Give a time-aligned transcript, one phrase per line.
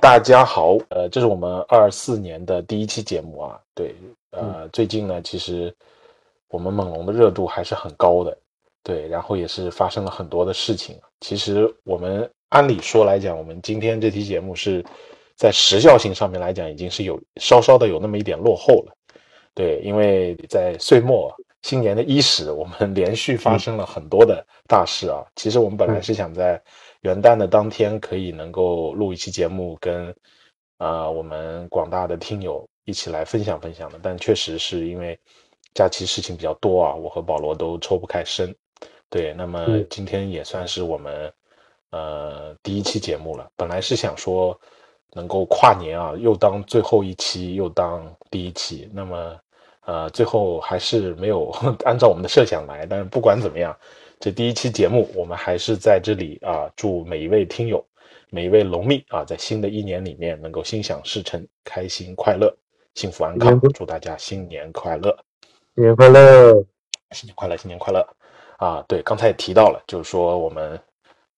[0.00, 0.78] 大家好。
[0.88, 3.60] 呃，这是我们二四年的第一期节目啊。
[3.74, 3.94] 对，
[4.30, 5.74] 呃，最近呢，其实
[6.48, 8.36] 我们猛龙的热度还是很高的。
[8.82, 10.98] 对，然后也是发生了很多的事情。
[11.20, 14.82] 其实我们按理说来讲，我们今天这期节目是
[15.36, 18.92] 在时效性上面来讲，已经是有稍稍的有那么一点落后了。
[19.54, 25.22] 对，因为在岁末新年的伊始，我们连续发生了很多的大事啊。
[25.36, 26.60] 其实我们本来是想在
[27.02, 30.14] 元旦的当天可以能够录一期节目，跟
[30.78, 35.18] 呃我们广大的听友一起来分享分享的，但确实是因为
[35.74, 38.54] 假期事情比较多啊，我和保罗都抽不开身。
[39.08, 41.32] 对，那么嗯今天也算是我们
[41.90, 43.50] 呃第一期节目了。
[43.56, 44.58] 本来是想说
[45.12, 48.88] 能够跨年啊，又当最后一期，又当第一期。
[48.92, 49.36] 那么
[49.86, 51.50] 呃，最后还是没有
[51.84, 52.86] 按照我们的设想来。
[52.86, 53.76] 但是不管怎么样，
[54.20, 57.82] 这第一期节目我们还是在这里啊，祝每一位听友、
[58.28, 62.54] 每一位龙蜜啊，在新的一年里面能够心想事成，开心快乐，
[62.94, 63.58] 幸福安康。
[63.72, 65.16] 祝大家新年快乐！
[65.74, 66.52] 新年快乐！
[67.12, 68.06] 新年快乐，新年快乐！
[68.58, 70.78] 啊，对，刚才也提到了，就是说我们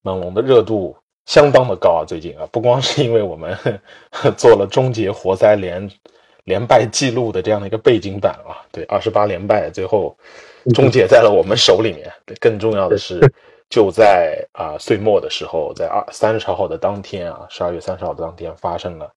[0.00, 3.56] 猛龙的热度相当的高啊，最近啊，不光是因为我们
[4.36, 5.88] 做了终结活塞连
[6.44, 10.16] 连败记录的这样的一个背景板啊，对，二十八连败，最后
[10.74, 12.12] 终结在了我们手里面。
[12.26, 13.20] 对，更重要的是，
[13.70, 19.12] 就在啊岁末的时候，在二三十号的当天啊，十二月三十号的当天发生了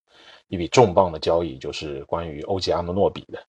[0.50, 3.40] 一笔重磅的交易，就是关于欧吉阿诺诺比的。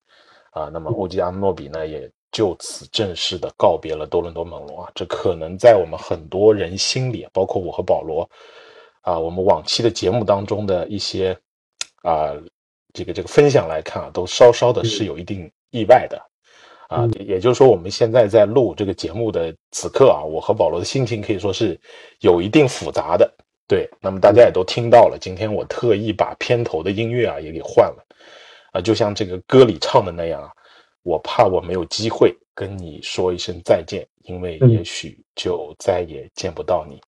[0.53, 4.91] 啊，那么欧吉阿诺比呢，也就此正式的告别了多伦多猛龙啊。
[4.95, 8.27] 这可能在我们很多人心里，包括我和保罗
[9.03, 11.37] 啊，我们往期的节目当中的一些
[12.03, 12.33] 啊，
[12.97, 16.17] 这个这个分享来看啊，都稍稍的是有一定意外的
[16.89, 17.05] 啊。
[17.05, 21.79] 嗯也就是说，我们现在在录这个节目的此刻啊，我和保罗的心情可以说是
[22.21, 23.31] 有一定复杂的。
[23.69, 28.07] 对，那么大家也都听到了，今天我特意把片头的音乐啊也给换了。
[28.73, 30.51] 啊，就像这个歌里唱的那样啊，
[31.03, 37.01] 我怕我没有机会跟你说一声再见，因为嗯也许就再也见不到你。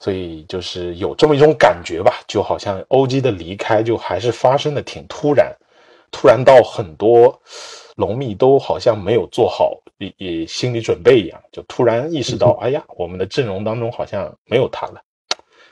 [0.00, 5.52] 所以就是有这么一种感觉吧，就好像欧几的离开就还是发生的挺突然，
[6.10, 7.40] 突然到很多
[7.96, 15.02] 龙蜜都好像没有做好也也心理准备一样，就突然意识到， 哎呀，我们的阵容当中好像没有他了。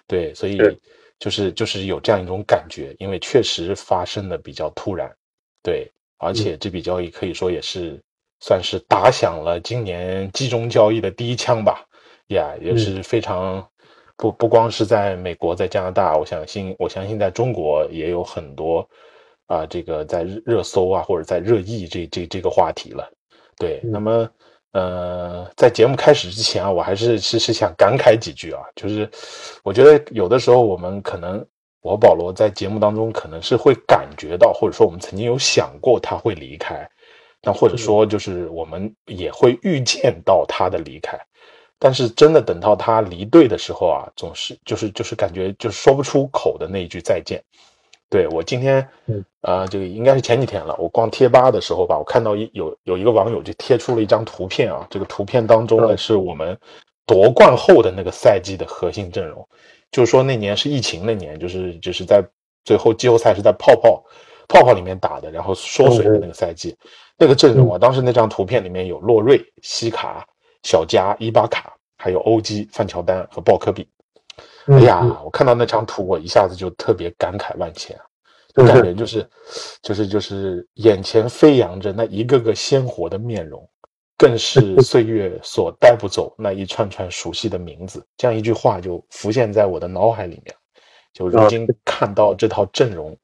[0.08, 0.58] 对，所以
[1.18, 5.10] 就是就是有这样一种感觉，因为确实发生的比较突然，
[5.62, 8.00] 对，而且这笔交易可以说也是
[8.40, 11.86] 算是打响了今年季中交易的第一枪吧，
[12.28, 13.66] 呀，也是非常
[14.16, 18.88] 不不光是在美国，在加拿大，我相信我相信在中国也有很多
[19.46, 23.10] 啊、这个在热热搜啊或者在热议这这这个话题了，
[23.58, 24.28] 对，嗯那么。
[24.72, 29.08] 呃，在节目开始之前啊，我还是是是想感慨几句啊，就是
[29.64, 31.42] 我觉得有的时候我们可能，
[31.80, 36.86] 我和保罗在节目当中可能是会感觉到，或者说我们曾经有想过他会离开，
[37.40, 41.18] 那或者说就是我们也会预见到他的离开，
[41.78, 47.42] 但是真的等到他离队的时候啊，总是就是就是感觉就是说不出口的那一句再见。
[48.08, 50.76] 对我今天嗯，呃，这个应该是前几天了。
[50.78, 56.56] 我逛贴吧的时候吧，我看到一有有一个网友就贴出了一张图片啊，这个图片当中呢嗯是我们
[57.04, 59.46] 夺冠后的那个赛季的核心阵容，
[59.90, 62.24] 就是说那年是疫情那年，就是就是在
[62.64, 64.02] 最后季后赛是在泡泡
[64.48, 66.76] 泡泡里面打的，然后缩水的那个赛季，
[67.18, 70.24] 那个阵容啊，当时那张图片里面有洛瑞、西卡、
[70.66, 73.88] 小加、伊巴卡，还有欧基、范乔丹和鲍科比。
[74.66, 78.02] 哎呀，我看到那张图，我一下子就特别感慨万千啊！
[78.52, 79.30] 就感觉就是，
[79.80, 83.64] 就是就是眼前飞扬着那一个个鲜活的面容，
[84.18, 88.04] 更是 岁月所带不走那一串串熟悉的名字。
[88.16, 90.52] 这样一句话就浮现在我的脑海里面。
[91.12, 93.16] 就如今看到这套阵容，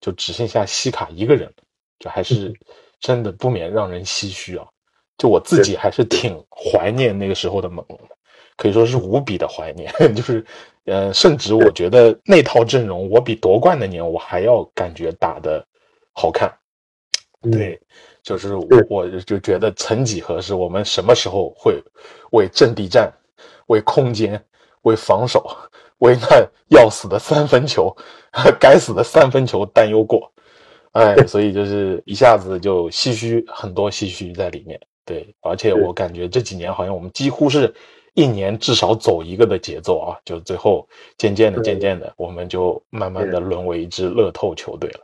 [0.00, 1.64] 就只剩下西卡一个人了，
[1.98, 2.54] 就还是
[3.00, 4.68] 真的不免让人唏嘘啊！
[5.18, 8.16] 就我自己还是挺怀念那个时候的猛龙的。
[8.58, 10.42] 可以说是无比的怀念， 就是，
[10.86, 15.62] 呃，甚至我觉得那套阵容，我比夺冠那年我还要感觉打的
[16.14, 16.50] 好看，
[17.52, 17.78] 对，
[18.22, 18.54] 就是
[18.88, 21.82] 我就觉得曾几何时，我们什么时候会
[22.30, 23.12] 为阵地战、
[23.66, 24.42] 为空间、
[24.84, 25.46] 为防守、
[25.98, 27.94] 为那要死的三分球、
[28.58, 30.32] 该死的三分球担忧过？
[30.92, 34.80] 哎，所以就是一下子就唏嘘很多唏嘘在里面。
[35.06, 37.72] 对，而且我感觉这几年好像我们几乎是
[38.14, 40.86] 一年至少走一个的节奏啊，就最后
[41.16, 45.00] 渐渐的、渐渐的，我们就慢慢的沦为一支乐透球队了。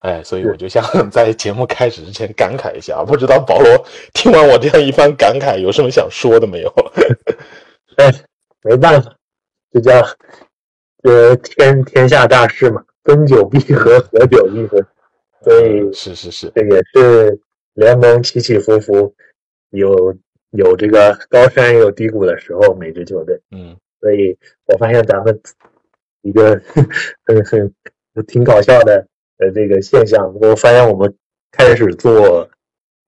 [0.00, 6.74] 哎，所以我就想 在节目开始之前感慨一下，不知道保罗听完我这样一番感慨，有什么想说的没有？
[7.96, 8.12] 哎，
[8.62, 9.14] 没办法，
[9.72, 9.92] 这叫
[11.04, 14.86] 呃天天下大事嘛，分久必合，合久必分，
[15.42, 17.40] 所以是是是，这也是。
[17.74, 19.14] 联盟起起伏伏，
[19.70, 20.16] 有
[20.50, 24.36] 有这个高山有低谷的时候，每支球队，嗯，所以
[24.66, 25.40] 我发现咱们
[26.22, 26.60] 一个
[27.24, 27.74] 很很
[28.26, 29.06] 挺搞笑的
[29.38, 31.14] 呃这个现象，我发现我们
[31.50, 32.48] 开始做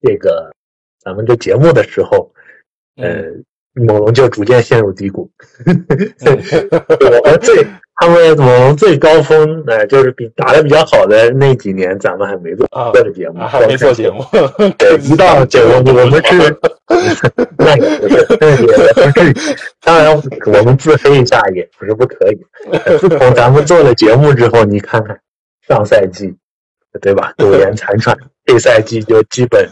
[0.01, 0.53] 这个
[1.01, 2.33] 咱们这节目的时候，
[2.97, 3.23] 呃，
[3.75, 5.31] 猛龙就逐渐陷入低谷，
[5.67, 7.67] 我们最。
[7.97, 14.21] 他们猛龙最高峰，哎，就是比打的比较好的那几年，咱们还没做做的节目，还没做节目。
[14.77, 16.59] 对， 一到节目，我们是
[17.57, 19.57] 那个不是，那也不是。
[19.81, 20.13] 当然，
[20.47, 22.99] 我们自黑一下也不是不可以。
[22.99, 25.17] 自从咱们做了节目之后，你看看
[25.69, 26.35] 上赛季，
[27.01, 27.33] 对吧？
[27.39, 29.65] 苟延残喘，这赛季就基本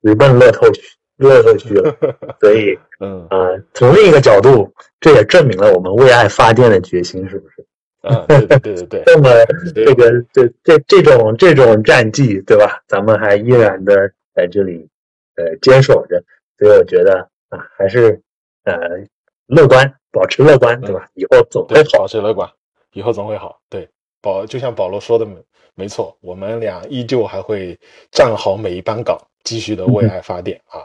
[0.00, 0.80] 直奔乐透区，
[1.16, 1.94] 乐透区了。
[2.40, 4.72] 所以，嗯啊，从另一个角度。
[5.00, 7.66] 这也证明了我们为爱发电的决心，是不是？
[8.00, 9.02] 啊，对对对 对。
[9.04, 9.28] 那么
[9.74, 12.80] 这个这这这种这种战绩，对吧？
[12.88, 14.88] 咱们还依然的在这里
[15.36, 16.24] 呃坚守着，
[16.58, 17.20] 所以我觉得
[17.50, 18.18] 啊，还是
[18.64, 18.74] 呃
[19.46, 21.06] 乐观，保持乐观，对吧？
[21.12, 21.98] 以后总会好。
[21.98, 22.50] 保持乐观，
[22.94, 23.60] 以后总会好。
[23.68, 23.86] 对，
[24.22, 25.36] 保就像保罗说的没
[25.74, 27.78] 没错，我们俩依旧还会
[28.10, 30.80] 站好每一班岗，继续的为爱发电啊。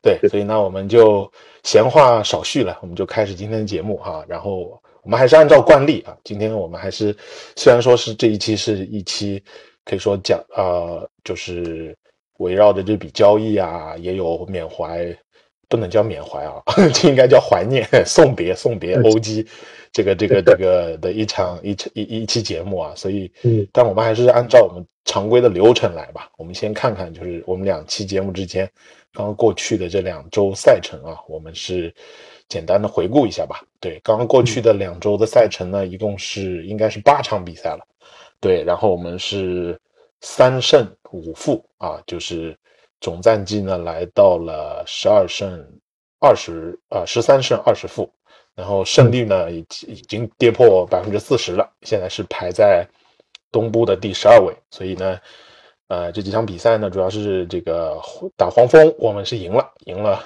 [0.00, 1.30] 对，所以那我们就
[1.62, 4.22] 闲话少叙了，我们就开始今天的节目哈。
[4.28, 7.16] 然后我们还是按照惯例啊，今天我们还是
[7.56, 9.42] 虽然说是这一期是一期
[9.84, 11.96] 可以说讲啊，就是
[12.36, 15.06] 围绕着这笔交易啊，也有缅怀，
[15.70, 16.62] 不能叫缅怀啊，
[16.92, 19.46] 这应该叫怀念、送别、送别欧基
[19.94, 22.92] 这个这个这个的一场一一一期节目啊。
[22.94, 26.28] 所以，嗯，但我们还是按照我们常规的流程来吧。
[26.36, 28.70] 我们先看看，就是我们两期节目之间。
[29.14, 31.94] 刚刚过去的这两周赛程啊，我们是
[32.48, 33.62] 简单的回顾一下吧。
[33.78, 37.86] 对，刚刚过去的两周的赛程呢，一共是应该是八场比赛了。
[38.40, 39.80] 对，然后我们是
[40.20, 42.58] 三胜五负啊，就是
[43.00, 45.64] 总战绩呢来到了十二胜
[46.18, 48.12] 二十啊十三胜二十负，
[48.54, 52.86] 然后胜率呢已已经跌破百分之四十了，现在是排在
[53.50, 55.18] 东部的第十二位，所以呢。
[55.88, 58.00] 呃，这几场比赛呢，主要是这个
[58.38, 60.24] 打黄蜂，我们是赢了，赢了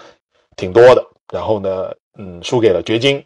[0.57, 1.05] 挺多的。
[1.33, 3.23] 然后呢，嗯，输给了掘金，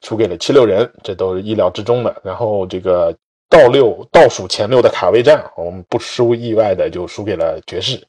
[0.00, 2.22] 输给了七六人，这都是意料之中的。
[2.22, 3.12] 然后这个
[3.50, 8.00] 倒六倒数前六的卡位战，我们不出意外的就输给了爵士。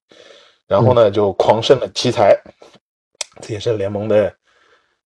[0.68, 2.40] 然后呢，就狂胜了奇才，
[3.42, 4.32] 这也是联盟的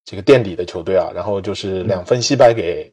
[0.06, 1.12] 这个垫底的球队啊。
[1.14, 2.92] 然后就是两分惜败给。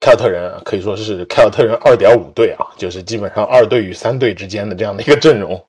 [0.00, 5.60] 凯尔特人可以说是凯尔特人二点五队啊，就是基本上二队与三队之间的这样的一个阵容。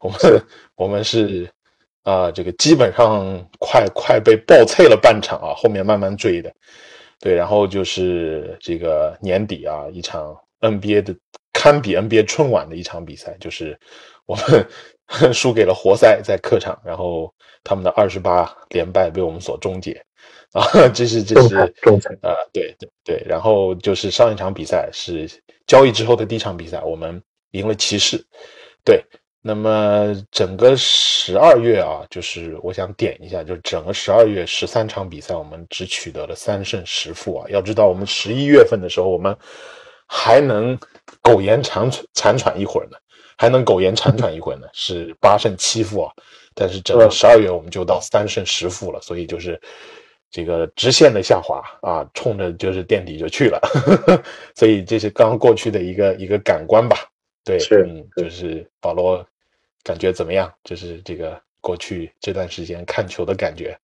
[0.00, 0.18] 我们
[0.76, 1.50] 我们是
[2.02, 6.52] 啊，这个基本上快快被爆脆了半场啊，后面慢慢追的。
[7.18, 11.16] 对，然后就是这个年底啊，一场 NBA 的
[11.54, 13.74] 堪比 NBA 春晚的一场比赛，就是
[14.26, 14.68] 我们
[15.32, 17.32] 输给了活塞在客场，然后
[17.64, 20.04] 他们的二十八连败被我们所终结。
[20.56, 25.28] 啊，这是这是啊，对对对，然后就是上一场比赛是
[25.66, 28.24] 交易之后的第一场比赛，我们赢了骑士。
[28.82, 29.04] 对，
[29.42, 37.46] 那么整个十二月啊，就是我想点一下，就是整个十二月十三场比赛，我们只取得了三胜十负啊。
[37.50, 39.36] 要知道，我们十一月份的时候，我们
[40.06, 40.78] 还能
[41.20, 42.96] 苟延残喘残喘一会儿呢，
[43.36, 46.12] 还能苟延残喘一会儿呢，是八胜七负啊。
[46.54, 49.60] 但是整个十二月我们就到三胜十负了，所以就是。
[50.30, 53.60] 这个直线的下滑啊，冲着就是垫底就去了，
[54.54, 56.96] 所以这是刚过去的一个一个感官吧。
[57.44, 59.26] 对，是，嗯，就是保罗
[59.82, 60.52] 感觉怎么样？
[60.64, 63.74] 就是这个过去这段时间看球的感觉。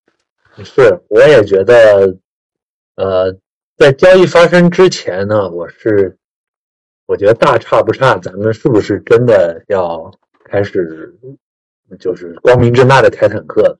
[0.62, 2.14] 是，我也觉得，
[2.96, 3.34] 呃，
[3.78, 6.14] 在交易发生之前呢，我是
[7.06, 10.12] 我觉得大差不差，咱们是不是真的要
[10.44, 11.14] 开始
[11.98, 13.78] 就是光明正大的开坦克了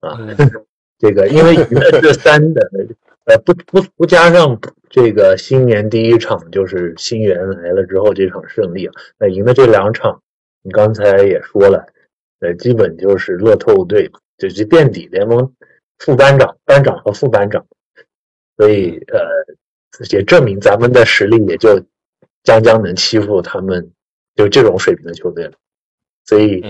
[0.00, 0.16] 啊？
[0.98, 2.68] 这个，因为赢了这三的，
[3.24, 10.20] 呃，不不不加上这个新年第一场就是新元来了之后这场胜利啊，那赢的这两场，
[10.62, 11.86] 你刚才也说了，
[12.40, 15.52] 呃，基本就是乐透队，就是垫底联盟
[15.98, 17.64] 副班长、班长和副班长，
[18.56, 19.20] 所以呃，
[20.10, 21.80] 也证明咱们的实力也就
[22.42, 23.92] 将将能欺负他们
[24.34, 25.52] 就这种水平的球队了。
[26.24, 26.64] 所以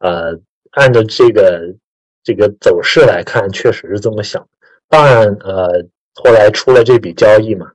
[0.00, 0.38] 呃，
[0.72, 1.74] 按照这个
[2.22, 4.46] 这个走势来看，确实是这么想。
[4.88, 5.84] 当然呃，
[6.14, 7.72] 后来出了这笔交易嘛，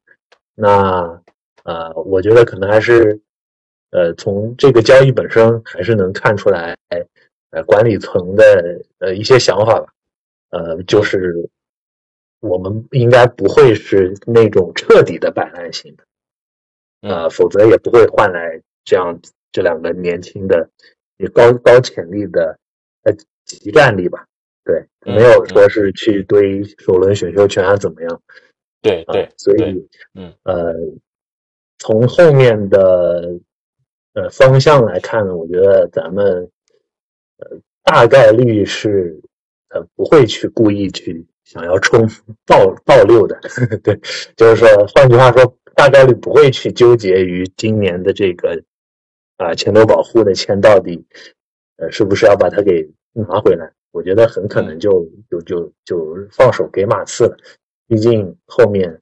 [0.55, 1.21] 那
[1.63, 3.19] 呃，我觉得可能还是。
[3.91, 6.75] 呃，从这个交易本身还是能看出来，
[7.51, 9.85] 呃，管理层的呃一些想法吧。
[10.49, 11.49] 呃，就是
[12.41, 16.03] 我们应该不会是那种彻底的摆烂型的，
[17.07, 19.17] 呃，否则也不会换来这样
[19.53, 20.69] 这两个年轻的、
[21.15, 22.59] 也高高潜力的
[23.03, 23.13] 呃
[23.45, 24.27] 集战力吧。
[24.65, 28.22] 对，没有说是去堆首轮选秀权啊怎么样？
[28.81, 30.74] 对对，所以嗯呃，
[31.79, 33.39] 从后面的。
[34.17, 36.50] 呃，方向来看呢，我觉得咱们
[37.36, 39.19] 呃大概率是
[39.67, 42.07] 呃不会去故意去想要冲
[42.45, 43.38] 爆爆六的，
[43.84, 44.00] 对，
[44.38, 48.63] 就是说，换句话说，大概率不会去纠结于今年的这个
[49.36, 51.05] 啊前头保护的钱到底
[51.75, 53.69] 呃是不是要把它给拿回来。
[53.95, 57.37] 我觉得很可能就就就就放手给马刺了，
[57.87, 59.01] 毕竟后面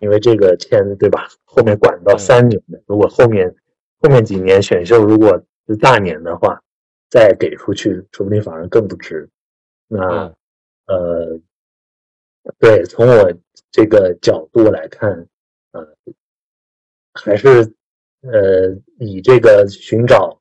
[0.00, 3.54] 因为这个签对吧，后面管到三年的，如果后面。
[4.04, 6.60] 后面几年选秀如果是大年的话，
[7.08, 9.30] 再给出去，说不定反而更不值。
[9.86, 10.34] 那
[10.86, 11.38] 呃，
[12.58, 13.32] 对，从我
[13.70, 15.24] 这个角度来看，
[15.70, 15.86] 呃，
[17.14, 17.72] 还是
[18.22, 20.36] 呃以这个寻找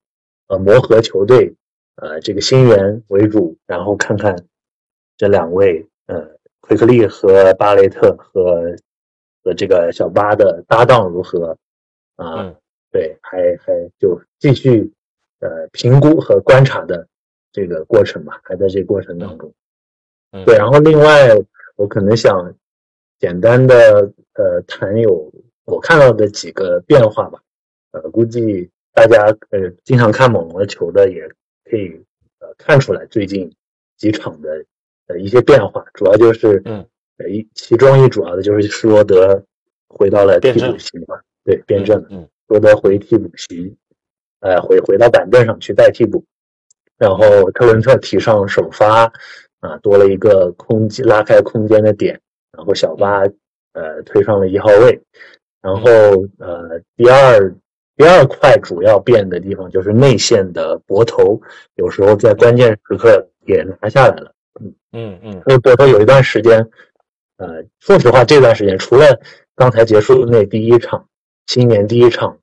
[0.48, 1.56] 呃磨合球队
[2.02, 4.36] 呃这个新援为主，然后看看
[5.18, 6.28] 这两位呃
[6.60, 8.76] 奎克利和巴雷特和
[9.44, 11.58] 和这个小巴的搭档如何
[12.16, 12.54] 啊。
[12.92, 14.92] 对，还还就继续
[15.40, 17.08] 呃评估和观察的
[17.54, 19.54] 这个过程吧，还在这过程当中。
[20.46, 21.30] 对，然后另外
[21.78, 22.54] 我可能想
[23.18, 25.32] 简单的呃谈有
[25.64, 27.42] 我看到的几个变化吧，
[27.92, 31.26] 呃，估计大家呃经常看猛龙的球的也
[31.72, 31.88] 可以
[32.40, 33.50] 呃看出来最近
[33.98, 34.66] 几场的
[35.08, 36.86] 呃一些变化，主要就是嗯。
[37.30, 39.46] 一其中一主要的就是施罗德
[39.88, 42.28] 回到了替补席嘛，对，变阵了，嗯。
[42.48, 43.78] 罗德回替补席，
[44.40, 46.26] 呃，回回到板凳上去带替补，
[46.98, 49.04] 然后特伦特提上首发，
[49.60, 52.20] 啊，多了一个空间拉开空间的点，
[52.58, 53.22] 然后小巴
[53.74, 55.00] 呃推上了一号位，
[55.62, 55.92] 然后
[56.40, 57.56] 呃第二
[58.02, 61.40] 第二块主要变的地方就是内线的博头，
[61.76, 65.20] 有时候在关键时刻也拿下来了，嗯嗯。
[65.22, 66.68] 嗯，因为博头有一段时间，
[67.38, 69.20] 呃，说实话这段时间除了
[69.56, 71.06] 刚才结束的那第一场
[71.46, 72.36] 新年第一场。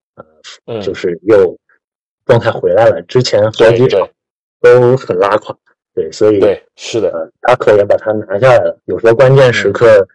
[0.64, 1.58] 嗯，就是又
[2.24, 4.08] 状态回来了，之前好几场
[4.62, 5.54] 都很拉垮，
[5.94, 8.78] 对，所以对是的，他可以把他拿下来了。
[8.86, 10.06] 有时候关键时刻，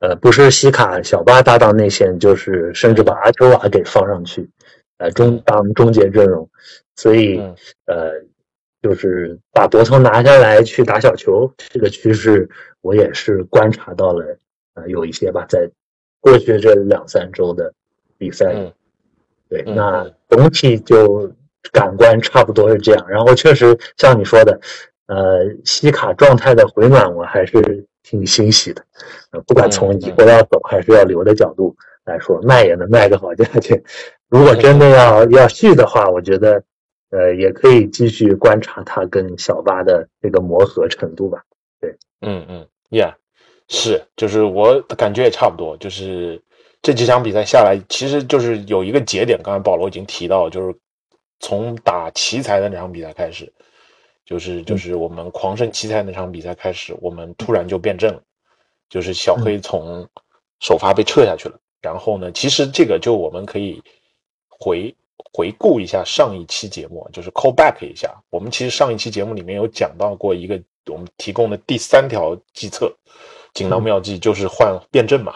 [0.00, 4.50] 呃，不是西卡小巴搭档内线，就是甚至把阿丘瓦给放上去，
[5.00, 6.46] 呃，中当终结阵容，
[6.94, 7.38] 所以
[7.86, 8.12] 呃，
[8.82, 12.46] 就是把博滕拿下来去打小球，这个趋势
[12.82, 14.36] 我也是观察到了，
[14.74, 15.70] 呃，有一些吧，在
[16.20, 17.72] 过去这两三周的
[18.18, 18.54] 比赛。
[19.48, 21.32] 对，那总体就
[21.72, 23.08] 感官差不多是这样。
[23.08, 24.60] 然后确实像你说的，
[25.06, 28.84] 呃，西卡状态的回暖，我还是挺欣喜的。
[29.32, 33.82] 呃，不管从以后要走还是要留的角度来说，卖也能卖个好价钱。
[34.30, 36.62] 如果真的要要续的话，我觉得，
[37.10, 41.42] 呃，也可以继续观察他跟小巴的这个磨合程度吧。
[41.80, 43.14] 对，嗯嗯，Yeah，
[43.68, 46.42] 是，就是我感觉也差不多，就是。
[46.82, 49.38] 这几场比赛下来，其实就是有一个节点。
[49.42, 50.74] 刚才保罗已经提到，就是
[51.38, 53.52] 从打奇才的那场比赛开始，
[54.24, 58.22] 就是就是我们狂胜奇才那场比赛开始，我们突然就变阵了，
[58.88, 60.08] 就是小黑从
[60.60, 61.58] 首发被撤下去了。
[61.82, 63.82] 然后呢，其实这个就我们可以
[64.60, 64.94] 回
[65.32, 68.14] 回顾一下上一期节目，就是 call back 一下。
[68.30, 72.94] 我们其实上一期节目里面有讲到过一个我们提供的第三条计策，
[73.54, 75.34] 锦囊妙计就是换辩证嘛。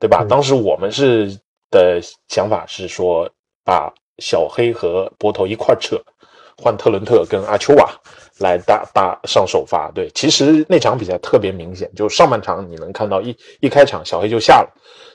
[0.00, 0.22] 对吧？
[0.28, 1.30] 当时我们是
[1.70, 3.30] 的想法是说，
[3.64, 5.98] 把小黑和波头一块撤，
[6.58, 7.88] 换特伦特跟阿丘瓦
[8.38, 9.90] 来打打上首发。
[9.92, 14.70] 对，其实那场比赛特别明显，就上半场你能看到一一开场小黑就下了，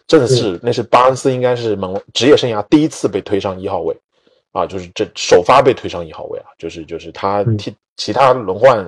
[0.10, 3.96] 正是那是巴恩斯应该是猛职业生涯第一次被推上一号位，
[4.51, 8.84] 啊，就是这首发被推上一号位啊，就是就是他替其他轮换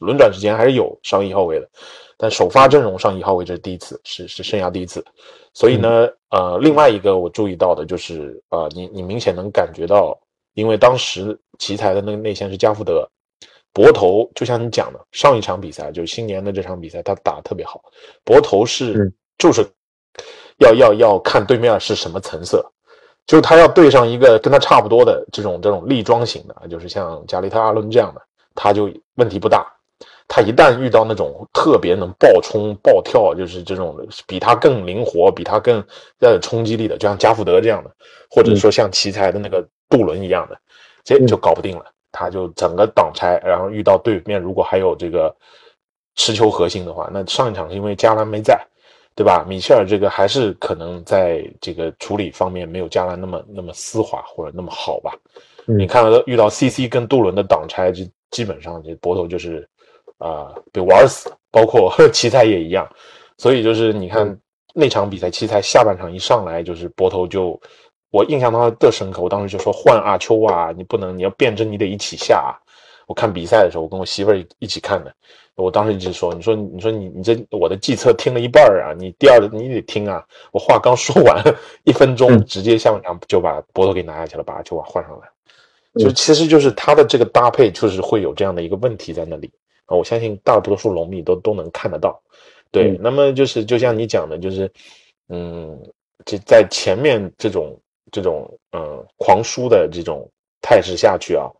[0.00, 1.68] 轮转时间还是有上一号位的。
[2.16, 5.04] 但首发阵容上一号位这是第一次，是是生涯第一次，
[5.52, 10.18] 所以呢，呃，另外一个我注意到的就是，呃，你你明显能感觉到，
[10.54, 13.06] 因为当时奇才的那个内线是加福德，
[13.74, 17.82] 博头就像你讲的，上一场比赛就是新年的这场比赛，他打得特别好。
[18.24, 19.12] 博头是嗯。
[19.38, 19.66] 就是
[20.58, 22.64] 要要要看对面是什么层色，
[23.26, 28.20] 就是他要对上一个跟他差不多的这种这种力装型的，就是像加里特阿伦这样的，
[28.54, 29.66] 他就问题不大。
[30.28, 35.84] 他一旦遇到那种特别能爆冲、爆跳，就是这种比他更灵活、比他更
[36.20, 37.90] 要有冲击力的，就像加福德这样的，
[38.30, 40.56] 或者说像奇才的那个杜伦一样的，
[41.04, 41.84] 这就搞不定了。
[42.12, 45.34] 他就整个挡拆，然后遇到对面如果还有这个
[46.14, 48.58] 持球核心的话，那上一场是因为加兰没在，
[49.14, 49.44] 对吧？
[49.46, 55.12] 米切尔这个还是可能在这个处理方面没有加兰那么那么丝滑或者那么好吧。
[55.66, 59.68] 嗯你看到遇到 CC 跟杜伦的挡拆，就基本上这博头就是
[60.18, 62.88] 啊、被玩死了，包括 奇才也一样。
[63.38, 64.38] 所以就是你看
[64.74, 67.60] 那场比赛，奇才下半场一上来就是博头就，
[68.10, 69.20] 我印象当中特深刻。
[69.22, 72.54] 我当时就说换阿秋啊，你不能你要变阵，你得一起下啊。
[73.12, 75.14] 我看比赛的时候，我跟我媳妇儿一一起看的。
[75.54, 80.24] 我当时一直说，你说你说你你这我的计策听了一半儿啊，你第二你得听啊。
[80.50, 81.44] 我话刚说完
[81.84, 85.28] 一分钟，嗯直接下半场就把博头给拿下去了，把阿秋啊换上来。
[85.92, 89.52] 嗯就其实就是他的这个搭配，就是会有这样的一个问题在那里
[89.84, 89.94] 啊。
[89.94, 92.18] 我相信大多数龙迷都都能看得到。
[92.70, 94.72] 对，嗯那么就是就像你讲的，就是
[95.28, 95.78] 嗯，
[96.24, 97.78] 这在前面这种
[98.10, 100.26] 这种嗯狂输的这种
[100.62, 101.50] 态势下去啊，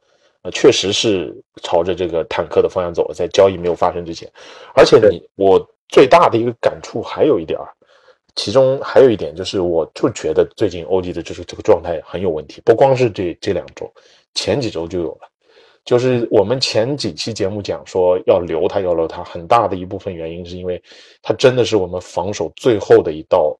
[0.42, 4.30] 呃，确实是朝着这个坦克的方向走了，在交易没有发生之前，
[4.74, 7.68] 而且你我最大的一个感触还有一点儿，
[8.34, 13.88] 其中还有一点就是，我就觉得最近欧迪的就是这个状态很有问题，不光是这这两周，
[14.34, 15.28] 前几周就有了。
[15.84, 20.80] 就是我们前几期节目讲说要留他，要留他，很大的一部分原因是因为
[21.20, 23.56] 他真的是我们防守最后的一道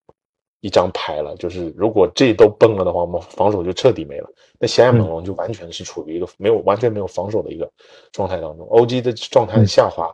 [0.62, 1.37] 一张牌了。
[1.37, 4.29] 就是如果这都崩了的话，我们防守就彻底没了。
[4.59, 7.70] 那显眼猛龙就完全是处于一个没有完全没有防守的一个
[8.11, 8.66] 状态当中。
[8.68, 10.11] OG 的状态的下滑，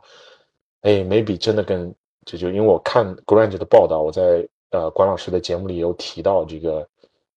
[0.81, 6.87] 哎，maybe 真的跟这就因为我看 Grant 的报道，我在呃管老师的节目里有提到这个，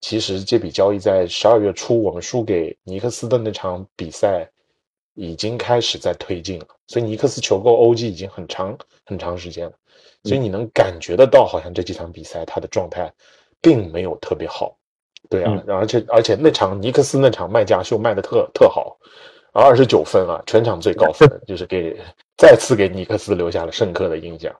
[0.00, 4.50] 其实这笔交易在十二月初我们输给尼克斯的那场比赛
[5.14, 9.72] 已经开始在推进了，所以尼克斯求购 OG 已经很长很长时间了，
[10.24, 13.12] 所以你能感觉得到，好像这几场比赛他的状态
[13.60, 14.76] 并没有特别好，
[15.28, 18.96] 对啊，而且而且那场尼克斯那场卖家秀卖的特特好，
[19.52, 21.96] 二十九分啊，全场最高分，就是给
[22.36, 24.54] 再次给尼克斯留下了深刻的印象。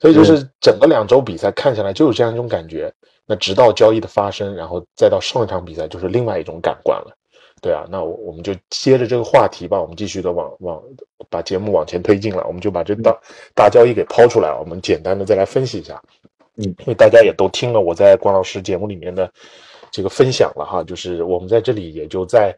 [0.00, 2.92] 所以就是整个两周比赛看下来就是这样一种感觉。
[3.26, 7.17] 那直到交易的发生，然后再到上一场比赛，就是另外一种感官了。
[7.60, 10.82] 对啊，那我我们就接着这个话题吧，我们继续的往往
[11.28, 13.16] 把节目往前推进了，我们就把这大
[13.54, 16.00] 大交易给抛出来，我们简单的再来分析一下。
[16.56, 19.30] 嗯，因为大家也都听了我在关老师节目里面的
[19.90, 22.54] 这个分享了哈，就是我们在这里也就再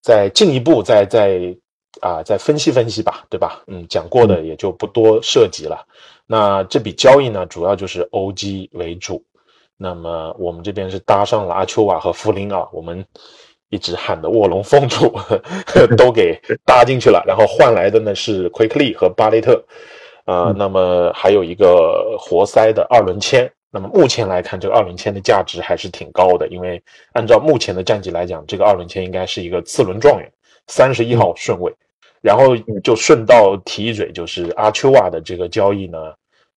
[0.00, 1.54] 再进一步再再
[2.00, 3.62] 啊再分析分析吧，对吧？
[3.66, 5.86] 嗯，讲过的也就不多涉及了。
[6.26, 9.22] 那这笔交易呢，主要就是 OG 为主。
[9.76, 13.04] 那么我们这边是搭上了阿丘瓦和弗林啊，我们
[13.72, 15.10] 一直喊的卧龙凤雏
[15.96, 19.64] 都给搭进去了，然后换来的呢是奎克利和巴雷特，
[20.26, 23.50] 啊、嗯那么还有一个活塞的二轮签。
[23.70, 26.82] 那么目前来看，这个二轮签的价值还是挺高的，因为
[27.14, 30.30] 按照目前的战绩来讲，这个二轮签应该是一个次轮状元，
[30.66, 31.72] 三十一号顺位。
[32.20, 32.54] 然后
[32.84, 35.98] 就顺道提一嘴，就是阿丘瓦的这个交易呢，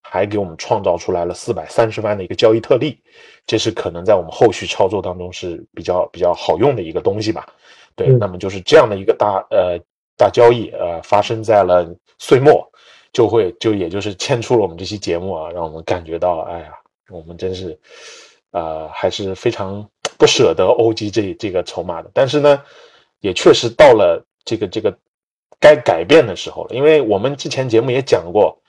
[0.08, 3.00] 还给我们创造出来了四百三十万的一个交易特例，
[3.48, 7.48] 这是可能在我们后续操作当中是比较比较好用的一个东西吧。
[7.96, 8.20] 对，嗯。
[8.20, 9.80] 那么就是这样的一个大呃
[10.16, 11.86] 大交易，呃发生在了
[12.20, 12.66] 岁末，
[13.12, 16.74] 就会就也就是牵出了我们这期节目啊，让我们感觉到，哎呀，
[17.10, 17.78] 我们真是，
[18.52, 22.62] 呃，还是非常不舍得 OG 这这个筹码的，但是呢，
[23.20, 24.96] 也确实到了这个这个
[25.60, 28.62] 该改变的时候了，因为我们之前节目也讲过，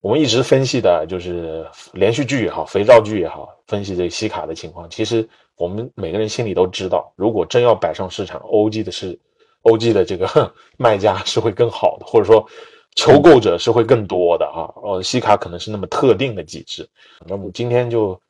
[0.00, 4.88] 我们一直分析的就是连续剧也好，肥皂剧也好，分析这个西卡的情况。
[4.90, 9.18] 其实我们每个人心里都知道，如果真要摆上市场，OG 的是
[9.62, 12.46] OG 的这个哼 卖家是会更好的，或者说
[12.94, 14.70] 求购者是会更多的啊。
[14.82, 16.88] 呃，西卡可能是那么特定的机制。
[17.26, 18.20] 那么今天就，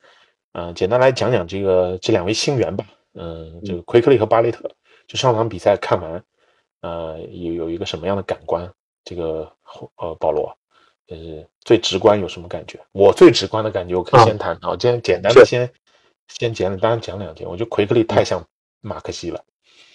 [0.52, 2.86] 嗯、简单来讲讲这个这两位新援吧。
[3.14, 4.70] 嗯，这个奎克利和巴雷特，
[5.06, 6.22] 就上场比赛看完，
[6.80, 8.70] 呃，有有一个什么样的感官？
[9.04, 9.50] 这个
[9.96, 10.52] 呃，保罗，
[11.06, 12.78] 就是最直观有什么感觉？
[12.92, 15.70] 我最直观的感觉，我可以啊先谈啊，我今天简单的先
[16.28, 17.44] 先简单讲两句。
[17.44, 18.44] 我觉得奎克利太像
[18.80, 19.40] 马克西了，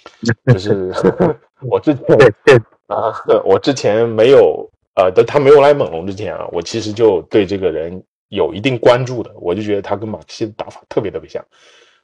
[0.53, 0.93] 就是
[1.69, 2.03] 我之前
[2.87, 11.43] 啊，我之前没有呃，但他没有来猛龙之前啊，我其实就对这个人有一定关注的，我就觉得他跟马克西的打法特别特别像。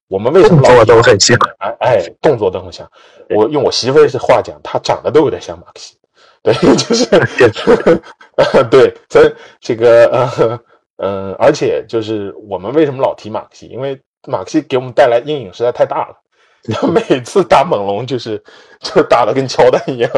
[0.10, 1.38] 我们为什么老动作都很像？
[1.60, 2.90] 哎哎，动作都很像。
[3.30, 5.98] 我用我媳妇儿的话讲，他长得都有点像马克西。
[6.48, 7.06] 对， 就是
[8.72, 10.60] 对，所以这个呃
[10.98, 13.68] 嗯，而且就是我们为什么老提马克西？
[13.68, 16.16] 因为马克西给我们带来阴影实在太大了，
[16.74, 18.42] 他每次打猛龙就是
[18.80, 20.10] 就打的跟乔丹一样，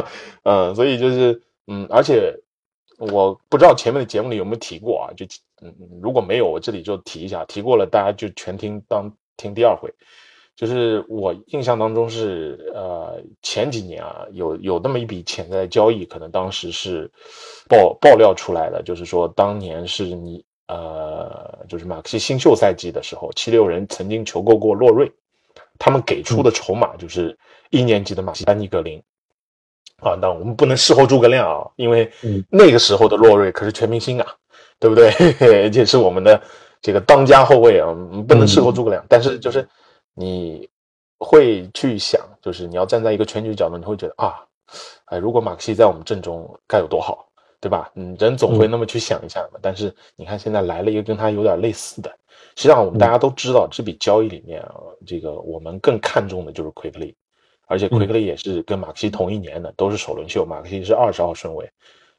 [0.44, 2.32] 嗯，所以就是嗯，而且
[3.00, 5.26] 我不知道前面的节目里有没有提过啊，就
[5.64, 9.92] 嗯，如果没有，我这里就提一下，提过了大家就全听当听第二回。
[10.60, 17.10] 就是我印象当中是，呃，前几年啊，有有那么一笔潜在交易，可能当时是
[17.70, 25.10] 爆爆料出来的，就是说当年是你，呃，就是马克西新秀赛季的时候，七六人曾经求购过洛瑞，
[25.78, 27.38] 他们给出的筹码就是
[27.70, 29.02] 一年级的马西丹尼格林，
[30.02, 32.12] 啊，那我们不能事后诸葛亮啊，因为
[32.50, 34.28] 那个时候的洛瑞可是全明星啊，
[34.78, 35.10] 对不对？
[35.64, 36.42] 而且是我们的
[36.82, 37.96] 这个当家后卫啊，
[38.28, 39.66] 不能事后诸葛亮，但是就是。
[40.20, 40.68] 你
[41.18, 44.44] 会去想，就是你要站在一个全局角度，你会觉得啊，
[45.06, 47.26] 哎，如果马克西在我们阵中该有多好，
[47.62, 47.90] 对吧？
[47.96, 49.60] 嗯，人总会那么去想一下嘛。
[49.62, 52.10] 但是你看，现在来了一个跟他有点类似的，
[52.58, 54.76] 实际上我们大家都知道，这笔交易里面啊，
[55.08, 57.16] 这个我们更看重的就是奎克利，
[57.68, 61.72] 而且奎克利也是跟马克西同一年的，都是首轮秀，马克西是二十号顺位，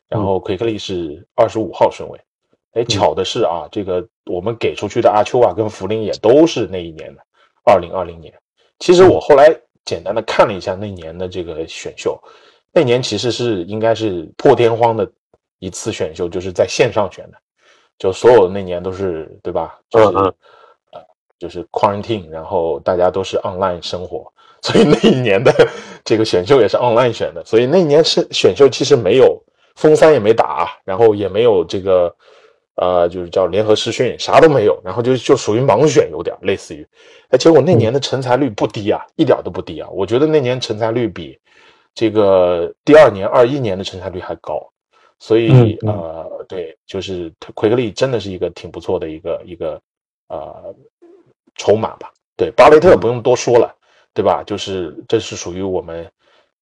[0.08, 2.18] 然后奎克利是二十五号顺位。
[2.72, 7.22] 哎，巧的是啊，这个我们给出去的阿丘瓦跟福林也都是那一年的。
[7.70, 8.34] 二零二零年，
[8.80, 9.54] 其实我后来
[9.84, 12.20] 简单的看了一下那年的这个选秀，
[12.72, 15.08] 那年其实是应该是破天荒的
[15.60, 17.38] 一次选秀，就是在线上选的，
[17.98, 19.78] 就所有的那年都是对吧？
[19.88, 20.16] 就是
[20.92, 21.00] 呃，
[21.38, 25.52] 就是 quarantine，然后大家都是 online 生活，所以那一年的
[26.04, 29.40] 这个选秀也是 online 选的，所以那年是选秀其实没有
[29.76, 32.12] 封三也没打，然后也没有这个。
[32.76, 36.86] 呃，就是叫联合试训，啥都没有，然后就就属于盲选，有点类似于，
[37.28, 41.38] 哎，结果那年的成才率不低啊，一点都不低啊，我觉得那年成才率比
[41.94, 44.66] 这个第二年二一年的成才率还高，
[45.18, 49.78] 所以呃，对，就是奎克利真的是一个挺不错的一个一个
[50.28, 50.74] 呃
[51.56, 53.74] 筹码吧，对，巴雷特不用多说了，
[54.14, 54.42] 对吧？
[54.46, 56.10] 就是这是属于我们，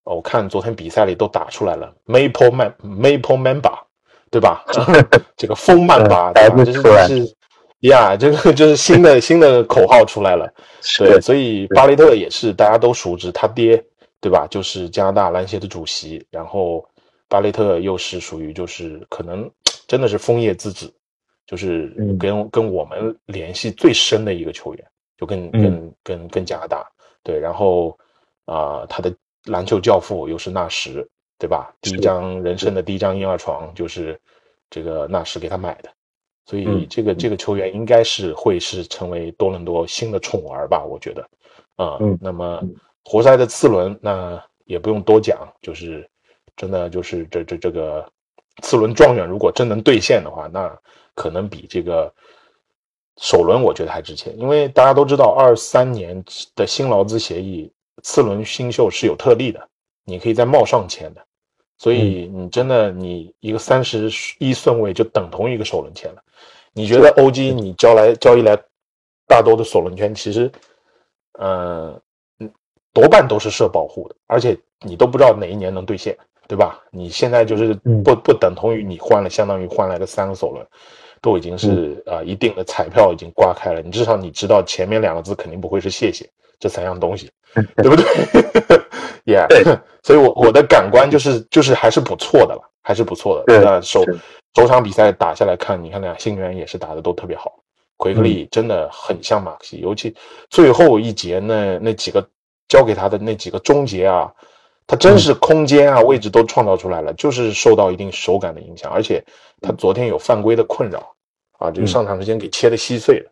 [0.03, 3.88] 我看昨天比赛里都打出来了，Maple Man Maple Mamba。
[4.31, 4.63] 对吧？
[5.35, 6.63] 这个风曼巴，对吧？
[6.65, 7.35] 这是
[7.81, 10.51] 呀，这个就是新的 新的口号出来了。
[10.97, 13.83] 对，所以巴雷特也是大家都熟知，他爹
[14.19, 14.45] 对吧？
[14.49, 16.25] 就是加拿大篮协的主席。
[16.29, 16.85] 然后
[17.27, 19.49] 巴雷特又是属于就是可能
[19.87, 20.93] 真的是枫叶之子，
[21.47, 24.85] 就是跟跟我们联系最深的一个球员，
[25.17, 26.85] 就跟跟跟跟加拿大
[27.23, 27.39] 对。
[27.39, 27.97] 然后
[28.45, 29.13] 啊，他的
[29.45, 31.07] 篮球教父又是纳什。
[31.39, 31.73] 对吧？
[31.79, 34.19] 第一张人生的第一张婴儿床就是
[34.69, 35.89] 这个纳什给他买的，
[36.45, 40.83] 所以这个这个球员应该是会是成为多伦多新的宠儿吧？
[40.83, 41.29] 我觉得，
[41.77, 42.61] 啊，那么
[43.05, 46.07] 活塞的次轮那也不用多讲，就是
[46.57, 48.05] 真的就是这这这个
[48.61, 50.77] 次轮状元，如果真能兑现的话，那
[51.15, 52.13] 可能比这个
[53.21, 56.21] 首轮我觉得还值钱，因为大家都知道二三年
[56.53, 57.71] 的新劳资协议，
[58.03, 59.69] 次轮新秀是有特例的，
[60.03, 61.25] 你可以在帽上签的。
[61.79, 66.21] 所以你真的，你一个三十一顺位就等同于一个首轮签了。
[66.73, 68.55] 你觉得 OG 你交来交易来
[69.25, 70.51] 大多的首轮签，其实，
[71.39, 71.99] 嗯
[72.39, 72.51] 嗯，
[72.93, 76.15] 多半都是设保护的，而且你都不知道哪一年能兑现，
[76.47, 76.79] 对吧？
[76.91, 80.65] 你现在就是不不等同于你换了，相当于换来个三个首轮，
[81.21, 83.81] 都已经是啊一定的彩票已经刮开了。
[83.81, 87.31] 你至少你知道前面两个字肯定不会是谢谢这三样东西，
[87.77, 88.05] 对不对
[89.25, 89.47] ？Yeah，
[90.03, 93.61] 所以，我我的感官就是就是还是不错的了，还是不错的。
[93.61, 94.03] 那首
[94.55, 97.53] 首场比赛打下来看，你看俩新援也是打的都特别好。
[97.97, 100.15] 奎克利真的很像马克西，尤其
[100.49, 102.25] 最后一节那那几个
[102.69, 104.31] 交给他的那几个终结啊，
[104.87, 109.21] 他真是空间啊位置都创造出来了，就是受到一定手感的影响，而且
[109.61, 111.13] 他昨天有犯规的困扰
[111.57, 113.29] 啊，这个上场时间给切的稀碎了。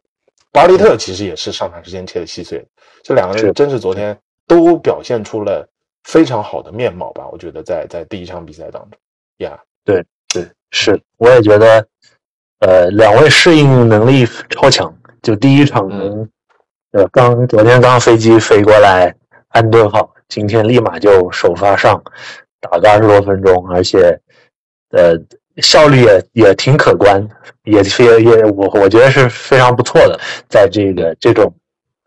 [0.52, 2.62] 巴雷特其实也是上场时间切的稀碎，
[3.04, 5.65] 这两个人真是昨天都表现出了。
[6.08, 8.98] 非常好的面貌吧，我觉得在在第一场比赛当中，
[9.39, 11.86] 呀，对对是，我也觉得，
[12.60, 14.91] 呃，两位适应能力超强。
[15.22, 15.86] 就第一场，
[16.91, 19.13] 呃，刚昨天刚飞机飞过来
[19.50, 22.02] 安顿好，今天立马就首发上，
[22.62, 24.17] 打个二十多分钟，而且，
[24.91, 25.13] 呃，
[25.58, 27.28] 效率也也挺可观，
[27.65, 30.17] 也也也我我觉得是非常不错的，
[30.48, 31.54] 在这个这种。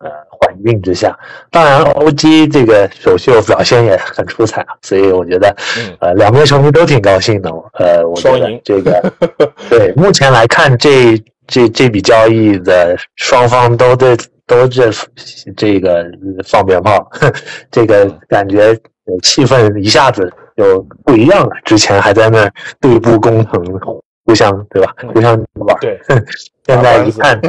[0.00, 1.16] 呃，环境之下，
[1.50, 5.54] 当然，OG 这个首秀表现也很出彩啊，所以我觉得，
[6.00, 7.50] 呃，两边球迷都挺高兴的。
[7.74, 9.12] 呃，我觉得这个，
[9.68, 14.90] 对，目前来看，这这这笔交易的双方都对都这
[15.54, 16.06] 这个
[16.46, 17.06] 放鞭炮，
[17.70, 18.74] 这个感觉
[19.22, 21.50] 气氛一下子就不一样了。
[21.64, 23.62] 之前还在那儿对簿公堂，
[24.24, 24.94] 互相对吧？
[25.12, 25.76] 互相玩。
[25.80, 26.00] 对，
[26.66, 27.40] 现在一看，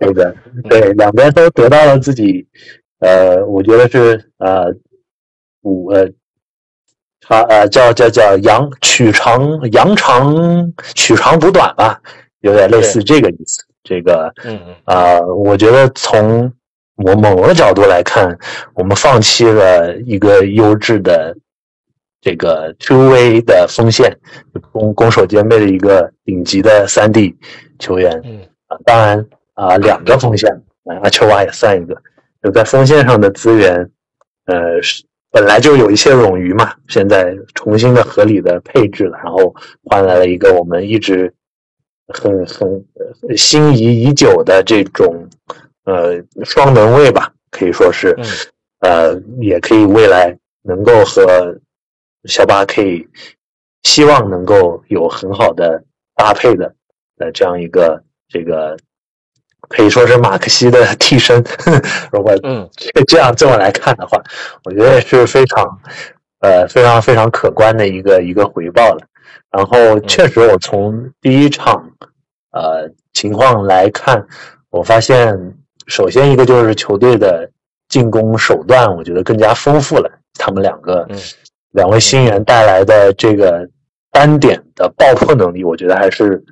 [0.00, 0.34] 这个
[0.68, 2.46] 对两边都得到了自己，
[3.00, 4.66] 呃，我觉得是呃，
[5.62, 6.08] 五呃，
[7.20, 12.00] 他呃叫叫叫扬取长扬长取长补短吧，
[12.40, 13.64] 有点类似这个意思。
[13.82, 16.52] 这个嗯嗯啊、我觉得从
[16.96, 18.38] 我某个角度来看，
[18.74, 21.34] 我们放弃了一个优质的
[22.20, 24.14] 这个 two way 的锋线，
[24.72, 27.34] 攻攻守兼备的一个顶级的三 D
[27.78, 28.20] 球员。
[28.24, 30.50] 嗯啊，当然啊，两个锋线，
[30.84, 32.00] 啊，阿丘瓦也算一个。
[32.42, 33.90] 就在锋线上的资源，
[34.46, 39.54] 呃，是本来就有一些冗余嘛，现在重新的合理的配置了，然后
[39.84, 41.34] 换来了一个我们一直
[42.06, 42.68] 很很
[43.28, 45.28] 呃心仪已久的这种
[45.84, 48.24] 呃双能卫吧，可以说是，嗯
[48.80, 51.58] 呃，也可以未来能够和
[52.24, 53.06] 小巴可以
[53.82, 55.82] 希望能够有很好的
[56.14, 56.72] 搭配的
[57.18, 58.76] 呃这样一个这个
[59.68, 61.42] 可以说是马克西的替身，
[62.12, 64.22] 如果嗯这这样这么来看的话，
[64.64, 65.80] 我觉得是非常
[66.40, 69.06] 呃非常非常可观的一个一个回报了。
[69.50, 71.90] 然后确实，我从第一场
[72.52, 74.26] 呃情况来看，
[74.70, 75.54] 我发现
[75.86, 77.50] 首先一个就是球队的
[77.88, 80.10] 进攻手段，我觉得更加丰富了。
[80.34, 81.18] 他们两个、嗯
[81.72, 83.68] 两位新援带来的这个
[84.10, 86.42] 单点的爆破能力，我觉得还是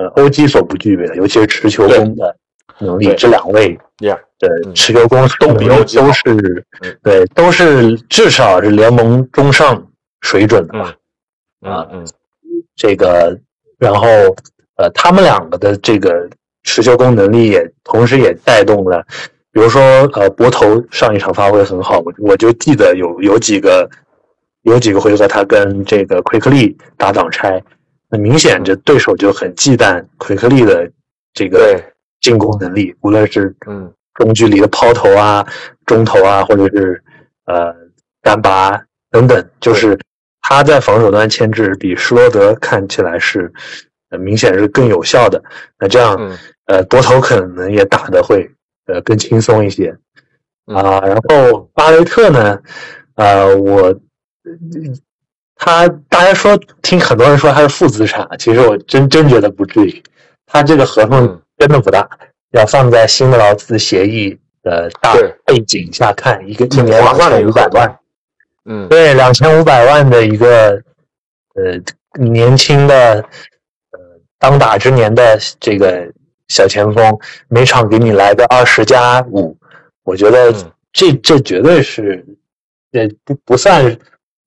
[0.00, 2.34] 呃欧基所不具备的，尤其是持球攻的
[2.78, 9.86] 能力，这两位嗯持球攻都比能力欧基都是嗯对，都是至少是联盟中上
[10.22, 10.94] 水准的吧。
[11.60, 12.04] 啊嗯
[12.74, 13.38] 这个，
[13.78, 14.06] 然后
[14.76, 16.26] 呃，他们两个的这个
[16.62, 19.04] 持球攻能力也同时也带动了，
[19.52, 19.82] 比如说
[20.14, 23.86] 呃，博头上一场发挥很好，我我就记得有有几个
[24.62, 27.62] 有几个回合他跟这个奎克利打挡拆，
[28.10, 30.90] 很明显这对手就很忌惮奎克利的
[31.32, 31.80] 这个
[32.20, 33.92] 进攻能力，无论是嗯。
[34.14, 35.46] 中距离的抛投啊、
[35.86, 37.02] 中投啊，或者是
[37.46, 37.74] 呃
[38.20, 38.78] 干拔
[39.10, 39.98] 等等，就是
[40.42, 43.50] 他在防守端牵制比施罗德看起来是
[44.10, 45.42] 呃明显是更有效的。
[45.78, 46.36] 那这样嗯。
[46.66, 48.50] 呃多头可能也打得会
[48.86, 49.96] 呃更轻松一些
[50.66, 50.76] 嗯。
[50.76, 52.60] 啊、然后巴雷特呢，
[53.14, 53.98] 呃我
[55.62, 60.02] 他大家说听很多人说他是负资产，其实我真真觉得不至于，
[60.46, 61.42] 他这个合同嗯。
[61.58, 62.08] 真的不大，
[62.52, 67.98] 要放在新的劳资协议的大背景下看，一个一年两划算的千五百万。
[68.64, 68.88] 嗯。
[68.88, 70.70] 对，两千五百万的一个
[71.54, 71.78] 呃
[72.18, 73.22] 年轻的
[73.90, 74.00] 呃
[74.38, 76.10] 当打之年的这个
[76.48, 77.18] 小前锋，
[77.48, 79.54] 每场给你来个二十加五，
[80.04, 80.72] 我觉得嗯。
[80.94, 82.24] 这这绝对是，
[82.92, 83.84] 也不不算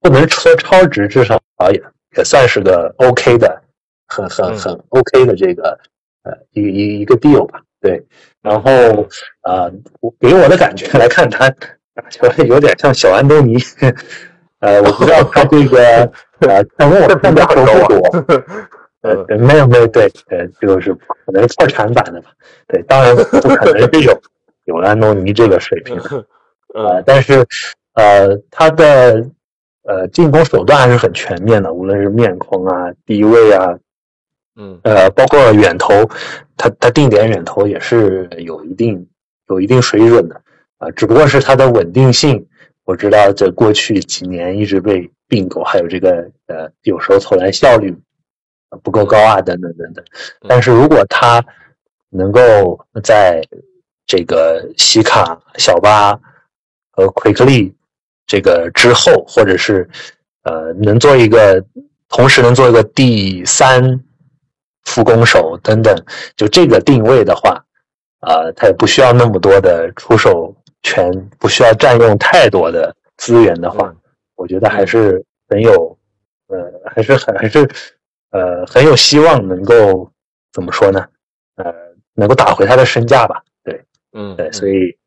[0.04, 1.40] 不能说超值，至少
[1.72, 1.82] 也
[2.18, 3.62] 也算是个 OK 的，
[4.08, 4.58] 很很嗯。
[4.60, 5.80] 很 OK 的这个
[6.24, 8.06] 呃一一一个 deal 吧，对，
[8.42, 8.72] 然后
[9.42, 11.50] 呃我给我的感觉来看，他
[11.96, 13.56] 打球有点像小安东尼，
[14.60, 16.12] 呃我不知道他这个
[16.48, 18.08] 呃看我这看的球评价很高不多。
[18.20, 18.26] 啊，
[19.04, 22.30] 呃，对没有没有，对，呃，就是可能破产版的吧，
[22.68, 23.24] 对，当然不
[23.56, 24.22] 可能是有
[24.66, 25.98] 有安东尼这个水平，
[26.74, 27.04] 呃，嗯。
[27.06, 27.46] 但是
[27.96, 29.30] 呃，他的
[29.84, 33.78] 呃进攻手段还是很全面的，无论是面框啊、低位啊，
[34.56, 35.94] 嗯呃，包括远投，
[36.58, 39.08] 他他定点远投也是有一定
[39.50, 40.42] 有一定水准的
[40.78, 42.46] 啊、只不过是他的稳定性，
[42.84, 47.96] 我知道这过去几年一直被并购，还有这个呃有时候投篮效率
[48.70, 50.04] 呃不够高啊，等等等等。
[50.48, 51.44] 但是如果他
[52.10, 53.42] 能够在
[54.06, 56.20] 这个西卡、小巴
[56.92, 57.74] 和奎克利
[58.26, 59.88] 这个之后，或者是
[60.44, 61.64] 呃能做一个，
[62.10, 64.00] 同时能做一个第三
[64.86, 65.96] 副攻手等等，
[66.36, 67.64] 就这个定位的话，
[68.22, 73.98] 呃、他也不需要那么多的出手权，不需要占用太多的资源的话，嗯
[74.36, 75.98] 我觉得还是很有，
[76.48, 76.58] 呃，
[76.94, 77.60] 还是很还是
[78.32, 80.12] 呃很有希望能够
[80.52, 81.06] 怎么说呢？
[81.56, 81.72] 呃，
[82.16, 83.42] 能够打回他的身价吧。
[83.64, 83.82] 对
[84.12, 84.98] 嗯对，所以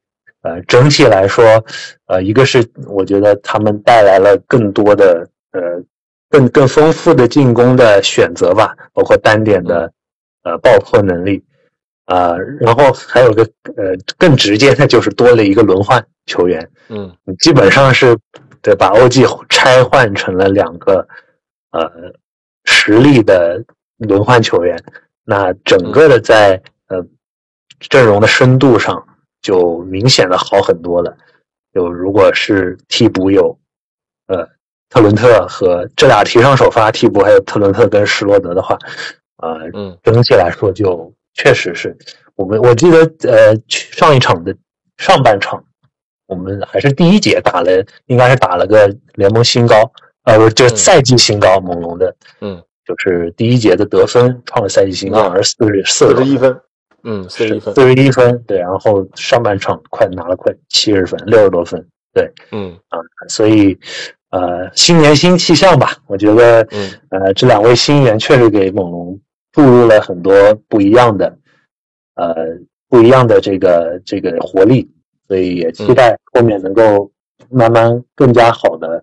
[0.43, 1.65] 呃整体来说，
[2.07, 5.61] 呃，一个是我觉得他们带来了更多的呃
[6.31, 9.93] 更更丰富的进攻的选择吧，包括单点的
[10.43, 11.45] 呃爆破能力。
[12.09, 13.43] 啊、然后还有个
[13.77, 17.13] 呃更直接的就是多了一个轮换球员，嗯。
[17.41, 18.17] 基本上是
[18.63, 21.09] 对把 OG 拆换成了两个
[21.73, 21.91] 呃
[22.63, 23.61] 实力的
[23.99, 24.81] 轮换球员，
[25.25, 27.05] 那整个的在呃
[27.81, 29.05] 阵容的深度上
[29.47, 31.17] 就明显的好很多了。
[31.73, 33.57] 就如果是替补有
[34.27, 34.45] 呃
[34.89, 38.77] 特伦特和这俩提上首发替补，还有特伦特跟施罗德的话，
[39.37, 39.97] 呃，嗯。
[40.03, 41.97] 整体来说就确实是
[42.35, 42.99] 我们我记得
[43.31, 44.53] 呃上一场的
[44.97, 45.63] 上半场，
[46.27, 49.89] 我们还是第一节打了，应该是打了个联盟新高，
[50.25, 50.77] 呃，不就是嗯。
[50.77, 55.33] 赛季新高，猛龙的，嗯，就是第一节的得分创了赛季新高，啊。
[55.37, 56.61] 而四十四四十一分，
[57.07, 62.77] 嗯，四十一分，四十一分，对，然后上半场快拿了快七十分，六十多分，对，嗯。
[62.89, 63.79] 啊所以
[64.31, 69.19] 呃，新年新气象吧，我觉得嗯呃，这两位新援确实给猛龙
[69.53, 70.33] 注入了很多
[70.69, 71.39] 不一样的
[72.17, 72.35] 呃
[72.89, 74.91] 不一样的这个这个活力，
[75.29, 77.11] 所以也期待后面能够
[77.51, 79.03] 慢慢更加好的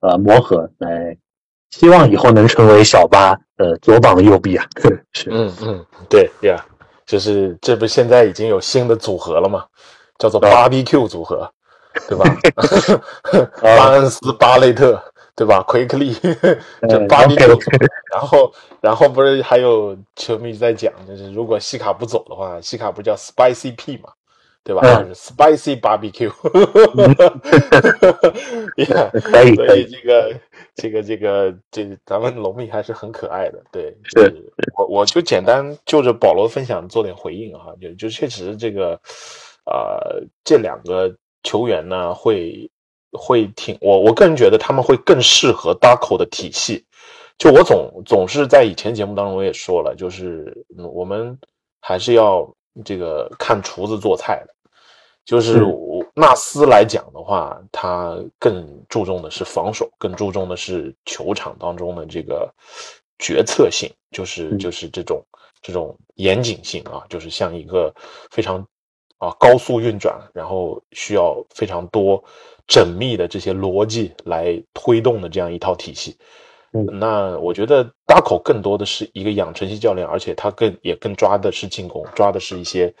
[0.00, 1.16] 呃磨合，来
[1.70, 4.64] 希望以后能成为小巴的左膀右臂啊，
[5.12, 5.28] 是。
[5.30, 6.64] 嗯嗯，对呀，
[7.08, 9.64] 就是这不现在已经有新的组合了嘛，
[10.18, 11.50] 叫做啊 Barbecue 组合，
[12.06, 12.24] 对吧？
[13.62, 15.02] 巴恩斯、巴雷特，
[15.34, 15.62] 对吧？
[15.62, 17.78] 奎克利，这嗯 Barbecue 组合。
[18.12, 24.10] 然后，然后不是还有球迷在讲，就是如果西卡不走的话，西卡不叫 Spicy P 嘛，
[24.62, 24.82] 对吧？
[24.84, 26.30] 嗯就是 Spicy Barbecue。
[28.76, 29.10] Yeah，
[29.56, 30.34] 所以这个
[30.80, 38.92] 这个这个这咱们龙蜜还是很可爱的，对，是就是我我就简单就着保罗分享做点回应哈，就就确实这个
[39.66, 41.12] 呃这两个
[41.42, 42.70] 球员呢会
[43.10, 46.84] 会挺我我个人觉得他们会更适合 Darko 的体系，
[47.38, 51.36] 就我总总是在以前节目当中我也说了，就是嗯我们
[51.80, 52.48] 还是要
[52.84, 54.54] 这个看厨子做菜的。
[55.28, 55.62] 就是
[56.14, 62.50] 纳斯来讲的话，他更注重的是防守，更注重的是球场当中的这个
[63.18, 65.22] 决策性，就是嗯就是这种
[65.60, 67.94] 这种严谨性啊，就是像一个
[68.30, 68.66] 非常
[69.18, 72.24] 啊高速运转，然后需要非常多
[72.66, 76.16] 缜密的这些逻辑来推动的这样一套体系。
[76.72, 82.92] 嗯那我觉得大口更多的是一个养成系教练，而且他更也更抓的是进攻，抓的是一些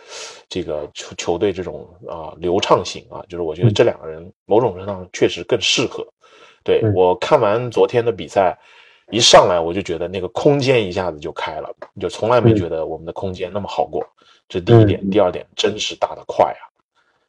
[0.48, 6.06] 这个球球队这种啊、流畅性啊，就是我觉得嗯这两个人某种程度上确实更适合。
[6.64, 8.58] 对、嗯我看完昨天的比赛，
[9.10, 14.02] 一上来我就觉得那个空间一下子就开了，就从来没嗯觉得我们的空间那么好过。
[14.48, 16.64] 这第一点，嗯第二点真是打得快啊！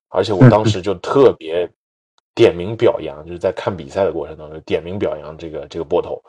[0.07, 1.69] 而且我当时就特别
[2.35, 6.21] 点名表扬，就是在看比赛的过程当中点名表扬这个这个波头。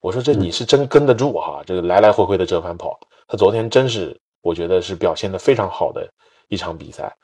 [0.00, 6.08] 我说这你是真跟得住哈，这个来来回回的折返跑，他昨天真是我觉得是表现的非常好的
[6.48, 7.14] 一场比赛。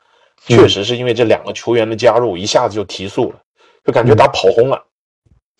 [0.47, 3.39] 确实是因为这两个球员的加入，一下子就提速了，
[3.85, 4.83] 就感觉打跑轰了。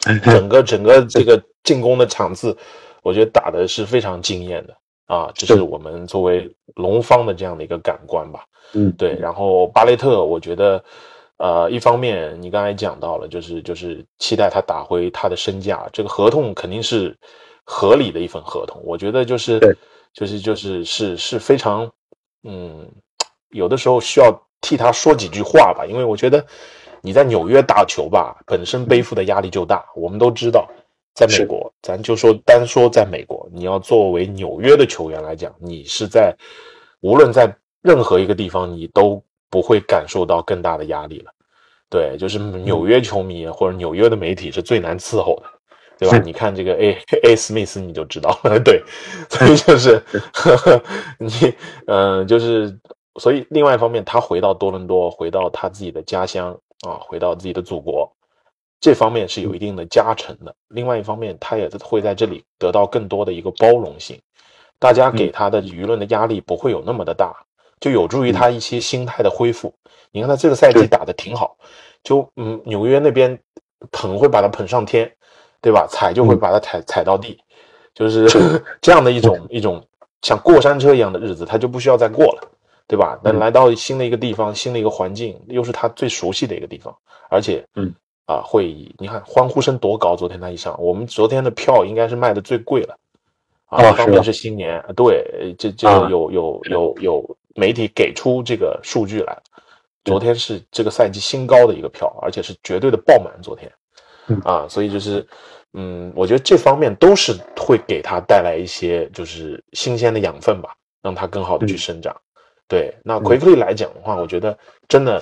[0.25, 2.57] 整个整个这个进攻的场次，
[3.03, 5.31] 我觉得打的是非常惊艳的啊！
[5.35, 8.43] 这是是我们作为龙方的这样的一个感官吧。
[8.73, 10.83] 嗯，对，然后巴雷特，我觉得，
[11.41, 17.17] 呃，一方面你刚才讲到了，就是就是期待他打回他的身价，这个合同肯定是
[17.65, 18.79] 合理的一份合同。
[18.85, 19.59] 我觉得就是
[20.13, 21.91] 就是就是是是非常，
[22.43, 22.87] 嗯，
[23.49, 26.45] 有的时候需要替他说几句话吧，因为我觉得
[27.01, 29.83] 你在纽约打球吧，本身背负的压力就大。
[29.95, 30.69] 我们都知道，
[31.15, 36.35] 在美国，咱就说单说在美国，你要作为纽约的球员来讲，你是在
[36.99, 37.51] 无论在
[37.81, 41.31] 任何一个地方，你都不会感受到更大的压力了。
[41.89, 45.43] 对，就是纽约球迷或者纽约的媒体是最难伺候的，
[45.99, 46.17] 对吧？
[46.25, 48.81] 你看这个 A A 史密斯你就知道了， 对，
[49.29, 50.01] 所以就是
[50.33, 50.81] 呵呵
[51.19, 51.29] 你
[51.87, 52.79] 嗯、呃就是
[53.19, 56.57] 所以另外一方面，他回到多伦多，回到他自己的家乡
[56.87, 58.09] 啊，回到自己的祖国，
[58.79, 60.55] 这方面是有一定的加成的。
[60.69, 64.17] 另外一方面，他也会在这里得到更多的一个包容性，
[64.79, 67.35] 大家给他的舆论的压力不会有那么的大，
[67.81, 69.73] 就有助于他一些心态的恢复。
[70.11, 71.57] 你看他这个赛季打得挺好，
[72.01, 73.37] 就嗯，纽约那边
[73.91, 75.11] 捧会把他捧上天，
[75.61, 75.85] 对吧？
[75.89, 76.39] 踩就会嗯。
[76.39, 77.37] 把他踩踩到地，
[77.93, 78.25] 就是
[78.79, 79.85] 这样的一种一种
[80.21, 82.47] 像过山车一样的日子，他就不需要再过了。
[82.87, 83.17] 对吧？
[83.23, 83.39] 但嗯。
[83.39, 86.93] 来到新的一个地方，新的一个环境，又是他最熟悉的一个地方，
[87.29, 87.93] 而且，嗯，
[88.25, 92.97] 啊，会以你看欢呼声多高，昨天他一上，我们昨天的票应该是卖的最贵了，
[93.67, 96.09] 啊，哦一方面是新年，对，这这啊。
[96.09, 99.37] 有有有有媒体给出这个数据来，
[100.05, 103.71] 昨天是这个赛季新高的一个票，而且是绝对的爆满，昨天，
[104.27, 105.25] 嗯啊，所以就是，
[105.73, 112.15] 嗯，我觉得这方面都是会给他带来一些就是新鲜的养分吧，让他更好的去嗯生长。
[112.67, 115.21] 对，那奎克利来讲的话，我觉得真的，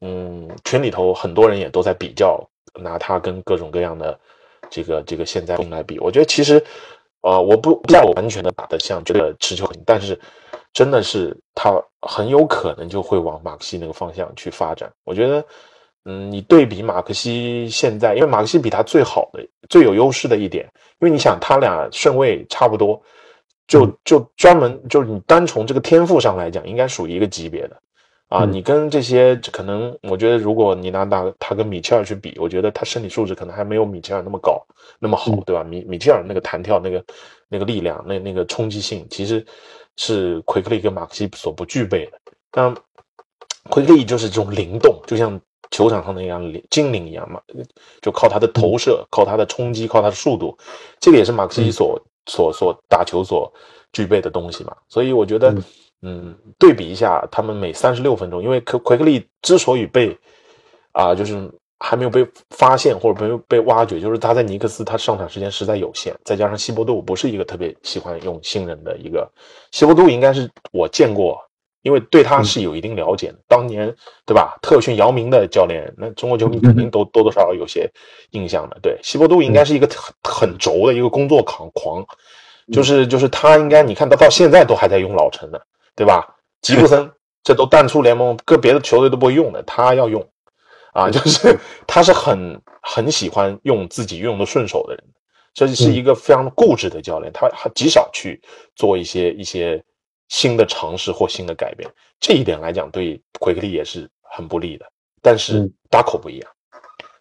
[0.00, 2.42] 嗯，群里头很多人也都在比较，
[2.80, 4.18] 拿他跟各种各样的
[4.70, 5.98] 这个这个现在来比。
[5.98, 6.64] 我觉得其实，
[7.20, 10.18] 呃，我不不在我完全的打得像觉得持球，但是
[10.76, 11.72] 真的是他
[12.02, 14.92] 很有可能就会往马克西那个方向去发展。
[15.04, 15.42] 我觉得，
[16.04, 20.70] 嗯，你对比马克西现在，因为马克西比他最好的、最有优势的一点，
[21.00, 23.00] 因为你想他俩顺位差不多，
[23.66, 27.76] 就就专门就是你单从这个天赋上来讲，应该属于一个级别的。
[28.28, 34.60] 啊，嗯你跟这些可能，我觉得如果你拿拿他跟米切尔去比，我觉得他身体素质可能还没有米切尔那么高，
[34.98, 35.64] 那么好，嗯对吧？
[35.64, 37.02] 米米切尔那个弹跳、那个
[37.48, 39.42] 那个力量、那那个冲击性，其实
[39.96, 42.18] 是奎克利跟马克西所不具备的。
[42.50, 42.74] 但
[43.70, 45.40] 奎克利就是这种灵动，就像
[45.70, 47.40] 球场上的一样灵精灵一样嘛，
[48.00, 50.56] 就靠他的投射、靠他的冲击、靠他的速度，
[51.00, 53.52] 这个也是马克西所、所所打球所
[53.92, 54.76] 具备的东西嘛。
[54.88, 55.64] 所以我觉得，嗯
[56.02, 60.16] 嗯，对比一下，他们每三十六分钟，因为奎奎克利之所以被
[60.92, 69.30] 啊、就是还没有被发现或者没有被挖掘，就是他在尼克斯他上场时间实在有限，再加上西伯杜不是一个特别喜欢用新人的一个，
[69.72, 71.38] 西伯杜应该是我见过，
[71.82, 74.56] 因为对他是有一定了解的，当年对吧？
[74.62, 77.90] 特训姚明的教练，那中国球迷肯定都多多少少有些
[78.30, 78.78] 印象的。
[78.80, 82.04] 对，西伯杜应该是一个很很轴的一个工作狂狂，
[82.72, 85.58] 就是就是他应该你看他到现在都还在用老陈呢，
[85.94, 86.26] 对吧？
[86.62, 87.10] 吉布森
[87.44, 90.26] 这都淡出联盟，个别的球队都不会用的，他要用。
[90.96, 95.04] 啊，就是 他是很很喜欢用自己用的顺手的人，
[95.52, 98.40] 这是一个非常固执的教练，他很极少去
[98.74, 99.82] 做一些一些
[100.28, 101.88] 新的尝试或新的改变。
[102.18, 104.86] 这一点来讲，对奎克利也是很不利的。
[105.20, 106.50] 但是嗯达口不一样，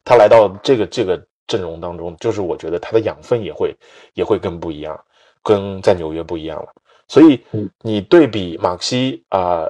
[0.06, 3.76] 他来到这个这个阵容当中，就是我觉得他的养分也会
[4.14, 4.98] 也会更不一样，
[5.44, 6.72] 跟在纽约不一样了。
[7.08, 9.66] 所以嗯你对比马克西啊、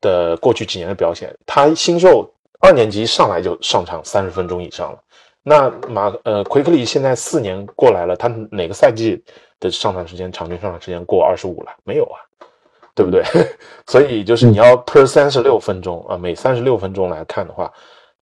[0.00, 4.98] 的过去几年的表现，他新秀二年级上来就上场三十分钟以上了。
[5.42, 9.22] 那马呃奎克利现在四年过来了，他哪个赛季
[9.58, 11.72] 的上场时间场均上场时间过二十五了？
[11.82, 12.20] 没有啊，
[12.94, 13.22] 对不对？
[13.88, 17.72] 所以就是你要 per 三十六分钟啊，每三十六分钟来看的话，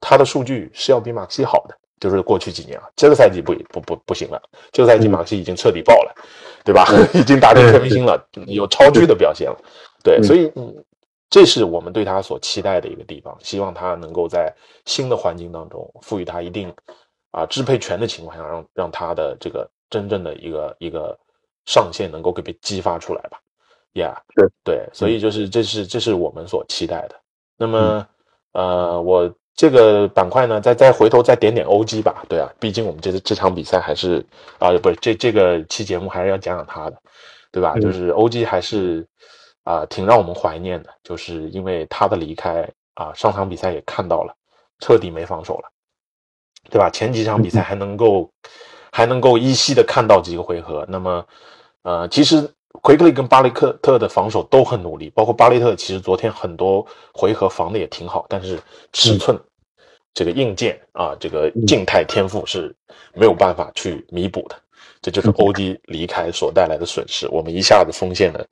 [0.00, 1.74] 他的数据是要比马克西好的。
[2.00, 6.14] 就是过去几年啊，这个赛季不不不不行了，这个赛季嗯马克西已经彻底爆了，
[6.64, 6.86] 对吧？
[7.12, 9.56] 已经打成全明星了，有超巨的表现了。
[10.04, 10.72] 对，嗯所以嗯，
[11.30, 14.52] 这是我们对他所期待的一个地方，希望他能够在
[14.86, 16.72] 新的环境当中赋予他一定
[17.30, 21.18] 啊支配权的情况下，让让他的这个真正的一个一个
[21.66, 23.38] 上限能够给被激发出来吧。
[23.94, 27.16] Yeah，对对，所以就是这是这是我们所期待的。
[27.56, 28.06] 那么
[28.52, 32.24] 呃，我这个板块呢，再再回头再点点 OG 吧。
[32.28, 34.24] 对啊，毕竟我们这这场比赛还是
[34.58, 36.96] 啊、不是这这个期节目还是要讲讲他的，
[37.50, 37.72] 对吧？
[37.76, 39.04] 嗯就是 OG 还是
[39.68, 44.34] 啊、挺让我们怀念的，就是因为他的离开啊，上场比赛也看到了，
[44.78, 45.70] 彻底没防守了，
[46.70, 46.88] 对吧？
[46.88, 48.30] 前几场比赛还能够
[48.90, 51.22] 还能够依稀的看到几个回合，那么
[51.82, 52.50] 呃，其实
[52.80, 58.58] 奎克利跟巴雷克特的防守都很努力，包括巴雷特，其实昨天很多回合防的也挺好，但是
[58.94, 59.38] 尺寸、
[60.14, 62.74] 这个硬件啊，这个静态天赋是
[63.12, 64.56] 没有办法去弥补的，
[65.02, 67.28] 这就是欧迪离开所带来的损失。
[67.28, 68.48] 我们一下子锋线的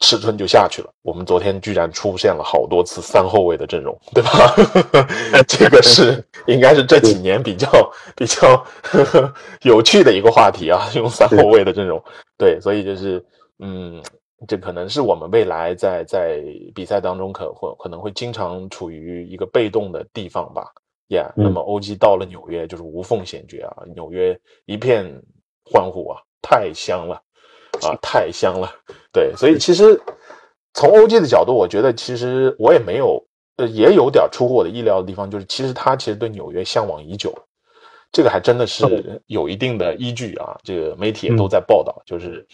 [0.00, 0.90] 尺寸就下去了。
[1.02, 4.54] 我们昨天居然出现了好多次三后卫的阵容，对吧？
[5.46, 7.68] 这个是 应该是这几年比较
[8.16, 12.02] 比较呵呵有趣的一个话题啊，用三后卫的阵容。
[12.36, 13.24] 对，所以就是
[13.60, 14.02] 嗯，
[14.48, 16.42] 这可能是我们未来在在
[16.74, 20.64] 比赛当中可会可能会经常处于一个被动的地方吧。
[21.08, 25.04] Yeah，、嗯那么 OG 到了纽约就是无缝衔接啊，纽约一片
[25.64, 27.20] 欢呼啊，太香了
[27.86, 28.70] 啊，太香了。
[29.12, 30.00] 对，所以其实
[30.74, 33.22] 从 OG 的角度，我觉得其实我也没有，
[33.56, 37.34] 呃，也有点出乎我的意料的地方，就是其实他其实对纽约向往已久，
[38.10, 40.56] 这个还真的是有一定的依据啊。
[40.64, 42.46] 这个媒体也都在报道，就是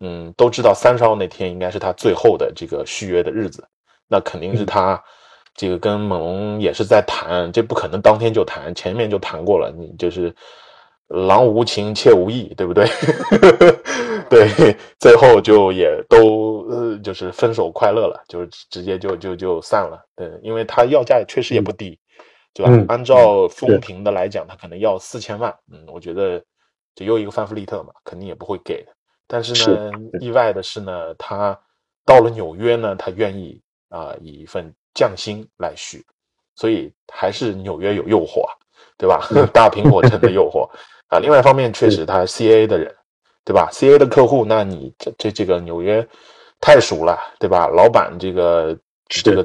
[0.00, 3.66] 嗯，都知道三十号那天应该是他最后的这个续约的日子，
[4.08, 5.02] 那肯定是他
[5.54, 10.34] 这个跟猛龙也是在谈，这不可能当天就谈，前面就谈过了，你就是。
[11.08, 12.86] 郎无情，妾无意，对不对？
[14.28, 20.04] 对，最后就也都呃，就是分手快乐了，就是直接就就就散了。
[20.14, 21.98] 对，因为他要价确实也不低，
[22.52, 22.70] 对吧？
[22.70, 25.54] 嗯按照风评的来讲，他可能要四千万。
[25.72, 26.44] 嗯，我觉得
[26.94, 28.92] 这又一个范弗利特嘛，肯定也不会给的。
[29.26, 29.90] 但是呢，
[30.20, 31.58] 意外的是呢，他
[32.04, 36.04] 到了纽约呢，他愿意啊、以一份降薪来续，
[36.54, 38.52] 所以还是纽约有诱惑啊，
[38.98, 39.26] 对吧？
[39.54, 40.68] 大苹果城的诱惑。
[41.08, 42.94] 啊，另外一方面，确实他 CA 的人，
[43.44, 46.06] 对吧？CA 的客户，那你这这这个纽约
[46.60, 47.66] 太熟了，对吧？
[47.66, 48.78] 老板这个
[49.08, 49.44] 这个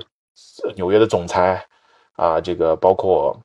[0.75, 1.65] 纽约的总裁
[2.13, 3.39] 啊，这个包括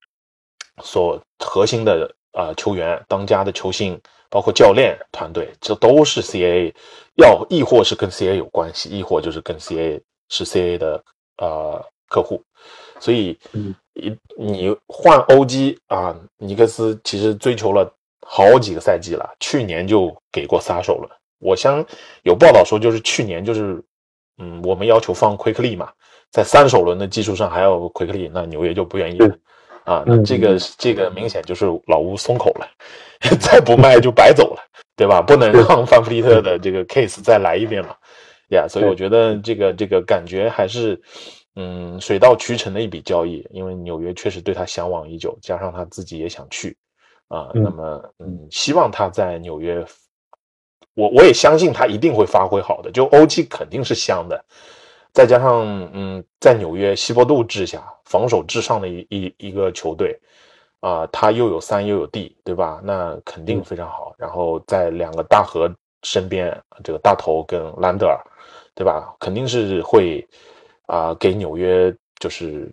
[0.83, 6.73] 所核心的啊球员、当家的球星，包括教练团队，这都是 CA，
[7.17, 11.05] 要亦或是跟 CA 有关系，亦或就是跟 CA 是 CA 的
[11.37, 12.43] 呃客户，
[12.99, 17.91] 所以嗯你你换欧基啊，尼克斯其实追求了
[18.31, 21.09] 好几个赛季了，去年就给过撒手了。
[21.39, 21.83] 我相
[22.25, 23.83] 有报道说，就是去年就是
[24.37, 25.89] 嗯，我们要求放奎克利嘛，
[26.31, 29.39] 在三首轮的基础上还要奎克利，那纽约就不愿意了。
[29.85, 32.69] 啊，那嗯这个这个明显就是老乌松口了，
[33.41, 34.61] 再不卖就白走了，
[34.95, 35.23] 对吧？
[35.23, 37.97] 不能让范弗利特的这个 case 再来一遍嘛，
[38.51, 41.01] 呀，所以我觉得这个这个感觉还是，
[41.57, 46.77] 嗯，水到渠成的一笔交易，因为纽约确实对他向往已久，加上他自己也想去，
[47.29, 49.85] 啊，嗯那么嗯，希望他在纽约，
[50.95, 54.45] 我我也相信他一定会发挥好的，就欧记肯定是香的，
[55.13, 60.19] 再加上嗯，在纽约西伯杜治下防守至上的一一一个球队，
[60.81, 62.81] 啊、他又有三又有 D，对吧？
[62.83, 64.15] 那肯定嗯非常好。
[64.19, 65.71] 然后在两个大河
[66.03, 68.19] 身边，这个大头跟兰德尔，
[68.75, 69.15] 对吧？
[69.19, 70.27] 肯定是会
[70.87, 72.73] 啊、给纽约就是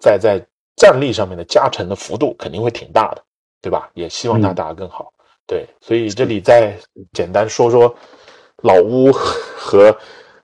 [0.00, 3.22] 在在战力上面的加成的幅度肯定会挺大的，
[3.60, 3.88] 对吧？
[3.94, 5.12] 也希望他嗯打得更好。
[5.46, 6.76] 对，所以这里再
[7.12, 7.94] 简单说说
[8.62, 9.96] 老乌和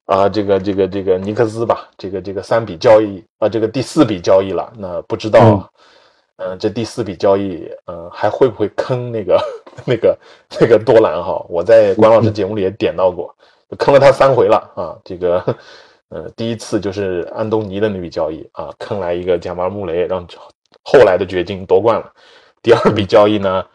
[0.05, 5.71] 啊、这个这个这个尼克斯吧，这个这个三笔交易啊、这个第四笔交易了，那不知道，
[6.37, 9.41] 嗯、这第四笔交易，嗯、还会不会坑那个
[9.85, 10.19] 那个
[10.61, 11.45] 那个多兰哈？
[11.49, 13.35] 我在管老师节目里也点到过，
[13.79, 15.57] 坑了他三回了啊，这个。
[16.15, 20.23] 呃，第一次就是安东尼的那笔交易啊，坑来一个贾马尔穆雷，让
[20.83, 22.13] 后来的掘金夺冠了。
[22.63, 23.67] 第二笔交易呢，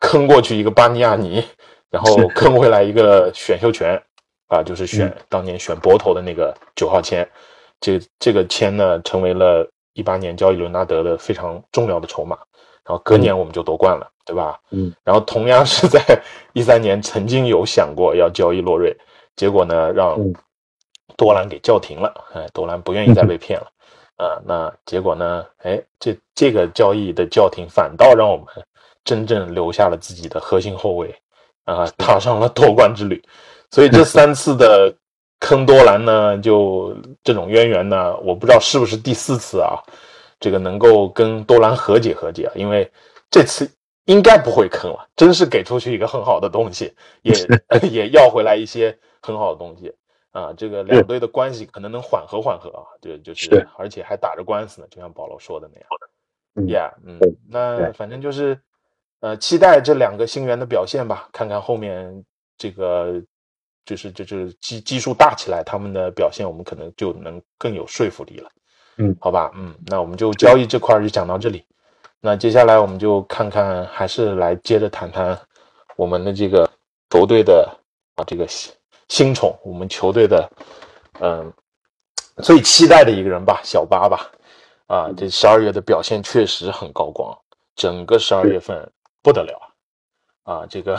[0.00, 1.44] 坑过去一个巴尼亚尼，
[1.90, 4.02] 然后坑回来一个选秀权
[4.48, 7.26] 啊，就是选、嗯当年选博头的那个九号签。
[7.80, 12.36] 这这个签呢，成为了一八年交易伦纳德的非常重要的筹码。
[12.84, 14.58] 然后隔年我们就夺冠了，对吧？
[14.70, 14.92] 嗯。
[15.04, 16.00] 然后同样是在
[16.52, 18.96] 一三年，曾经有想过要交易洛瑞，
[19.36, 20.32] 结果呢，让嗯
[21.16, 22.12] 多兰给叫停了。
[22.34, 23.66] 哎，多兰不愿意再 被骗了。
[24.22, 25.44] 啊，那结果呢？
[25.58, 28.46] 哎，这这个交易的叫停，反倒让我们
[29.04, 31.12] 真正留下了自己的核心后卫，
[31.64, 33.20] 啊，踏上了夺冠之旅。
[33.70, 34.94] 所以这三次的
[35.40, 39.82] 坑多兰呢，就这种渊源呢，我不知道是不是第四次啊，
[40.38, 42.88] 这个能够跟多兰和解和解啊，因为
[43.30, 43.68] 这次
[44.04, 47.34] 应该不会坑了，真是给出去一个很好的东西，也
[47.90, 49.92] 也要回来一些很好的东西。
[50.32, 55.88] 啊，这个两队的关系可能能缓和缓和啊，对就是，是而且还打着官司呢，就像保罗说的那样。
[56.54, 57.18] 嗯 Yeah，嗯，
[57.48, 58.60] 那反正就是，
[59.20, 62.24] 呃，期待这两个新援的表现吧，看看后面
[62.58, 63.22] 这个
[63.86, 68.50] 就是就是基基数大起来，他们的表现我们可能就能更有说服力了。
[68.98, 71.64] 嗯，好吧，嗯，那我们就交易这块儿就讲到这里。
[72.20, 75.38] 那接下来我们就看看，还是来接着谈谈
[75.96, 76.70] 我们的这个
[77.08, 77.66] 球队的
[78.16, 78.46] 啊这个
[79.08, 80.50] 新新宠，我们球队的
[81.20, 81.52] 嗯
[82.42, 84.30] 最期待的一个人吧，小巴吧。
[84.88, 87.34] 啊，这十二月的表现确实很高光，
[87.74, 88.86] 整个十二月份
[89.22, 89.58] 不得了
[90.42, 90.66] 啊！
[90.68, 90.98] 这个，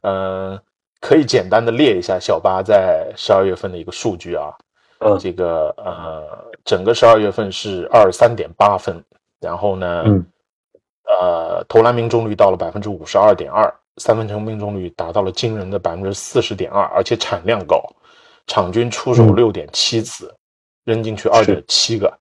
[0.00, 0.58] 嗯、
[0.98, 4.54] 可以简单的列一下小巴在十二月份的一个数据啊。
[5.00, 9.04] 嗯这个呃，整个十二月份是二十三点八分，
[9.40, 10.24] 然后呢，嗯
[11.04, 17.82] 呃，投篮命中率到了百分之五十二点二，三分球命中率达到了惊人的百分之四十点二，而且产量高，
[18.46, 19.36] 场均出手嗯。
[19.36, 20.34] 六点七次，
[20.84, 22.12] 扔进去二点七个，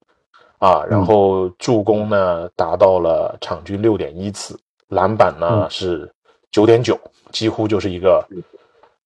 [0.60, 4.60] 啊，然后助攻呢达到了场均六点一次，
[4.90, 5.70] 篮板呢嗯。
[5.70, 6.12] 是
[6.52, 7.00] 九点九，
[7.32, 8.26] 几乎就是一个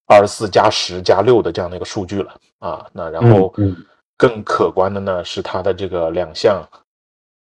[0.08, 2.88] 二十四加十加六的这样的一个数据了啊。
[2.92, 3.76] 那然后嗯。
[4.18, 6.66] 更可观的呢是他的这个两项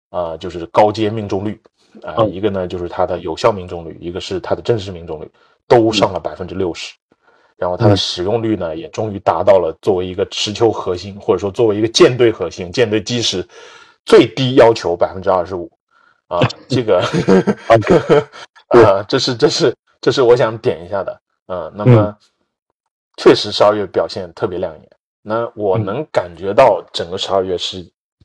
[0.09, 1.61] 啊、就是高阶命中率
[2.03, 2.31] 啊、嗯。
[2.31, 5.29] 一个呢就是它的有效命中率，一个是它的真实命中率，
[5.67, 6.93] 都上了百分之六十。
[7.55, 7.97] 然后它的嗯。
[7.97, 13.47] 使用率呢，也终于达到了作为一个持球核心，或者说作为一个舰队核心、舰队基石
[14.05, 15.71] 最低要求百分之二十五。
[16.27, 16.99] 啊，这个
[18.67, 22.13] 啊，这是这是这是我想点一下的，嗯，那么
[23.15, 24.89] 确实十二月表现特别亮眼，
[25.21, 25.85] 那我嗯。
[25.85, 27.81] 能感觉到整个十二月是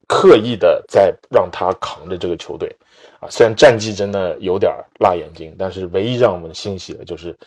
[0.09, 2.75] 刻意的在让他扛着这个球队
[3.23, 7.39] 啊，虽然战绩真的有点辣眼睛，但是唯一让我们欣喜的就是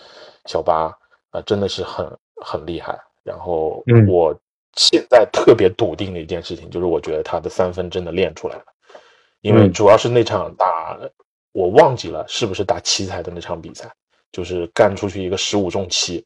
[0.45, 0.89] 小巴
[1.31, 2.09] 啊，真的是很
[2.41, 2.97] 很厉害。
[3.23, 4.07] 然后嗯。
[4.07, 4.33] 我
[4.77, 8.63] 现在特别笃定的一件事情就是，我觉得他的三分真的练出来了，
[9.41, 9.73] 因为嗯。
[9.73, 10.97] 主要是那场打
[11.51, 13.91] 我忘记了是不是打奇才的那场比赛，
[14.31, 16.25] 就是干出去一个十五中七，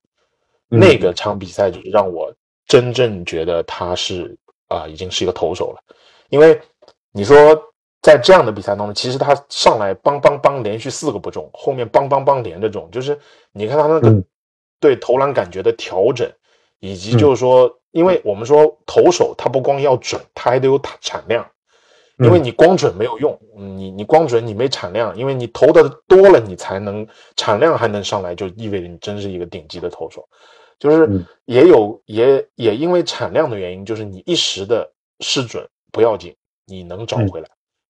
[0.70, 0.80] 嗯。
[0.80, 1.12] 那个。
[1.14, 2.32] 场比赛就是让我
[2.68, 4.38] 真正觉得他是
[4.68, 5.82] 啊、已经是一个投手了，
[6.30, 6.62] 因为
[7.12, 7.60] 你说
[8.02, 13.20] 在这样的比赛当中，其实他上来梆梆梆连续四个不中，后面梆梆梆连着中，就是
[13.52, 14.24] 你看他那个嗯
[14.80, 16.32] 对投篮感觉的调整，
[16.80, 21.46] 以及就是说，因为我们说投手他不光要准，他还得有产量，
[22.20, 30.28] 因为你光准没有用，你你光准你没产量，因为你投的多了，你才能产量还能上来，就意味着你真是一个顶级的投手。
[30.80, 34.90] 就是也有也也因为产量的原因，就是你一时的
[35.20, 36.34] 失准不要紧，
[36.66, 37.50] 你能找回来。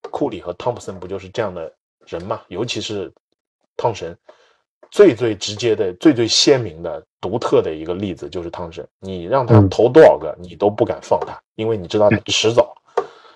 [0.10, 1.72] 库里和汤普森不就是这样的
[2.06, 2.42] 人嘛？
[2.48, 3.12] 尤其是
[3.78, 4.18] 汤神，
[4.92, 8.86] 最最直接的、最最鲜明的、独特的一个例子就是汤神。
[9.00, 12.76] 你让他投多少个，你都不敢放他，因为你知道他迟早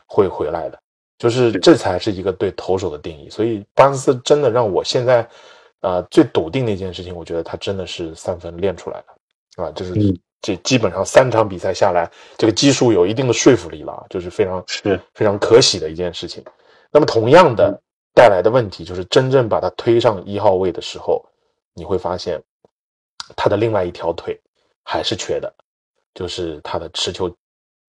[0.07, 0.79] 会回来的。
[1.19, 3.29] 就是这才是一个对投手的定义。
[3.29, 5.25] 所以巴恩斯真的让我现在
[5.79, 9.63] 啊最笃定的一件事情，我觉得他真的是三分练出来的。
[9.63, 9.93] 啊，就是
[10.41, 16.43] 这基本上三场比赛下来，这个基数有一定的说服力了，就是非常是非常可喜的一件事情。
[16.93, 17.81] 那么同样的
[18.13, 21.25] 带来的问题就是，真正把他推上一号位的时候，
[21.73, 22.39] 你会发现
[23.35, 24.39] 他的另外一条腿
[24.83, 25.51] 还是缺的，
[26.13, 27.35] 就是他的持球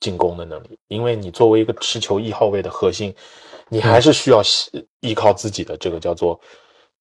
[0.00, 0.78] 进攻的能力。
[0.88, 3.14] 因为你作为一个持球一号位的核心，
[3.68, 4.40] 你还是需要
[5.00, 6.40] 依靠自己的这个叫做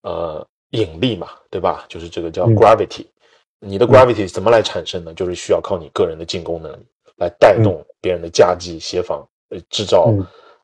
[0.01, 1.85] 呃引力嘛，对吧？
[1.87, 3.05] 就是这个叫 gravity。
[3.59, 5.13] 你的 gravity 怎么来产生呢？
[5.13, 6.85] 就是需要靠你个人的进攻能力
[7.15, 10.11] 来带动别人的夹击协防，呃，制造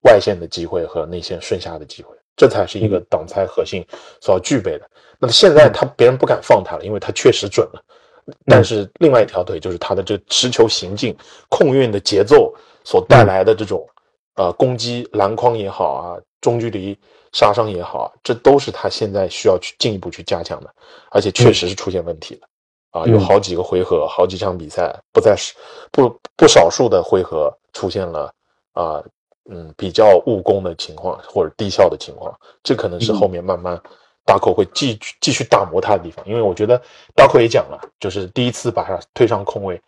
[0.02, 3.86] 外线的机会和内线顺下的机会，这才是一个挡拆核心
[4.22, 4.90] 所要具备的。
[5.20, 7.84] 那么现在他别人不敢放他了，因为他确实准了。
[8.46, 11.18] 但是另外一条腿就是他的这个持球行进、
[11.50, 13.86] 控运的节奏所带来的这种
[14.36, 16.98] 呃攻击篮筐也好啊，中距离
[17.32, 20.72] 杀伤也好啊，这都是他现在需要去进一步去加强的，
[21.12, 22.48] 而且确实是出现问题了。
[22.92, 25.54] 啊，有好几个回合，好几场比赛，不在是
[25.92, 28.34] 不不少数的回合出现了
[28.74, 29.04] 啊，
[29.50, 32.34] 嗯，比较务工的情况或者低效的情况，
[32.64, 33.80] 这可能是后面慢慢
[34.26, 36.26] 大口会继继续打磨他的地方。
[36.28, 36.82] 因为我觉得
[37.16, 39.82] 大口也讲了，就是第一次把他推上空位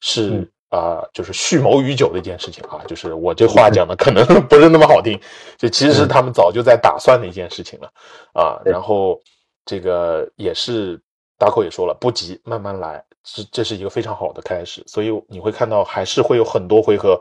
[0.00, 5.18] 是啊，就是蓄谋已久的一件事情啊，就是我这话讲的可能 不是那么好听，
[5.56, 7.90] 就其实是他们早就在打算的一件事情了
[8.32, 9.20] 啊，然后
[9.64, 11.00] 这个也是。
[11.36, 14.82] 大口也说了，不急，慢慢来，这这是一个非常好的开始。
[14.86, 17.20] 所以你会看到，还是会有很多回合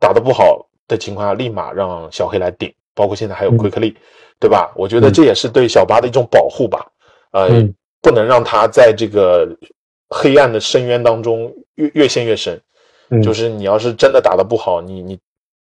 [0.00, 3.96] 打得不好的情况下，立马让小黑来顶，包括现在还有奎克利，
[4.38, 4.72] 对吧？
[4.76, 6.86] 我觉得这也是对小巴的一种保护吧。
[7.32, 7.48] 呃，
[8.00, 9.48] 不能让他在这个
[10.08, 12.60] 黑暗的深渊当中越越陷越深。
[13.22, 15.18] 就是你要是真的打得不好，你你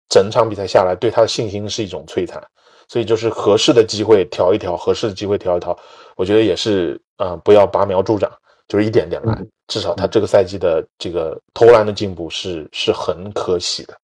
[0.09, 2.43] 整场比赛下来，对他的信心是一种摧残。
[2.89, 5.79] 所以就是合适的机会调一调，合适的机会调一调，
[6.17, 8.31] 我觉得也是啊，不要拔苗助长，
[8.67, 9.39] 就是一点点来。
[9.67, 13.95] 至少他这个赛季的这个投篮的进步是是很可喜的，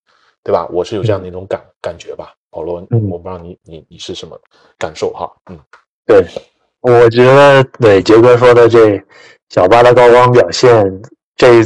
[0.45, 0.68] 对吧？
[0.70, 4.40] 我是有这样的一种感感觉吧，保罗，我不知道你你你是什么
[4.78, 5.28] 感受哈？
[5.51, 5.59] 嗯，
[6.07, 6.24] 对，
[6.80, 9.03] 我觉得对杰哥说的这
[9.49, 11.03] 小巴的高光表现，
[11.34, 11.64] 这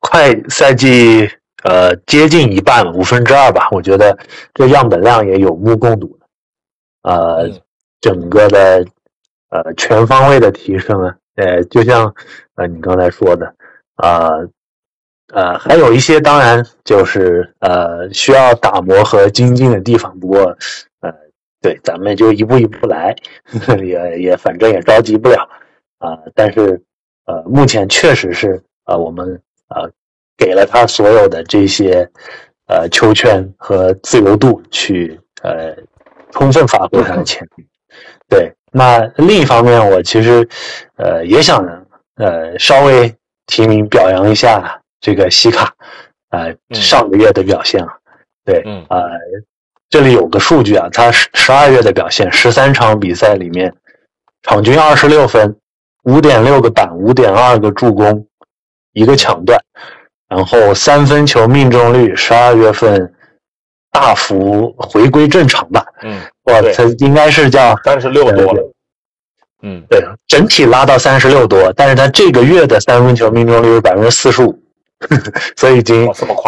[0.00, 1.28] 快赛季。
[1.64, 3.68] 呃，接近一半，五分之二吧。
[3.72, 4.16] 我觉得
[4.54, 6.26] 这样本量也有目共睹的。
[7.02, 7.50] 呃，
[8.00, 8.86] 整个的
[9.50, 12.14] 呃全方位的提升啊，呃，就像
[12.54, 13.52] 呃你刚才说的，
[13.96, 14.48] 呃
[15.32, 20.18] 呃，还有一些当然就是呃需要打磨和精进的地方。
[20.18, 20.56] 不过
[21.00, 21.12] 呃，
[21.60, 23.14] 对，咱们就一步一步来，
[23.82, 25.48] 也也反正也着急不了
[25.98, 26.18] 啊。
[26.34, 26.80] 但是
[27.26, 29.90] 呃，目前确实是呃我们呃。
[30.40, 32.08] 给了他所有的这些，
[32.68, 35.74] 呃，球权和自由度去，呃，
[36.30, 37.66] 充分发挥他的潜力。
[38.28, 40.48] 对，那另一方面，我其实，
[40.94, 41.66] 呃，也想，
[42.14, 43.12] 呃，稍微
[43.46, 45.74] 提名表扬一下这个西卡，
[46.30, 47.88] 呃，上个月的表现啊。
[48.44, 49.00] 对，呃，
[49.90, 53.74] 这里有个数据啊，他十十二月的表现，十三场比赛里面，
[54.42, 55.56] 场均二十六分，
[56.04, 58.26] 五点六个板，五点二个助攻，
[58.92, 59.60] 一个抢断。
[60.28, 63.14] 然后三分球命中率十二月份
[63.90, 65.84] 大幅回归正常吧？
[66.02, 68.72] 嗯，哇，他应该是叫三十六多了。
[69.62, 74.56] 嗯，对，整体拉到三十六多，但是他这个月的三分球命中率是百分之四十五，
[75.56, 76.04] 所以已经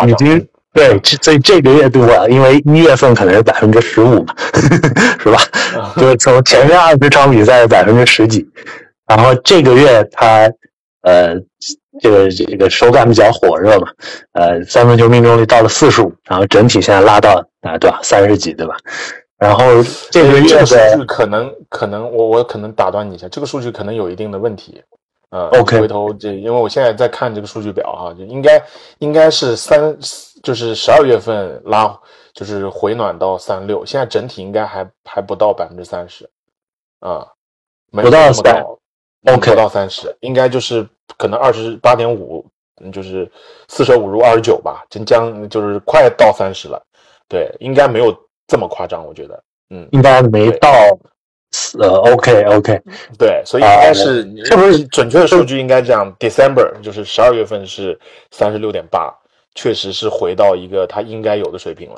[0.08, 4.34] 已经对，所以这个月对我，因为一月份可能是百分之十五嘛，
[5.20, 5.38] 是吧？
[5.96, 8.48] 就是从前面二十场比赛百分之十几，
[9.06, 10.50] 然后这个月他
[11.02, 11.34] 呃。
[12.00, 13.88] 这个这个手感比较火热嘛，
[14.32, 18.00] 呃，三分球命中率到了四十五，然后整体现在拉到啊，对吧？
[18.02, 18.74] 三十几，对吧？
[19.38, 19.64] 然后
[20.10, 24.80] 这个月的数据可能可能我我可能打断你一下，这个数据可能有一定的问题，
[25.30, 28.62] 呃，OK，回头这因为我现在在看这个数据表哈，就应该
[28.98, 29.96] 应该是三
[30.42, 31.96] 就是十二月份拉
[32.32, 36.28] 就是回暖到三六，现在整体应该还还不到百分之三十，
[36.98, 37.26] 啊，
[37.92, 38.64] 不到三。
[39.26, 42.42] OK，不到三十，应该就是可能二十八点五
[42.82, 43.30] 嗯就是
[43.68, 46.82] 四舍五入二十九吧，真将就是快到三十了。
[47.28, 48.16] 对，应该没有
[48.48, 49.44] 这么夸张，我觉得。
[49.68, 50.70] 嗯，应该没到。
[51.80, 52.80] 呃，OK OK，
[53.18, 57.98] 对，所以应该是是不是准确的数据应该这样？December 就是十二月份是
[58.30, 59.12] 三十六点八，
[59.56, 61.96] 确实是回到一个它应该有的水平了。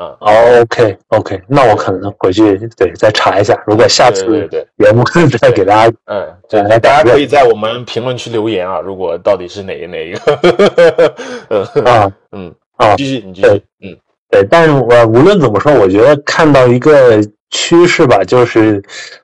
[0.00, 0.16] 嗯
[0.62, 5.04] ，OK OK，那我可能回去对再查一下，如果下次对节目
[5.38, 13.48] 再给大家，嗯，对，大家可以在我们评论区留言啊，如果到底是哪哪一个， 啊，嗯啊，继续你继续，
[13.82, 13.94] 嗯，
[14.30, 17.20] 对，但是我无论怎么说，我觉得看到一个。
[17.50, 18.82] 趋势吧，就是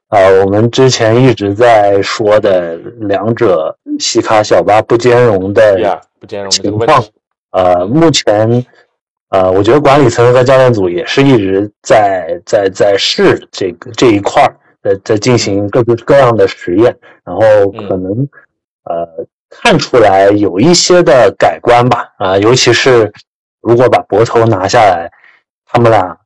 [0.08, 7.04] 啊，我们之前一直在说的两者西卡小巴不兼容的不兼容情况。
[7.50, 8.64] 呃，目前
[9.28, 18.28] 呃，我觉得管理层和教练组也是一直在在在试这个这一块儿，在在进行各种各样的实验，然后可能
[18.84, 19.06] 呃
[19.50, 22.08] 看出来有一些的改观吧。
[22.18, 23.12] 啊，尤其是
[23.60, 25.10] 如果把博头拿下来，
[25.66, 26.18] 他们俩。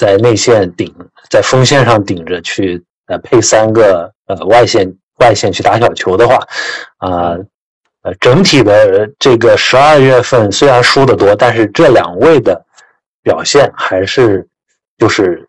[0.00, 0.90] 在内线顶，
[1.28, 6.36] 在锋线上顶着去，呃，配三个呃外线外线去打小球的话，
[6.96, 7.36] 啊，
[8.00, 12.64] 呃，整体的这个十二月份虽然输的多，但是这两位的
[13.22, 14.48] 表现还是
[14.96, 15.46] 就是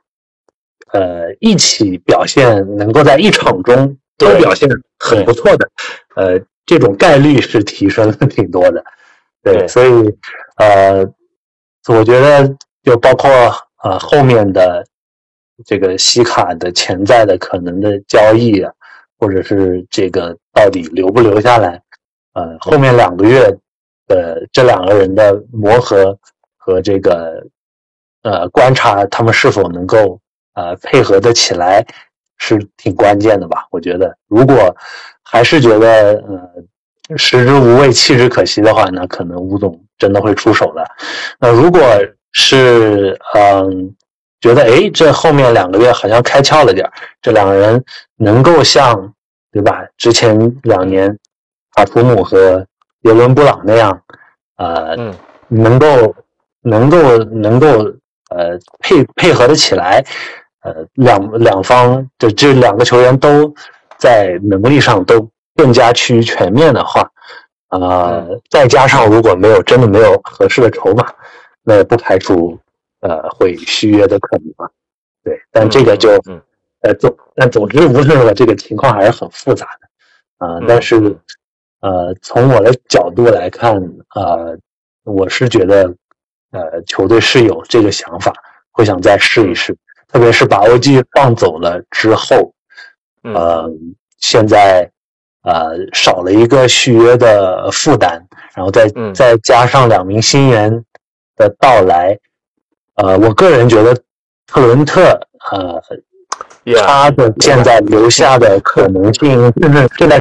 [0.91, 4.67] 呃一起表现，能够在一场中都表现
[4.99, 5.69] 很不错的，
[6.17, 8.83] 呃，这种概率是提升了挺多的，
[9.41, 9.89] 对，所以
[10.57, 11.05] 呃，
[11.87, 13.29] 我觉得就包括。
[13.83, 14.85] 啊，后面的
[15.65, 18.71] 这个西卡的潜在的可能的交易啊，
[19.17, 21.81] 或者是这个到底留不留下来？
[22.33, 23.53] 呃，后面两个月
[24.07, 26.17] 的这两个人的磨合
[26.57, 27.45] 和这个
[28.23, 30.19] 呃观察，他们是否能够
[30.53, 31.85] 呃配合得起来，
[32.37, 33.67] 是挺关键的吧？
[33.71, 34.75] 我觉得，如果
[35.23, 40.85] 还是觉得呃食之无味，弃之可惜的话，那可能吴总真的会出手的。
[41.39, 41.81] 那如果
[42.33, 43.95] 是，嗯，
[44.39, 46.89] 觉得哎，这后面两个月好像开窍了点
[47.21, 47.83] 这两个人
[48.15, 49.13] 能够像，
[49.51, 49.83] 对吧？
[49.97, 51.17] 之前两年，
[51.73, 52.65] 塔图姆和
[53.03, 54.01] 杰伦布朗那样，
[54.57, 54.95] 呃，
[55.49, 56.15] 能够，
[56.61, 57.67] 能够，能够，
[58.29, 60.03] 呃，配配合的起来，
[60.63, 63.53] 呃，两两方的这两个球员都
[63.97, 67.09] 在能力上都更加趋于全面的话，
[67.71, 71.05] 呃，再加上如果没有真的没有合适的筹码。
[71.63, 72.57] 那也不排除，
[73.01, 74.69] 呃，会续约的可能吧？
[75.23, 76.09] 对，但这个就，
[76.81, 80.95] 呃，总但总之无论如何，这个情况还是很复杂的，啊，但是，
[81.81, 83.75] 呃，从我的角度来看，
[84.15, 84.57] 呃，
[85.03, 85.93] 我是觉得，
[86.51, 88.33] 呃，球队是有这个想法，
[88.71, 92.53] 会想再试一试，特别是把 OG 放走了之后，
[93.21, 93.69] 呃，
[94.17, 94.89] 现在，
[95.43, 100.83] 呃，少了一个续约的负担，然后再再加上两名新援。
[101.35, 102.17] 的到来，
[102.95, 103.95] 呃，我个人觉得
[104.47, 105.19] 特伦特，
[105.51, 105.81] 呃，
[106.85, 110.19] 他的现在留下的可能性，甚至现在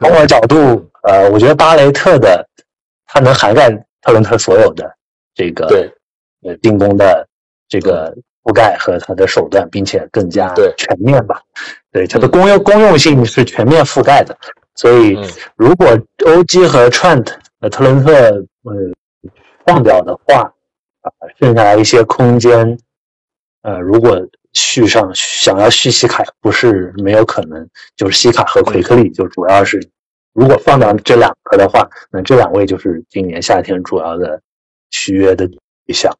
[0.00, 2.46] 从我角度，呃，我觉得巴雷特的
[3.06, 3.70] 他能涵盖
[4.02, 4.92] 特伦特所有的
[5.34, 5.90] 这个对
[6.42, 7.26] 呃进攻的
[7.68, 11.40] 这个覆盖和他的手段，并且更加全面吧。
[11.92, 14.36] 对它的公用公用性是全面覆盖的，
[14.74, 15.18] 所以
[15.56, 17.26] 如果欧基和 Trent
[17.60, 18.12] 呃特伦特
[18.64, 18.92] 呃。
[19.64, 20.52] 放掉的话，
[21.02, 22.78] 啊，剩下来一些空间，
[23.62, 24.20] 呃，如果
[24.52, 29.80] 续上想要续西卡，不是没有可能，就是西卡和奎克利，就主要是，
[30.32, 34.40] 如果放掉这两个的话，那这两位就是今年夏天主要的
[34.90, 36.12] 续约的对象，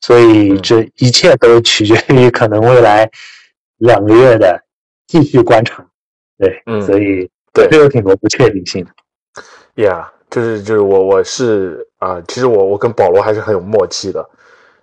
[0.00, 3.08] 所以这一切都取决于可能未来
[3.76, 4.60] 两个月的
[5.06, 5.86] 继续观察，
[6.36, 8.90] 对，所以对，这有挺多不确定性的
[9.76, 10.17] ，Yeah。
[10.30, 14.28] 就是就是我我是啊，其实我我跟保罗还是很有默契的，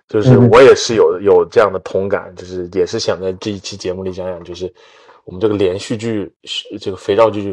[0.08, 4.72] 就是我也是有有这样的同感，就是也是想在这一期节目里讲讲，就是
[5.24, 6.32] 我们这个连续剧
[6.80, 7.52] 这个肥皂剧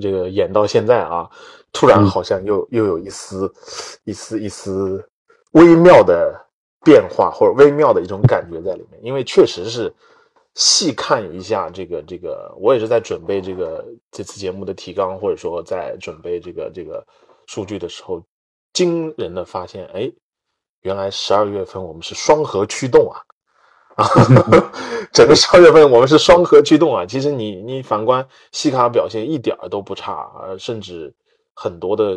[0.00, 1.28] 这个演到现在啊，
[1.72, 3.52] 突然好像又又有一丝
[4.04, 5.04] 一丝一丝
[5.52, 6.34] 微妙的
[6.84, 9.92] 变化或者微妙的一种感觉在里面，因为确实是。
[10.54, 17.02] 细看一下这个这个，我也是在准备这个这次节目的提纲，或者说在准备这个这个
[17.46, 18.22] 数据的时候，
[18.72, 20.10] 惊人的发现，哎，
[20.82, 23.20] 原来十二月份我们是双核驱动啊，
[23.96, 24.06] 啊，
[25.12, 27.04] 整个十二月份我们是双核驱动啊。
[27.06, 31.14] 其实你你反观西卡表现一点儿都不差，呃，甚至
[31.54, 32.16] 很多的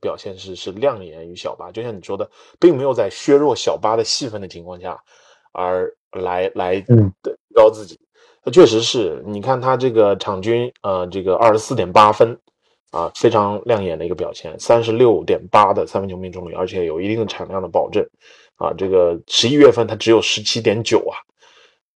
[0.00, 4.98] 表现是是亮眼于小巴，就像你说的，并没有在削弱小巴的戏份的情况下。
[5.54, 8.00] 而来来嗯提高自己，
[8.42, 12.34] 那确实是你看他这个场均呃这个二十四点八分，
[12.92, 18.06] 啊，非常亮眼的一个表现，三十六点八的三分球命中率，而且有一定的产量的保证，
[18.56, 21.16] 啊，这个十一月份它只有十七点九啊，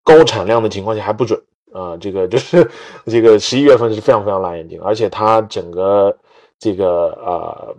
[0.04, 1.36] 高产量的情况下还不准
[1.72, 2.70] 啊，这个就是
[3.06, 6.16] 这个十一月份是非常非常辣眼睛，而且它整个
[6.60, 7.76] 这个呃，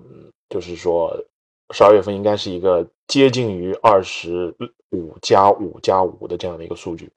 [0.49, 1.17] 就是说
[1.73, 4.53] 十二月份应该是一个接近于二十
[4.91, 7.09] 五加五加五的这样的一个数据，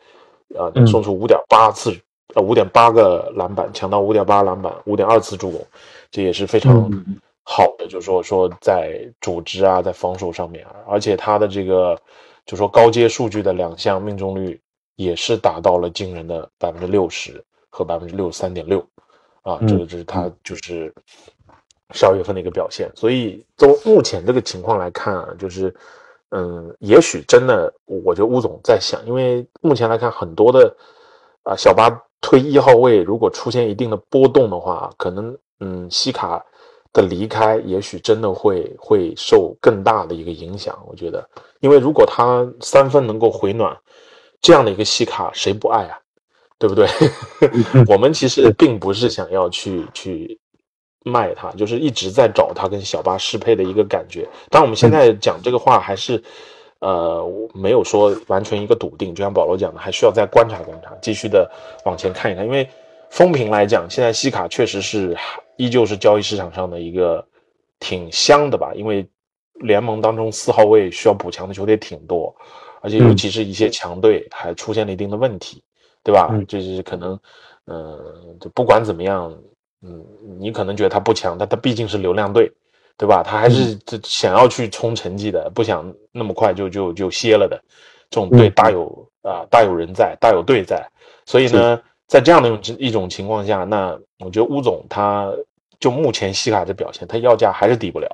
[0.56, 1.92] 啊，能送出五点八次。
[2.34, 5.66] 呃，五点八个篮板，抢到五点八篮板，五点二次助攻，
[6.10, 6.90] 这也是非常
[7.42, 7.86] 好的。
[7.88, 11.98] 就是说，说在组织啊，在防守上面，而且他的这个，
[12.44, 14.60] 就说高阶数据的两项命中率
[14.96, 18.86] 也是达到了惊人的百分之六十和百分之六十三点六，
[19.40, 20.92] 啊，这个这是他就是
[21.94, 22.92] 十二月份的一个表现。
[22.94, 25.74] 所以从目前这个情况来看啊，就是，
[26.32, 30.76] 嗯，也许真的，我觉得乌总在想，因为目前来看很多的
[31.42, 31.88] 啊小巴。
[32.20, 36.44] 推一号位，如果出现一定的波动的话，可能嗯，西卡
[36.92, 40.76] 的离开也许真的会会受更大的一个影响。
[40.88, 41.28] 我觉得，
[41.60, 43.76] 因为如果他三分能够回暖，
[44.40, 45.98] 这样的一个西卡谁不爱啊？
[46.58, 46.88] 对不对？
[47.88, 50.40] 我们其实并不是想要去去
[51.04, 54.28] 卖他，就是一直在找他跟小巴适配的一个感觉。
[54.50, 56.22] 但我们现在讲这个话还是。
[56.80, 61.50] 呃，我没有说完全一个笃定，就像保罗讲的，还需要再观察观察，继续的
[61.84, 62.44] 往前看一看。
[62.44, 62.68] 因为
[63.10, 65.16] 风评来讲，现在西卡确实是
[65.56, 67.26] 依旧是交易市场上的一个
[67.80, 68.72] 挺香的吧。
[68.74, 69.04] 因为
[69.54, 72.32] 联盟当中四号位需要补强的球队挺多，
[72.80, 75.62] 而且尤其是一些强队还出现了一定的问题，
[76.04, 76.28] 对吧？
[76.46, 77.18] 这是可能，
[77.66, 77.98] 嗯，
[78.40, 79.36] 就不管怎么样，
[79.82, 80.06] 嗯，
[80.38, 82.52] 你可能觉得他不强，但他毕竟是流量队。
[82.98, 83.22] 对吧？
[83.22, 87.58] 他还是这想要去冲成绩的，不想那么快就就就歇了的。
[88.10, 90.84] 这种队大有啊，大有人在，大有队在。
[91.24, 95.32] 所以呢，在这样的一种情况下，那我觉得乌总他
[95.78, 98.08] 就目前西卡的表现，他要价还是低不了。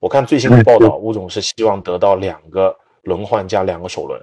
[0.00, 4.20] 我看最新的报道，乌总是希望得到两个轮换加两个首轮。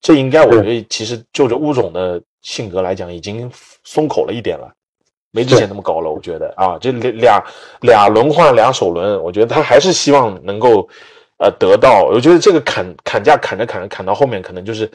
[0.00, 3.50] 这应该我觉得其实就着乌总的性格来讲，已经
[3.82, 4.72] 松口了一点了。
[5.34, 7.44] 没之前那么高了，我觉得啊，这俩
[7.80, 10.88] 俩轮换俩首轮，我觉得他还是希望能够，
[11.38, 12.04] 呃，得到。
[12.04, 14.88] 我觉得这个砍砍价砍着砍着砍到后面，可能就是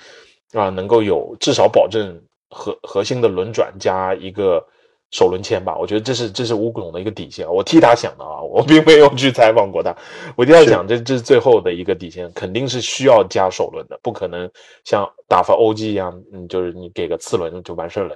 [0.54, 2.18] 啊，能够有至少保证
[2.50, 4.66] 核核心的轮转加一个
[5.12, 5.76] 首轮签吧。
[5.78, 9.94] 我觉得这是这是吴总的一个底线，我替他想的啊，我并没有去采访过他，
[10.38, 14.50] 我替他想，这这是最后的一个底线，肯定是需要加首轮的，不可能
[14.86, 18.16] 像打发 OG 一样，嗯，就是你给个次轮就完事儿了。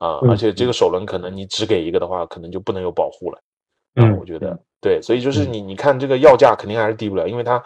[0.00, 3.38] 啊，而且这个首轮可能你只给一个的话，可能就不能有保护了。
[3.96, 7.62] 嗯，我觉得对，所以就是你你看这个要价肯定还是低不了，因为它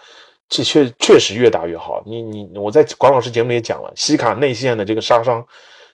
[0.49, 2.03] 这确确实越打越好。
[2.05, 5.47] 你你我在管老师节目里也讲了，西卡内线的这个杀伤，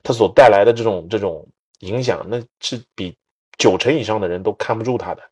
[0.03, 1.47] 它所带来的这种这种
[1.80, 3.14] 影响，那是比
[3.59, 5.22] 九成以上的人都看不住他的。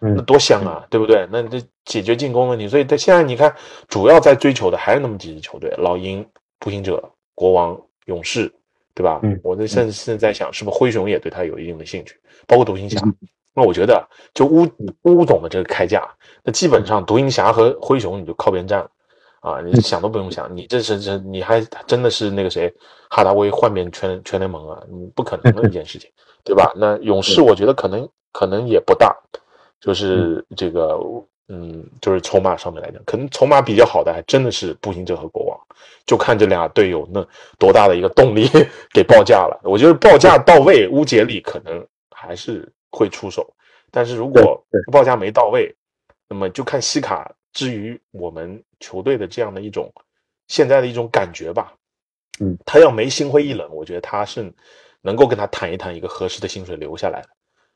[0.00, 1.26] 那多香啊，对不对？
[1.30, 3.54] 那这解决进攻问题，所以他现在你看，
[3.88, 6.24] 主要在追求的还是那么几支球队：老鹰、
[6.58, 7.02] 步行者、
[7.34, 8.52] 国王、勇士。
[8.98, 9.20] 对吧？
[9.22, 12.16] 嗯，我这甚至是在想，是不是灰熊也对他有一定的兴趣，
[12.48, 13.00] 包括独行侠。
[13.54, 14.66] 那我觉得，就乌
[15.02, 16.08] 乌总的这个开价，
[16.42, 18.90] 那基本上独行侠和灰熊你就靠边站了
[19.38, 19.60] 啊！
[19.60, 22.68] 你想都不用想，你这是这你还真的是那个谁
[23.08, 24.82] 哈达威换遍全全联盟啊？
[24.90, 26.10] 你不可能的一件事情，
[26.42, 26.72] 对吧？
[26.74, 29.16] 那勇士我觉得可能可能也不大，
[29.80, 30.98] 就是这个。
[31.50, 35.47] 嗯，就是筹码上面来讲，可能筹码比较好的还真的是步行者和国王，
[36.06, 37.26] 就看这俩队友那
[37.58, 38.48] 多大的一个动力
[38.92, 39.58] 给报价了。
[39.62, 43.48] 我觉得报价到位，乌杰里可能还是会出手，
[43.90, 45.74] 但是如果报价没到位，
[46.28, 47.30] 那么就看西卡。
[47.52, 49.92] 至于我们球队的这样的一种
[50.46, 51.72] 现在的一种感觉吧，
[52.40, 54.52] 嗯，他要没心灰意冷，我觉得他是
[55.00, 57.28] 能够跟他谈一谈一个合适的薪水留下来的。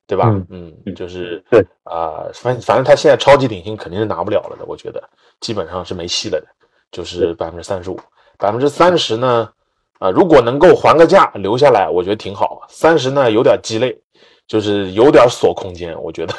[0.05, 0.29] 对吧？
[0.51, 5.03] 嗯，就是对啊，反反正他现在超级顶薪肯定是拿不了了的，我觉得
[5.41, 6.47] 基本上是没戏了的，
[6.93, 7.99] 就是百分之三十五，
[8.39, 9.51] 百分之三十呢，
[9.99, 12.65] 啊，如果能够还个价留下来，我觉得挺好。
[12.69, 13.99] 三十呢有点鸡肋，
[14.47, 16.35] 就是有点锁空间，我觉得，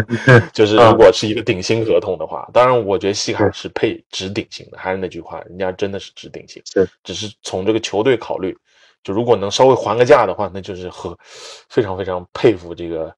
[0.54, 8.56] 就是如果是一个顶薪合同的话，当然我觉得西卡是配值顶薪的，还是那句话，人家真的是值顶薪，是，只是从这个球队考虑。
[9.04, 11.16] 就如果能稍微还个价的话，那就是和
[11.68, 13.14] 非常非常佩服这个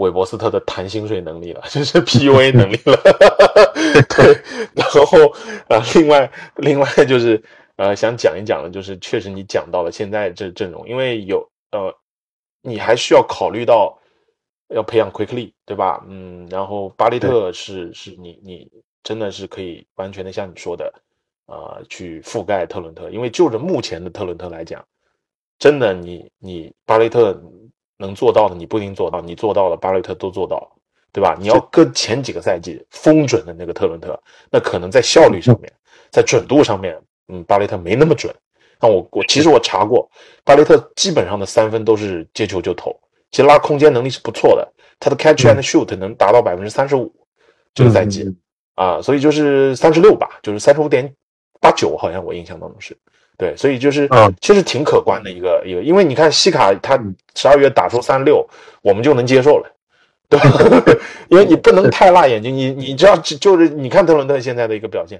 [0.00, 2.96] 韦伯斯特的谈薪水能力了， 就是 PUA 能力了。
[4.08, 4.34] 对，
[4.74, 5.32] 然后
[5.68, 7.42] 呃，另外另外就是
[7.76, 11.94] 呃，想讲一讲的，就是确实你讲到了现在这阵容，因为有呃，
[12.62, 13.98] 你还需要考虑到
[14.68, 16.02] 要培养 Quickly，对吧？
[16.08, 18.70] 嗯，然后巴雷特是是你你
[19.02, 20.92] 真的是可以完全的像你说的
[21.46, 24.82] 啊，去覆盖特伦特，因为就着目前的特伦特来讲。
[25.58, 27.38] 真的，你你巴雷特
[28.00, 30.68] 能做到的，你不一定做到；你做到了，巴雷特都做到。
[31.12, 31.36] 对吧？
[31.40, 34.16] 你要跟前几个赛季封准的那个特伦特，
[34.48, 35.68] 那可能在效率上面，
[36.08, 36.96] 在准度上面，
[37.26, 38.32] 嗯，巴雷特没那么准。
[38.80, 40.08] 那我我其实我查过，
[40.44, 42.96] 巴雷特基本上的三分都是接球就投，
[43.32, 47.12] 其实拉空间能力是不错的，他的 catch and shoot 能达到百分之三十五，
[47.74, 48.32] 这个赛季
[48.76, 51.12] 啊，所以就是三十六吧，就是三十五点
[51.60, 52.96] 八九，好像我印象当中是。
[53.40, 54.06] 对，所以就是
[54.42, 57.02] 其实挺可观的一个一个，因为你看西卡他
[57.34, 58.46] 十二月打出三六，
[58.82, 59.76] 我们就能接受了，
[60.28, 60.44] 对吧？
[61.30, 65.18] 因为你不能太辣眼睛，你你知道就是你看特伦特现在的一个表现，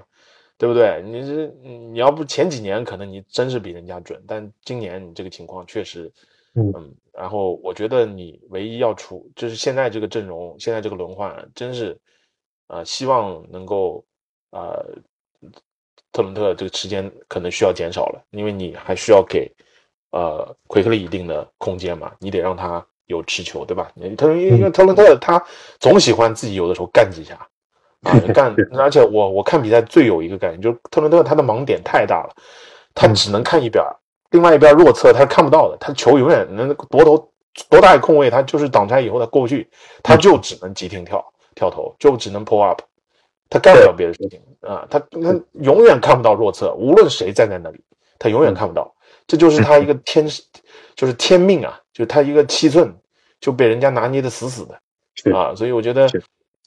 [0.55, 1.01] 对不对？
[1.03, 6.11] 你是你要不前几年可能你真是比人家准，但今年你这个情况确实，
[6.53, 11.97] 嗯，然后我觉得你唯一要出就是现在这个阵容，现在这个轮换真是，
[12.67, 14.05] 呃，希望能够
[14.51, 14.85] 呃。
[16.11, 19.51] 特伦特这个时间可能需要减少了，因为你还需要给
[20.11, 23.91] 呃奎克利一定的空间嘛，你得让他有持球，对吧？
[24.17, 25.43] 特因为特伦特他
[25.79, 27.35] 总喜欢自己有的时候干几下
[28.03, 32.35] 啊， 干，而且我我看比赛最有一个感觉就是特伦特他的盲点太大了，
[32.93, 33.83] 他只能看一边，
[34.31, 37.31] 另外一边弱侧他是看不到的，他球永远能夺头
[37.69, 39.69] 多大一空位，他就是挡拆以后他过不去，
[40.01, 42.81] 他就只能急停跳跳投，就只能 pull up。
[43.49, 47.81] 他干不了别的事情啊，他他永远看不到弱侧，无论谁站在那里，
[48.19, 48.93] 他永远看不到。
[49.25, 50.27] 这就是他一个天，
[50.95, 52.93] 就是天命啊，就是他一个七寸
[53.39, 55.55] 就被人家拿捏的死死的啊。
[55.55, 56.07] 所以我觉得，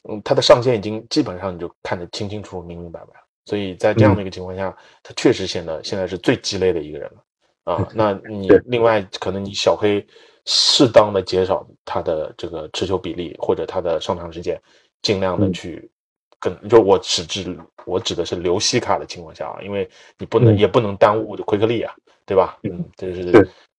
[0.08, 3.12] 嗯，他的上限已经基本上你就看得清清楚楚、明明白白。
[3.44, 7.88] 所以在这样的一个情况下，他确实显得现在是最鸡肋的一个人了啊。
[7.94, 10.04] 那你另外可能你小黑
[10.46, 14.60] 适当的减少他的这个持球比例或者他的上场时间，
[15.02, 15.88] 尽量的去。
[16.68, 19.88] 就我指指我指的是留西卡的情况下啊，因为
[20.18, 21.94] 你不能也不能耽误奎克利啊，
[22.26, 22.58] 对吧？
[22.62, 23.24] 嗯，这是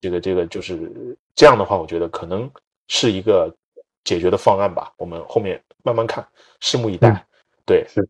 [0.01, 2.49] 这个这个就是这样的话，我觉得可能
[2.88, 3.53] 是一个
[4.03, 4.93] 解决的方案吧。
[4.97, 6.26] 我们后面慢慢看，
[6.61, 7.26] 拭目以待。
[7.66, 8.07] 对，是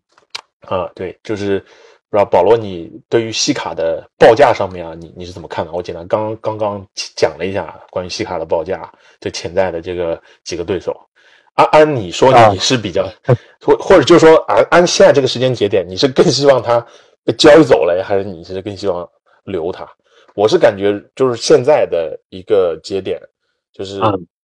[0.61, 1.59] 啊，对，就是
[2.09, 5.71] 不知道保罗，你对于西卡的报价上面啊，你你是怎么看的？
[5.71, 6.85] 我简单刚刚刚
[7.15, 10.93] 讲了一下关于西卡的报价，这潜在的这个几个对手。
[11.55, 13.07] 按按你说你是比较，
[13.61, 16.85] 或或者就是说按按现在这个时间节点，你是更希望他
[17.23, 19.09] 被交易走了，还是你是更希望
[19.45, 19.89] 留他？
[20.35, 23.17] 我是感觉就是现在的一个节点，
[23.71, 24.01] 就是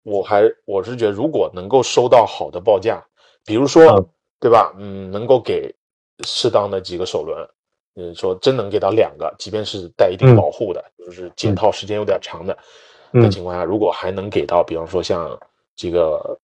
[0.03, 3.01] 我还我是觉得如果能够收到好的报价，
[3.45, 4.05] 比如说
[4.41, 5.73] 对吧，嗯，能够给
[6.25, 7.49] 适当的几个首轮，
[7.95, 12.59] 嗯，说真能给到两个，即便是带一定保护的，就是解套时间有点长的
[13.13, 15.39] 的情况下，如果还能给到，比方说像。
[15.77, 16.37] 这个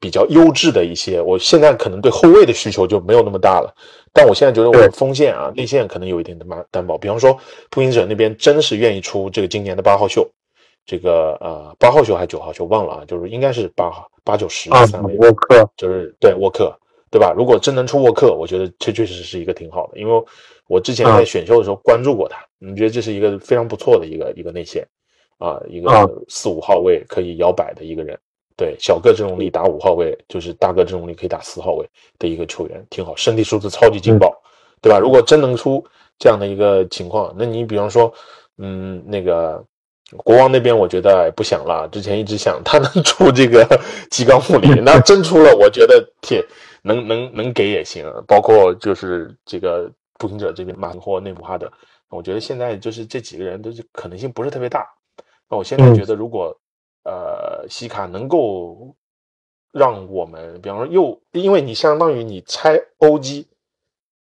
[0.00, 3.72] 比较优质的一些，我现在可能对后卫的需求就没有那么大了，
[4.12, 6.98] 但我现在觉得我的锋线啊、内线可能有一点的担担保。
[6.98, 7.38] 比方说，
[7.70, 10.28] 步行者那边真是愿意出这个今年的八号秀，
[10.84, 16.76] 这个呃八号秀还是九号秀忘了啊，就是应该是八号八九十三位沃克，就是对沃克，
[17.10, 17.32] 对吧？
[17.36, 20.24] 如果真能出沃克，我觉得这确实是一个挺好的，因为
[20.66, 24.84] 我之前在选秀的时候关注过他，你觉得这是一个非常不错的一个一个内线
[25.38, 25.88] 啊，一个
[26.28, 28.18] 四五号位可以摇摆的一个人。
[28.60, 31.88] 对小个阵容里打五号位，就是大个阵容里可以打四号位
[32.18, 34.30] 的一个球员，挺好，身体素质超级劲爆，
[34.82, 34.98] 对吧？
[34.98, 35.82] 如果真能出
[36.18, 38.12] 这样的一个情况，那你比方说，
[38.58, 39.64] 嗯，那个
[40.18, 41.88] 国王那边，我觉得不想了。
[41.90, 43.66] 之前一直想他能出这个
[44.12, 46.44] 吉冈穆里，那真出了，我觉得铁
[46.82, 48.04] 能能能给也行。
[48.28, 51.72] 包括就是这个步行者这边马或内布哈德，
[52.10, 54.86] 我觉得现在就是这几个人都是可能性不是特别大。
[55.48, 56.54] 那我现在觉得如果。
[57.04, 58.94] 呃，西卡能够
[59.72, 63.48] 让我们，比方说又，因为你相当于你拆欧基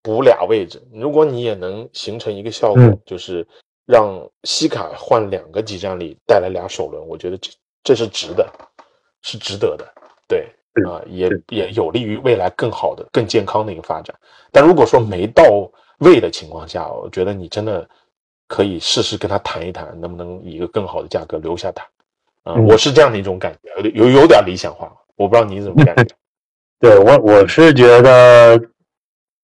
[0.03, 3.47] 补俩位置，如果你也能形成一个效果，就是
[3.87, 7.51] 让西卡换两个集战力，带来俩首轮，我觉得这
[7.83, 8.47] 这是值的，
[9.23, 9.93] 是值得的，
[10.29, 10.47] 对
[10.87, 14.15] 啊，也也有利于未来更好的、更健康的一个发展。
[14.53, 15.43] 但如果说没到
[15.99, 17.89] 位的情况下，我觉得你真的
[18.47, 21.85] 可以试试跟他谈一谈，能不能以一个更好的价格留下他。
[22.55, 26.15] 我是这样的一种感觉，有有点理想化，我不知道你怎么感觉。
[26.81, 28.61] 对我，我是觉得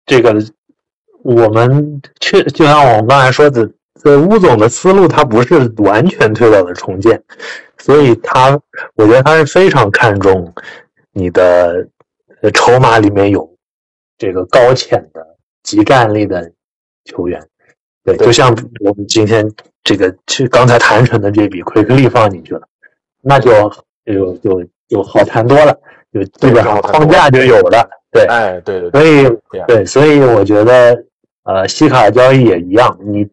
[0.05, 0.35] 这个
[1.23, 3.71] 我们确就像我们刚才说的，
[4.03, 7.23] 这乌总的思路，他不是完全推倒了重建，
[7.77, 8.59] 所以他
[8.95, 10.53] 我觉得他是非常看重
[11.13, 11.87] 你的
[12.53, 13.49] 筹码里面有
[14.17, 15.25] 这个高潜的
[15.63, 16.51] 极战力的
[17.05, 17.41] 球员。
[18.03, 19.49] 对，就像我们今天
[19.83, 22.67] 这个，其实刚才谈成的这笔奎克利放进去了。
[23.21, 23.51] 那就
[24.05, 25.77] 就就就好谈多了，
[26.13, 27.89] 就基本上框架就有了。
[28.11, 31.03] 对，哎，对对，所以对，所以我觉得，
[31.43, 33.27] 呃，西卡交易也一样，你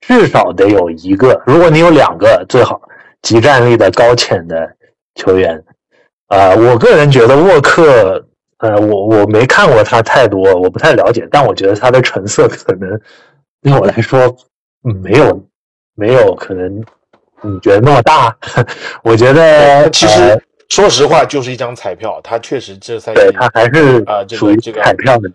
[0.00, 2.80] 至少得有一个，如果你有两个，最好
[3.22, 4.76] 极战力的高潜的
[5.14, 5.64] 球员。
[6.26, 8.24] 啊，我个人觉得沃克
[8.58, 13.00] 呃，我我没看过他太多，我不太了解，但我觉得他的成色可能
[13.62, 14.36] 对我来说
[14.84, 15.44] 嗯没有
[15.96, 16.84] 没有可能
[17.42, 18.36] 你觉得那么大。
[19.02, 25.30] 我觉得其实呃说实话，就是一张彩票，他确实这赛季对他还是啊这个属于这个彩票的。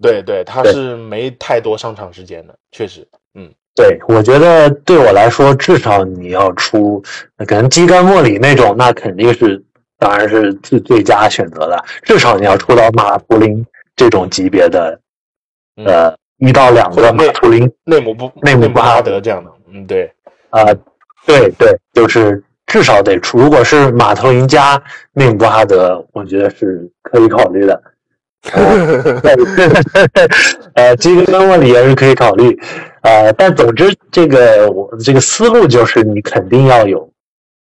[0.00, 7.02] 对对，他是没太多上场时间的，确实，嗯对，我觉得对我来说，至少你要出
[7.38, 9.60] 可能基甘莫里那种，那肯定是
[9.98, 11.84] 当然是最最佳选择了。
[12.04, 15.00] 至少你要出到马图林这种级别的，
[15.76, 20.12] 嗯呃，一到两个内马图林，内姆布内姆布哈巴德这样的，嗯，对，
[20.50, 20.72] 呃，
[21.26, 23.38] 对对，就是至少得出。
[23.38, 27.82] 如果是马特林加内姆布哈德，我觉得是可以考虑的。
[30.74, 32.56] 呃， 基根莫里也是可以考虑，
[33.02, 37.10] 呃，但总之这个我这个思路就是你肯定要有，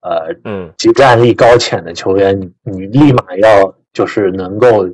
[0.02, 4.88] 呃，嗯即战力高浅的球员，你你立马要就是能够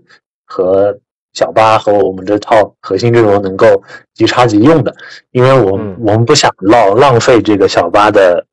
[0.46, 0.98] 和
[1.34, 3.82] 小巴和我们这套核心阵容能够
[4.14, 4.94] 即插即用的，
[5.32, 5.98] 因为我们、嗯。
[6.00, 8.46] 我们不想浪浪费这个小巴的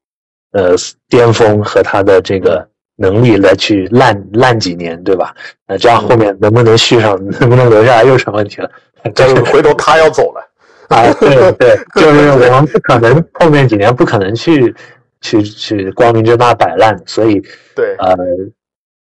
[0.53, 0.75] 呃
[1.09, 2.67] 巅峰和他的这个
[2.97, 5.35] 能力来去烂烂几年，对吧？
[5.67, 8.71] 那这样后面能不能续上，能不能留下来又成问题了。
[9.15, 10.41] 但是回头他要走了，
[10.89, 14.75] 啊，对对， 就是我们不可能后面几年不可能去
[15.21, 17.41] 去去光明正大摆烂，所以
[17.75, 18.17] 对，呃，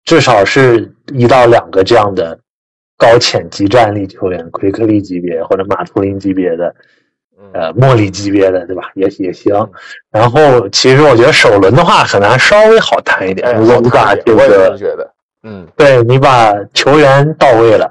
[0.04, 2.38] 至少是一到两个这样的
[2.96, 6.74] 高潜级战力球员，奎克利级别或者马图林级别的，
[7.38, 8.90] 嗯呃，莫里级别的，对吧？
[8.94, 9.70] 也也行嗯。
[10.12, 13.46] 然后其实我觉得首轮的话，可能还稍微好谈一点。
[13.48, 17.90] 哎，如果你把这个觉得，嗯对你把球员到位了，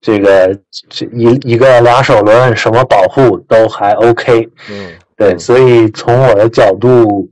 [0.00, 0.52] 这个
[0.88, 4.48] 这一一个俩首轮什么保护都还 OK。
[4.68, 7.30] 嗯，对，嗯所以从我的角度，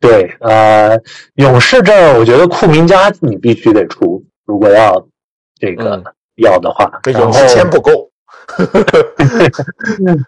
[0.00, 0.98] 对，呃，
[1.36, 5.06] 勇士这儿，我觉得库明加你必须得出，如果要
[5.58, 6.04] 这个、嗯
[6.38, 8.10] 要的话，然后钱不够，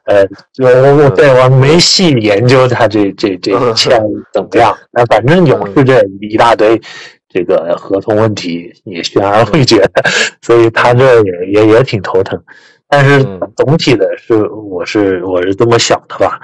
[0.07, 4.01] 呃，就 我我对我没细研究他这这这嗯签
[4.33, 6.81] 怎么样，那反正勇士这一大堆
[7.29, 9.83] 这个合同问题也悬而未决，
[10.43, 12.43] 所以他这也也也挺头疼。
[12.89, 16.41] 但是嗯总体的是，我是我是这么想的吧。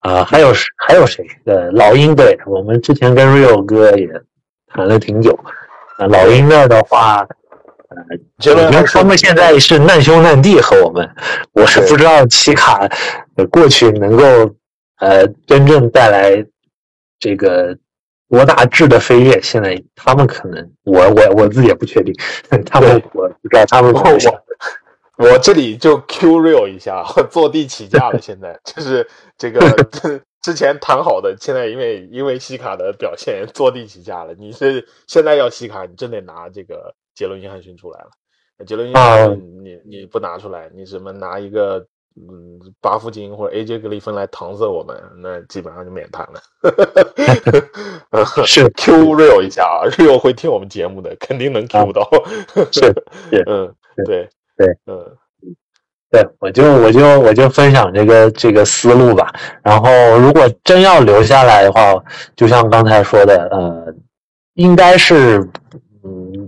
[0.00, 1.22] 啊、还有谁还有谁？
[1.44, 4.08] 呃，老鹰队，我们之前跟 Rio 哥也
[4.66, 5.38] 谈了挺久。
[5.98, 7.26] 啊，老鹰那儿的话，呃，
[8.38, 11.08] 结论是我觉得他们现在是难兄难弟和我们，
[11.52, 12.88] 我是不知道奇卡
[13.36, 14.24] 呃过去能够
[14.98, 16.44] 呃真正带来
[17.18, 17.76] 这个
[18.28, 19.40] 多大质的飞跃。
[19.42, 22.14] 现在他们可能，我我我自己也不确定，
[22.64, 23.92] 他们我不知道他们。
[23.92, 24.02] 我
[25.16, 28.18] 我这里就 Q real 一下，坐地起价了。
[28.22, 29.06] 现在就是
[29.36, 29.60] 这个
[30.40, 34.32] 之前谈好的，现在因为因为西卡的表现坐地起价了。
[34.38, 38.08] 你是现在要西卡，你真得拿这个杰伦约翰逊出来了。
[38.66, 41.78] 杰伦约翰逊你你不拿出来，你什么拿一个
[42.16, 46.40] 嗯巴夫金或者 AJ 格里芬来搪塞我们，那基本上就免谈了。
[48.08, 52.08] 呃 是 Q real 一下啊，real 会听我们节目的，肯定能 Q 到。
[52.72, 52.80] 是
[53.30, 55.16] 是 嗯，是对对，嗯
[56.10, 59.30] 对，我就我就我就分享这个这个思路吧。
[59.62, 61.92] 然后，如果真要留下来的话，
[62.34, 63.94] 就像刚才说的，呃，
[64.54, 65.89] 应该是嗯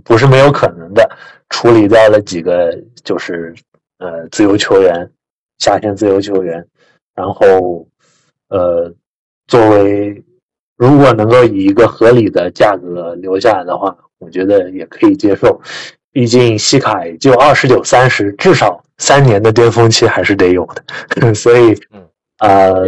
[0.03, 1.09] 不是没有可能的，
[1.49, 3.53] 处理掉了几个就是
[3.99, 5.09] 呃自由球员，
[5.59, 6.65] 夏天自由球员，
[7.15, 7.87] 然后
[8.49, 8.93] 呃
[9.47, 10.23] 作为
[10.75, 15.61] 如果能够以一个合理的价格留下来的话，我觉得也可以接受。
[16.11, 20.63] 毕竟西卡也就二十九、三十，至少三年的巅峰期还是得有
[21.19, 22.07] 的， 所以嗯，
[22.37, 22.87] 呃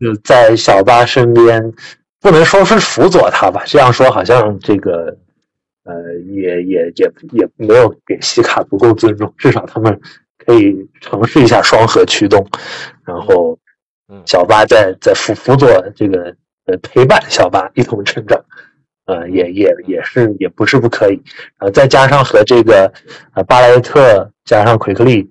[0.00, 1.72] 就在小巴身边，
[2.20, 5.16] 不能说是辅佐他吧，这样说好像这个
[5.84, 10.00] 呃也也也也没有给西卡足够尊重，至少他们
[10.38, 12.46] 可以尝试一下双核驱动，
[13.04, 13.58] 然后
[14.08, 16.34] 嗯小巴在在辅辅佐这个
[16.66, 18.44] 呃陪伴小巴一同成长。
[19.04, 21.20] 呃，也也也是也不是不可以，
[21.58, 22.90] 呃，再加上和这个
[23.34, 25.28] 呃巴莱特加上奎克利，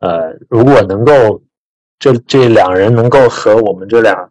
[0.00, 1.42] 呃，如果能够
[1.98, 4.30] 这这两人能够和我们这俩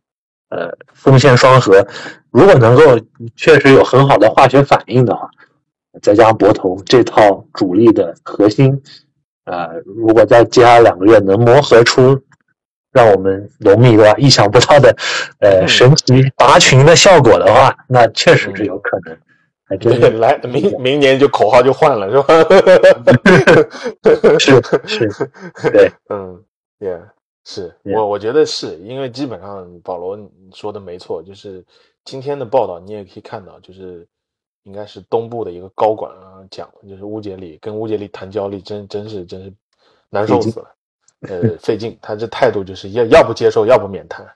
[0.50, 1.88] 呃锋线双核，
[2.32, 3.00] 如果能够
[3.36, 5.30] 确实有很好的化学反应的话，
[6.02, 8.82] 再加上博头这套主力的核心，
[9.46, 12.22] 呃，如果在接下来两个月能磨合出
[12.92, 14.96] 让我们龙迷对吧意想不到的
[15.40, 19.18] 呃嗯神奇拔群的效果的话，那确实是有可能，
[19.66, 22.44] 还真对，来明明年就口号就换了，是吧？
[24.40, 25.10] 是是，
[25.72, 26.44] 对， 嗯
[26.80, 27.02] ，yeah，
[27.46, 31.64] 是我我觉得是因为基本上保罗你说的没错，就是
[32.04, 34.06] 今天的报道你也可以看到，就是
[34.64, 39.54] 应该是东部的一个高管啊讲的，就是乌杰里跟乌杰里谈交易，真真是真是
[40.10, 40.76] 难受死了，
[41.22, 41.98] 呃，费劲。
[42.02, 44.28] 他这态度就是要要不接受，要不免谈，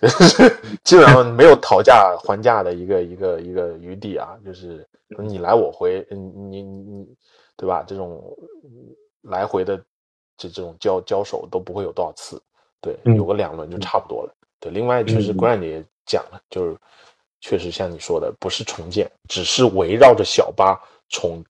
[0.84, 4.86] 基本上没有讨价还价的一个一个一个余地啊，就是
[5.18, 7.16] 你来我回，嗯，你你你，
[7.56, 7.84] 对吧？
[7.86, 8.22] 这种
[9.22, 9.76] 来回的
[10.36, 12.40] 这这种交交手都不会有多少次，
[12.80, 14.34] 对，有个两轮就差不多了。
[14.60, 16.76] 对，另外就是 Grand 也讲了，就是
[17.40, 20.78] 确实像你说的，不是重建，只是围绕着小巴
[21.08, 21.44] 重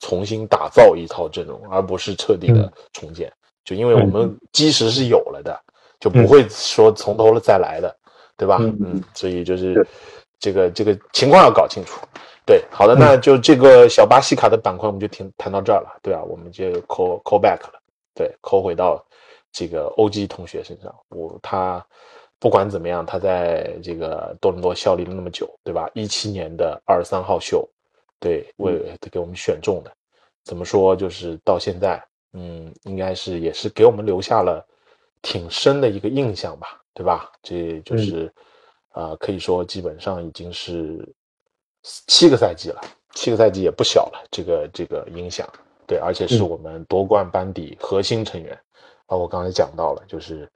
[0.00, 3.32] 重新打造一套阵容，而不是彻底的重建。
[3.64, 5.58] 就因为我们基石是有了的。
[5.98, 7.96] 就不会说从头了再来的，
[8.36, 8.58] 对吧？
[8.60, 9.84] 嗯，所以就是
[10.38, 11.98] 这个这个情况要搞清楚。
[12.44, 17.80] 对，好的，那就这个小巴西卡的板块我们就停谈到这儿了，对啊，我们就 call call back 了，
[18.14, 19.02] 对，call 回到
[19.50, 20.94] 这个 OG 同学身上。
[21.08, 21.84] 我他
[22.38, 25.90] 不管怎么样，他在这个多伦多效力了那么久，对吧？
[25.94, 27.68] 一七年的二十三号秀，
[28.18, 29.92] 对，为给我们选中的，
[30.44, 32.02] 怎么说就是到现在，
[32.32, 34.64] 嗯，应该是也是给我们留下了。
[35.22, 37.32] 挺深的一个印象吧，对吧？
[37.42, 38.32] 这就是，
[38.90, 41.04] 啊，可以说基本上已经是
[42.06, 42.80] 七个赛季了，
[43.14, 44.24] 七个赛季也不小了。
[44.30, 45.48] 这个这个影响，
[45.84, 48.56] 对，而且是我们夺冠班底核心成员。
[49.06, 50.48] 啊，我刚才讲到了，就是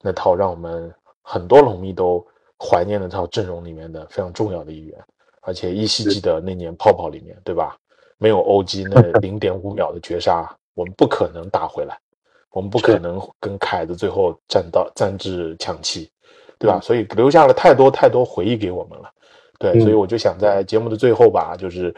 [0.00, 2.24] 那套让我们很多龙迷都
[2.58, 5.02] 怀念的那套阵容里面的非常重要的一员。
[5.44, 7.76] 而且依稀记得那年泡泡里面，对吧？
[8.16, 11.98] 没有 OG 那 零点五秒的绝杀，我们不可能打回来。
[12.52, 16.08] 我们不可能跟凯子最后战到战至抢七，
[16.58, 16.78] 对吧？
[16.80, 19.10] 所以留下了太多太多回忆给我们了，
[19.58, 21.92] 对，所以我就想在节目的最后吧，就是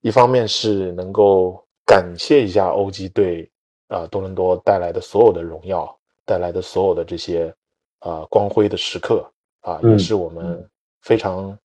[0.00, 3.50] 一方面是能够感谢一下 OG 对
[3.88, 7.52] 啊多伦多带来的所有的荣耀，带来的所有的这些
[8.00, 9.30] 啊光辉的时刻
[9.60, 10.68] 啊，也是我们
[11.02, 11.58] 非常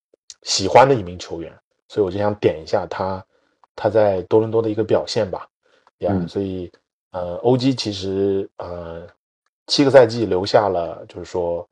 [0.43, 1.51] 喜欢的一名球员，
[1.87, 3.25] 所以我就想点一下他
[3.75, 5.47] 他在多伦多的一个表现吧，
[5.99, 6.71] 呀，所以。
[7.15, 9.07] 呃，欧基其实呃，
[9.67, 11.69] 七个赛季留下了，就是说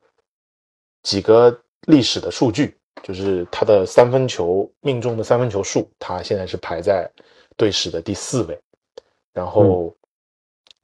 [1.02, 7.10] 几个历史的数据，就是他的三分球命中的三分球数，他现在是排在
[7.56, 8.56] 队史的第四位，
[9.32, 9.92] 然后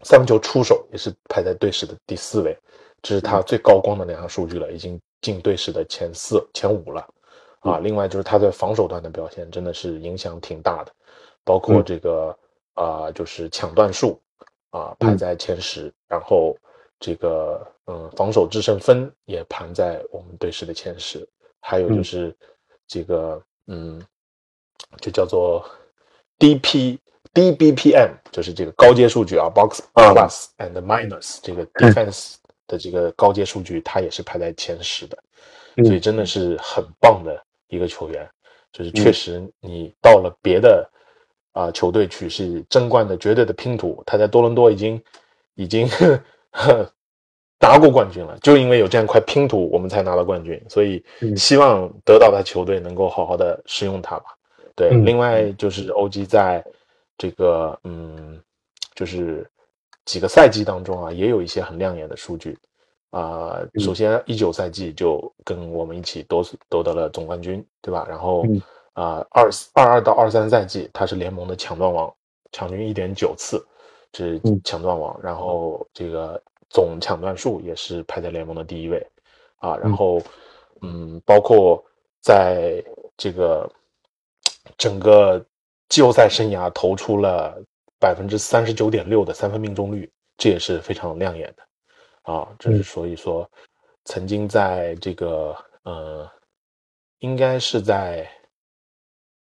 [0.02, 2.58] 三分球出手也是排在队史的第四位，
[3.02, 7.06] 这是他最高光的两项数据了，已经进队史的前四、前五了。
[7.60, 7.78] 啊。
[7.78, 10.92] 另外就是他在防守端的表现真的是影响挺大的，
[11.44, 12.36] 包括这个
[12.74, 14.20] 啊，就是抢断数。
[14.70, 16.54] 啊，排在前十，然后
[17.00, 21.26] 这个嗯，防守制胜分也盘在我们队史的前十，
[21.58, 22.36] 还有就是
[22.86, 23.98] 这个嗯，
[25.00, 25.64] 就叫做
[26.38, 26.98] DP
[27.32, 32.34] DBPM，就是这个高阶数据啊，Box Plus and Minus 这个 Defense
[32.68, 35.18] 的这个高阶数据，他也是排在前十的，
[35.84, 38.24] 所以真的是很棒的一个球员，
[38.70, 40.88] 就是确实你到了别的。
[41.52, 44.00] 啊，球队去是争冠的绝对的拼图。
[44.06, 45.02] 他在多伦多已经
[45.54, 45.88] 已经
[47.58, 50.62] 拿过冠军了，就因为有这样一块拼图，我们才拿到冠军。
[50.68, 51.04] 所以
[51.36, 54.26] 希望得到的球队能够好好的使用它吧。
[54.76, 56.64] 对，另外就是欧 G 在
[57.16, 58.40] 这个嗯，
[58.94, 59.44] 就是
[60.08, 62.56] 几个赛季当中啊，也有一些很亮眼的数据
[63.10, 63.60] 啊。
[63.78, 68.06] 首先一九赛季就跟我们一起夺夺得了总冠军，对吧？
[68.08, 68.44] 然后。
[68.94, 72.12] 啊，二二二到二三赛季，他是联盟的抢断王，
[72.50, 73.64] 场均一点九次，
[74.12, 75.16] 是抢断王。
[75.22, 79.06] 然后这个总抢断数也是排在联盟的第一位，
[79.58, 80.20] 啊，然后
[80.82, 81.80] 嗯，包括
[82.20, 82.82] 在
[83.16, 83.70] 这个
[84.76, 85.46] 整个
[85.88, 87.56] 季后赛生涯投出了
[87.98, 93.50] 百分之三十九点六的三分命中率，这也是非常亮眼的，啊，这是所以说
[94.04, 96.30] 曾经在这个呃，
[97.18, 98.28] 应该是在。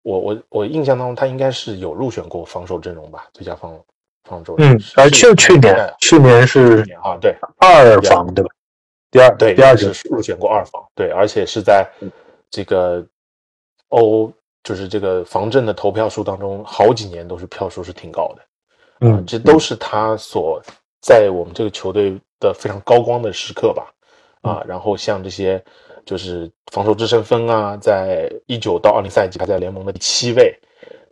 [0.03, 3.79] 我我我印象当中，他应该是有入选过防守阵容吧，最佳防
[4.25, 4.55] 防守。
[4.57, 8.51] 嗯，而就去年，去年是啊，对，二防对吧？
[9.11, 11.87] 第二，对，第二是入选过二防，对，而且是在
[12.49, 13.07] 这个
[13.89, 14.33] 欧，
[14.69, 18.43] 就是这个防震的投票数当中，好几年都是票数是挺高的。
[19.01, 20.61] 嗯，这都是他所
[21.01, 23.93] 在我们这个球队的非常高光的时刻吧。
[24.43, 25.63] 啊，然后像这些。
[26.07, 30.59] 就是防守制胜分啊，在一九到二零赛季排在联盟的第七位，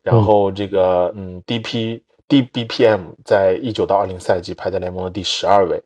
[0.02, 2.00] 然后这个嗯，DP
[2.30, 5.78] DBPM 在一九到二零赛季排在联盟的第十二位，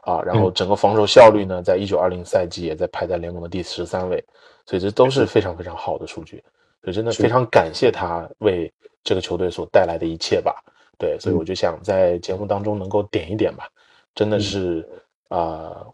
[0.00, 4.24] 啊，然后整个防守效率呢，在一九二零赛季也在排在联盟的第十三位，
[4.66, 6.42] 所以这都是非常非常好的数据，
[6.86, 8.72] 所以真的非常感谢他为
[9.02, 10.54] 这个球队所带来的一切吧。
[10.96, 13.68] 对，所以我就想在节目当中能够点一点吧，
[14.14, 14.88] 真的是
[15.28, 15.84] 啊，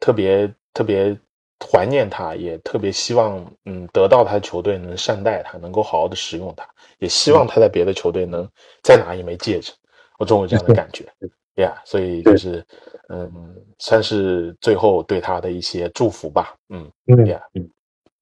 [0.00, 1.16] 特别特别。
[1.64, 8.44] 怀念他，也特别希望嗯得到他的球队能善待他，能够好好的使用他，也希望他在别的球队能
[8.82, 9.72] 再拿一枚戒指。
[10.18, 11.06] 我总有这样的感觉
[11.62, 12.66] 呀，所以就是
[13.10, 13.30] 嗯，
[13.78, 16.52] 算是最后对他的一些祝福吧。
[16.70, 17.70] 嗯嗯呀，嗯，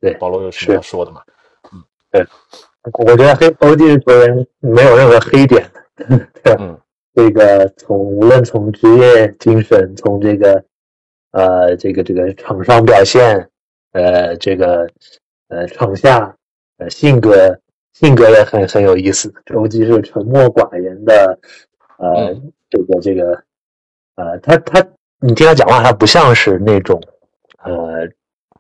[0.03, 1.23] 对，保罗有什么要说的吗？
[2.11, 2.27] 对，
[2.93, 5.63] 我觉得黑 OG 球员没有任何黑点
[5.97, 6.07] 的，
[6.43, 6.59] 对吧？
[6.61, 6.81] 嗯
[7.13, 10.65] 这个从无论从职业精神，从这个
[11.33, 13.49] 呃这个这个场上表现，
[13.93, 14.89] 呃这个
[15.49, 16.35] 呃场下
[16.79, 17.59] 呃性格
[17.93, 19.35] 性格也很很有意思。
[19.45, 21.37] 周基是沉默寡言的，
[21.99, 23.43] 呃嗯这个这个
[24.15, 24.87] 呃他他
[25.19, 27.03] 你听他讲话，他不像是那种
[27.65, 28.09] 呃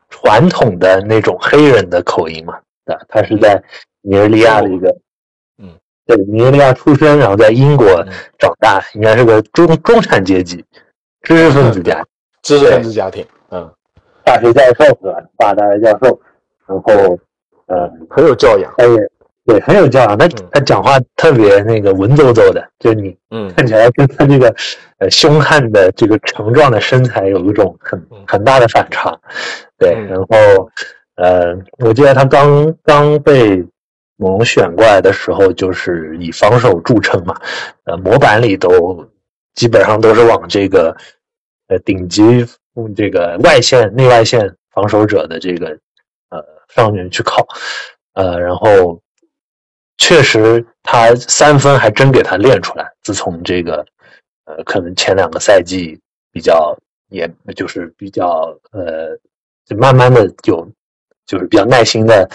[0.08, 3.62] 传统的那种黑人的口音嘛，对，他是在
[4.02, 4.88] 尼日利亚的一个
[5.58, 5.74] 嗯。
[6.06, 8.08] 对尼日利亚出生，然后在英国嗯。
[8.38, 10.64] 长大，应该是个中中产阶级
[11.22, 12.04] 知识分子家，
[12.42, 13.70] 知识分子家庭，嗯，
[14.24, 15.22] 大学教授是吧？
[15.36, 16.20] 爸大学教授，
[16.66, 17.18] 然后
[17.66, 18.72] 呃，很有教养。
[18.76, 18.96] 他也
[19.46, 23.52] 对很有教养，他嗯他讲话特别那个文绉绉的，就你嗯。
[23.54, 24.54] 看起来跟他这个
[24.98, 28.24] 呃凶悍的这个强壮的身材有一种很嗯。
[28.26, 29.16] 很大的反差，
[29.78, 30.06] 对，嗯。
[30.08, 30.70] 然后
[31.20, 33.56] 呃，我记得他刚刚被
[34.16, 37.38] 猛龙选过来的时候，就是以防守著称嘛，
[37.84, 39.06] 呃，模板里都
[39.54, 40.96] 基本上都是往这个
[41.68, 42.22] 呃顶级
[42.96, 45.78] 这个外线内外线防守者的这个
[46.30, 46.42] 呃
[46.74, 47.46] 上面去靠，
[48.14, 48.98] 呃，然后
[49.98, 52.90] 确实他三分还真给他练出来。
[53.02, 53.84] 自从这个
[54.46, 56.00] 呃，可能前两个赛季
[56.32, 56.74] 比较
[57.10, 59.18] 也就是比较呃，
[59.66, 60.66] 就慢慢的有
[61.30, 62.28] 就是比较耐心的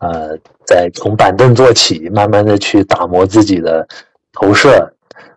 [0.00, 0.36] 呃，
[0.66, 3.86] 在从板凳做起，慢慢的去打磨自己的
[4.32, 4.92] 投射，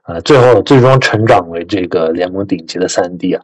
[0.08, 3.44] 呃，最后最终成长为这个联盟顶级的三 D 啊，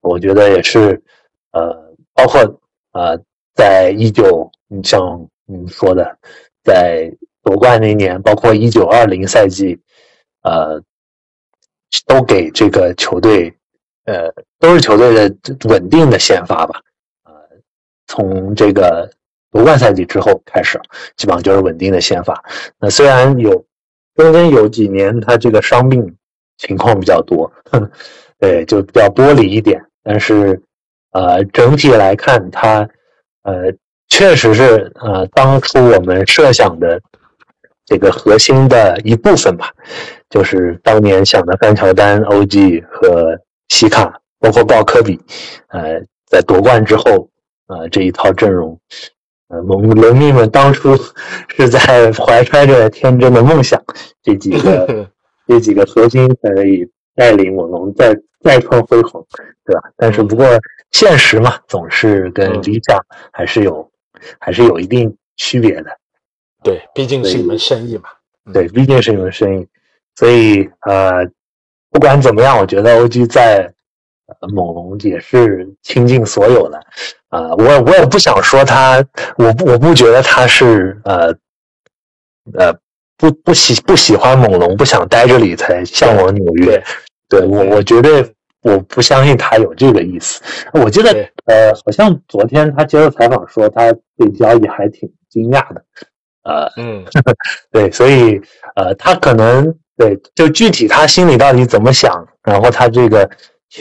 [0.00, 1.02] 我觉得也是
[1.50, 2.40] 呃，包括
[2.92, 3.20] 呃，
[3.54, 6.16] 在一九，你像你说的，
[6.64, 7.12] 在
[7.42, 9.78] 夺冠那年，包括一九二零赛季，
[10.42, 10.80] 呃，
[12.06, 13.52] 都给这个球队，
[14.06, 15.36] 呃，都是球队的
[15.68, 16.80] 稳定的先发吧。
[18.12, 19.10] 从这个
[19.50, 20.78] 夺冠赛季之后开始，
[21.16, 22.38] 基本上就是稳定的先发。
[22.78, 23.64] 那虽然有
[24.14, 26.14] 中间有几年他这个伤病
[26.58, 27.50] 情况比较多，
[28.38, 30.60] 对，就比较玻璃一点，但是
[31.12, 32.86] 呃，整体来看，他
[33.44, 33.72] 呃
[34.08, 37.00] 确实是呃当初我们设想的
[37.86, 39.72] 这个核心的一部分吧，
[40.28, 43.38] 就是当年想的范乔丹、OG 和
[43.70, 45.18] 西卡，包括鲍科比，
[45.68, 47.28] 呃，在夺冠之后，
[47.66, 48.78] 呃这一套阵容，
[49.48, 50.96] 呃，龙龙迷们当初
[51.48, 53.82] 是在怀揣着天真的梦想，
[54.22, 55.10] 这几个
[55.46, 59.24] 这几个核心可以带领我龙再再创辉煌，
[59.64, 59.82] 对吧？
[59.96, 60.46] 但是不过
[60.90, 62.98] 现实嘛，总是跟理想
[63.32, 63.90] 还是有
[64.38, 65.90] 还是有一定区别的。
[66.62, 68.04] 对，毕竟是一门生意嘛。
[68.52, 69.66] 对，毕竟是一门生意，
[70.16, 71.24] 所以呃，
[71.90, 73.72] 不管怎么样，我觉得 OG 在呃
[74.40, 76.80] 猛龙也是倾尽所有的。
[77.28, 79.02] 啊、我我也不想说他，
[79.36, 81.34] 我不我不觉得他是呃
[82.58, 82.72] 呃
[83.16, 86.82] 不不喜不喜欢猛龙，不想待这里才向往纽约。
[87.28, 90.42] 对我我绝对我不相信他有这个意思。
[90.74, 91.10] 我记得
[91.46, 95.82] 呃，好像昨天他接受采访说他对交易还挺惊讶的。
[96.42, 97.04] 呃，嗯
[97.72, 98.40] 对，所以
[98.74, 103.30] 呃，他可能对，就具体他心里到底怎么想，然后他这个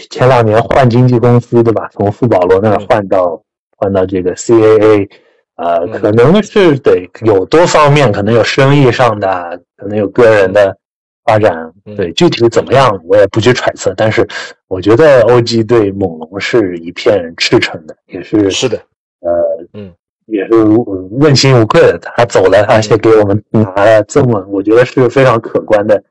[0.10, 1.90] 前两年换经纪公司，对吧？
[1.92, 3.42] 从富保罗那儿嗯换到、
[3.78, 5.10] 换到这个 CAA，
[5.58, 10.78] 呃，嗯可能是得有多方面，可能有生意上的，可能有个人的
[11.26, 14.26] 发展，嗯对，具体怎么样我也不去揣测，但是
[14.68, 18.78] 我觉得 OG 对猛龙是一片赤诚的，也是是的，
[19.20, 19.32] 呃，
[19.74, 19.92] 嗯，
[20.28, 22.00] 也是无问心无愧的。
[22.16, 26.02] 他走了，而且给我们拿了这么，我觉得是非常可观的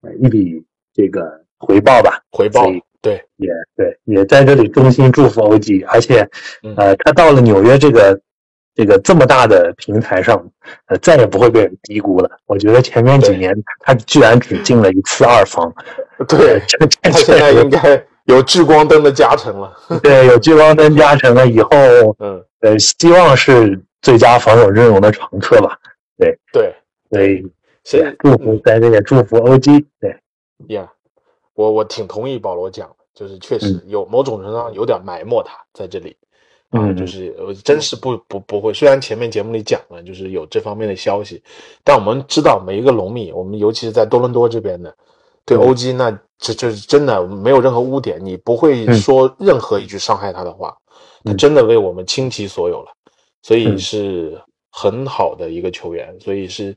[0.00, 0.64] 呃一笔
[0.94, 2.22] 这个回报吧。
[2.30, 2.66] 回报
[3.06, 6.28] 对，也对，也在这里衷心祝福 OG，而且
[6.64, 8.20] 嗯呃，他到了纽约这个
[8.74, 10.50] 这个这么大的平台上，
[10.86, 12.28] 呃，再也不会被人低估了。
[12.46, 15.72] 我觉得前面几年他居然只进了一次二方，
[16.26, 19.72] 对，这这他现在应该有聚光灯的加成了。
[20.02, 21.70] 对有聚光灯加成了以后，
[22.18, 25.78] 嗯，呃，希望是最佳防守阵容的常客吧。
[26.18, 26.36] 对，
[27.10, 27.46] 所以
[27.84, 30.16] 所以对祝福在这里祝福 OG，对，
[30.74, 30.90] 呀
[31.54, 36.16] 我我挺同意保罗讲的，就是确实有某种程度上有点埋没他在这里。
[36.70, 38.72] 啊，嗯就是呃，真是不不不会。
[38.72, 41.42] 虽然前面节目里讲了，就是有这方面的消息，
[41.82, 44.94] 但我们知道每一个龙迷，我们尤其是在多伦多这边的，
[45.44, 50.76] 对嗯 OG 那这就是真的没有任何污点，你不会嗯说任何一句伤害他的话。
[51.24, 52.92] 他真的为我们倾其所有了，
[53.42, 54.40] 所以是
[54.70, 56.76] 很好的一个球员，所以是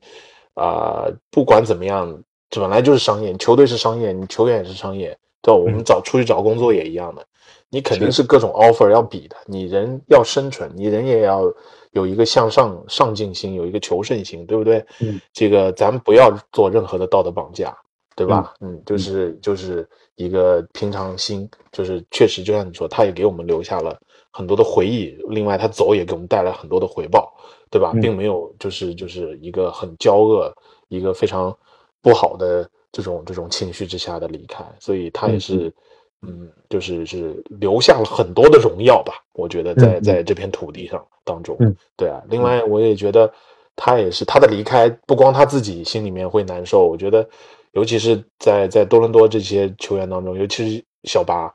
[0.56, 5.60] 啊，不管怎么样，本来就是商业，球队是商业，你球员也是商业，对吧？
[5.60, 7.26] 我们找出去找工作也一样的，
[7.70, 11.44] 你肯定是各种 offer 要比的，你人要生存，你人也要
[11.92, 14.86] 有一个向上上进心，有一个求胜心，对不对？
[15.02, 17.76] 嗯，这个咱们不要做任何的道德绑架。
[18.16, 18.54] 对吧？
[18.60, 23.98] 嗯，就是就是一个平常心，就是确实就像你说，他也给我们留下了
[24.30, 25.18] 很多的回忆。
[25.30, 27.34] 另外，他走也给我们带来很多的回报，
[27.70, 27.94] 对吧？
[28.02, 30.54] 并没有就是就是一个很骄恶、
[30.90, 31.58] 一个非常
[32.02, 34.64] 不好的这种这种情绪之下的离开。
[34.80, 35.74] 所以，他也是
[36.22, 39.14] 嗯，就是是留下了很多的荣耀吧。
[39.34, 41.58] 我觉得在在这片土地上当中，
[41.96, 42.22] 对啊。
[42.30, 43.32] 另外，我也觉得
[43.76, 47.28] 他也是他的离开，不光他自己心里面会难受，我觉得。
[47.74, 51.54] 尤其是在在多伦多这些球员当中，尤其是小巴，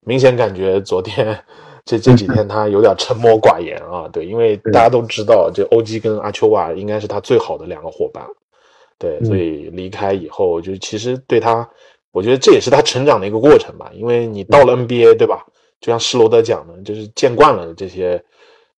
[0.00, 1.34] 明显感觉昨天
[1.86, 4.06] 这这几天他有点沉默寡言啊。
[4.12, 8.22] 对，因为大家都知道，这欧基跟阿丘瓦应该是他最好的两个伙伴。
[9.04, 11.68] 对，所以离开以后，就其实对他，
[12.10, 13.90] 我觉得这也是他成长的一个过程吧。
[13.92, 15.44] 因为你到了 NBA，对吧？
[15.80, 18.22] 就像施罗德讲的，就是见惯了这些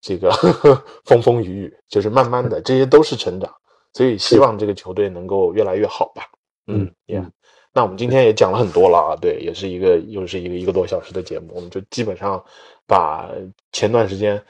[0.01, 0.31] 这个
[1.07, 3.48] 风风雨雨，就是慢慢的，这些都是成长。
[3.93, 6.24] 所以希望这个球队能够越来越好吧。
[6.66, 7.31] 嗯，Yeah，
[7.73, 12.44] 那我们今天也讲了很多了啊，对，也是一个又是一个一个多小时的节目，我们就基本上
[12.86, 13.31] 把
[13.70, 14.43] 前段时间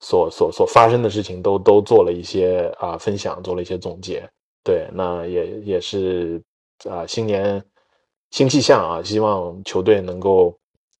[0.00, 4.28] 所所所发生的事情都都做了一些啊分享，做了一些总结。
[4.62, 6.42] 对，那也也是
[6.88, 7.62] 啊，新年
[8.30, 10.56] 新气象啊，希望球队能够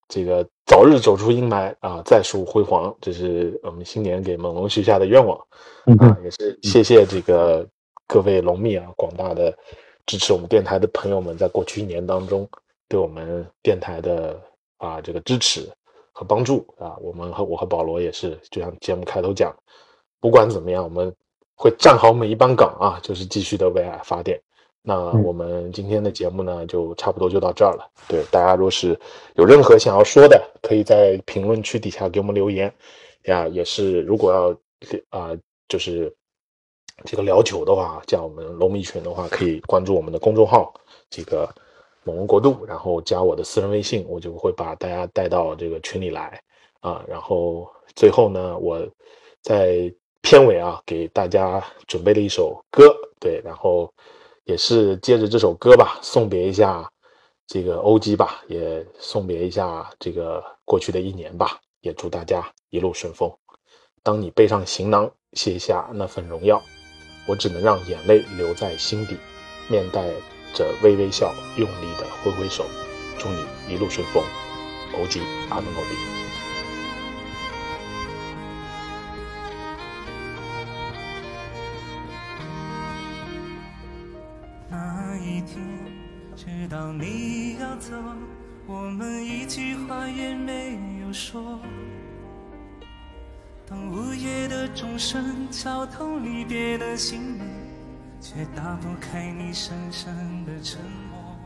[0.09, 5.39] 这个早日走出阴霾啊，再树辉煌，这是我们新年给猛龙许下的愿望
[5.99, 7.67] 啊，也是谢谢这个
[8.07, 9.57] 各位龙迷啊，广大的。
[10.07, 12.49] 支持我们电台的朋友们，在过去一年当中，
[12.89, 14.41] 对我们电台的
[14.79, 15.71] 啊这个支持
[16.11, 19.55] 和帮助啊，我们和我和保罗也是，就像节目开头讲，
[20.19, 21.15] 不管怎么样，我们
[21.61, 24.41] 会站好每一班岗啊，就是继续的为爱发电。
[24.81, 27.87] 那我们今天的节目呢，就差不多就到这儿了。
[28.09, 28.99] 对大家，若是
[29.35, 32.73] 有任何想要说的，可以在评论区底下给我们留言
[33.25, 33.47] 呀。
[33.49, 34.57] 也是，如果要
[35.11, 35.37] 啊，
[35.69, 36.11] 就是。
[37.07, 40.71] 这个聊球的话，加我们龙迷群的话，可以关注我们的公众号
[41.09, 41.49] “这个
[42.05, 46.39] 猛龙国度”，然后加我的私人微信，我就会把大家带到这个群里来
[46.81, 47.03] 啊。
[47.09, 47.67] 然后
[47.97, 48.87] 最后呢，我
[49.41, 49.91] 在
[50.23, 53.93] 片尾啊，给大家准备了一首歌，对，然后
[54.45, 56.89] 也是接着这首歌吧，送别一下
[57.47, 63.33] 这个欧基吧，也送别一下这个过去的一年吧，也祝大家一路顺风。
[64.03, 66.63] 当你背上行囊，卸下那份荣耀。
[67.29, 69.17] 我只能让眼泪留在心底，
[69.69, 70.09] 面带
[70.55, 72.65] 着微微笑，用力的挥挥手，
[73.19, 74.25] 祝你一路顺风。
[74.99, 75.21] 欧吉
[75.51, 76.30] 阿努诺比。
[86.71, 87.97] 当你要走，
[88.65, 91.59] 我们一句话也没有说。
[93.67, 97.45] 当午夜的钟声敲痛离别的心门，
[98.21, 100.15] 却打不开你深深
[100.45, 100.81] 的沉
[101.11, 101.37] 默。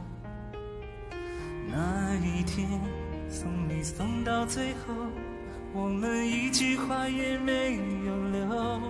[1.73, 2.69] 那一天
[3.31, 4.93] 送你送到最后，
[5.73, 8.83] 我们一句话也没有留。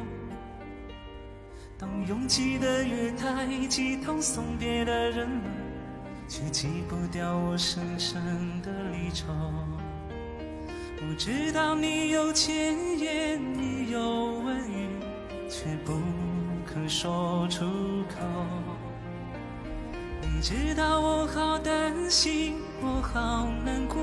[1.79, 5.43] 当拥挤的月台挤痛送别的人们，
[6.29, 8.23] 却挤不掉我深深
[8.63, 9.27] 的离愁。
[11.07, 14.89] 我知道你有千言，你有万语，
[15.51, 15.93] 却不
[16.67, 17.65] 肯说出
[18.09, 18.21] 口。
[20.23, 24.03] 你知道我好担心，我好难过，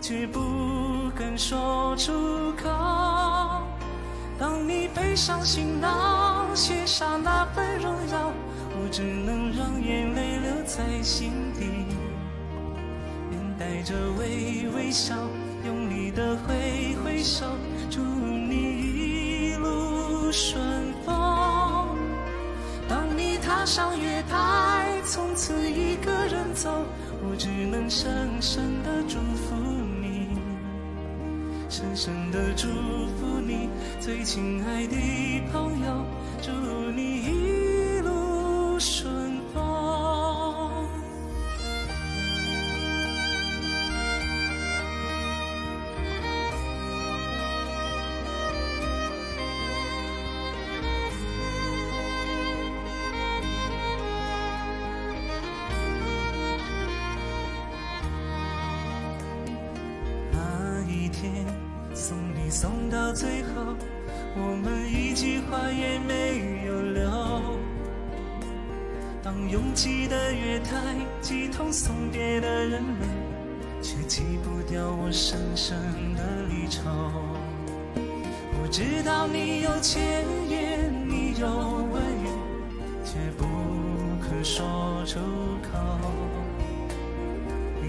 [0.00, 2.68] 却不敢说出口。
[4.38, 8.32] 当你背上行囊，卸下那份荣耀，
[8.80, 11.66] 我只能让眼泪留在心底，
[13.30, 15.14] 面带着微微笑。
[15.66, 17.44] 用力的挥挥手，
[17.90, 18.54] 祝你
[19.50, 20.62] 一路顺
[21.04, 21.12] 风。
[22.88, 26.70] 当你踏上月台，从此一个人走，
[27.22, 29.56] 我只能深深的祝福
[30.00, 30.28] 你，
[31.68, 33.68] 深深的祝福你，
[33.98, 34.96] 最亲爱的
[35.52, 36.04] 朋友，
[36.40, 36.52] 祝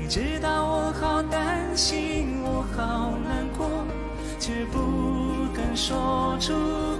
[0.10, 3.86] 知道我好担心，我好难过，
[4.40, 6.52] 却不敢说出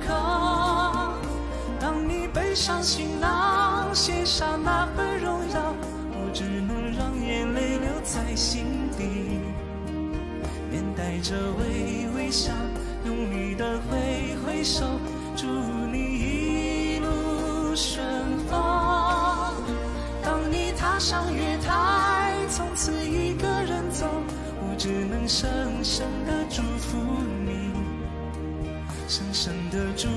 [0.08, 0.14] 口。
[1.80, 5.74] 当你背上行囊，写下那份荣耀，
[6.12, 8.64] 我只能让眼泪留在心
[8.96, 9.42] 底，
[10.70, 12.54] 面带着微微笑，
[13.06, 14.86] 用力的挥挥手，
[25.40, 25.50] 深
[25.86, 26.98] 深的祝福
[27.46, 27.72] 你，
[29.08, 30.10] 深深的祝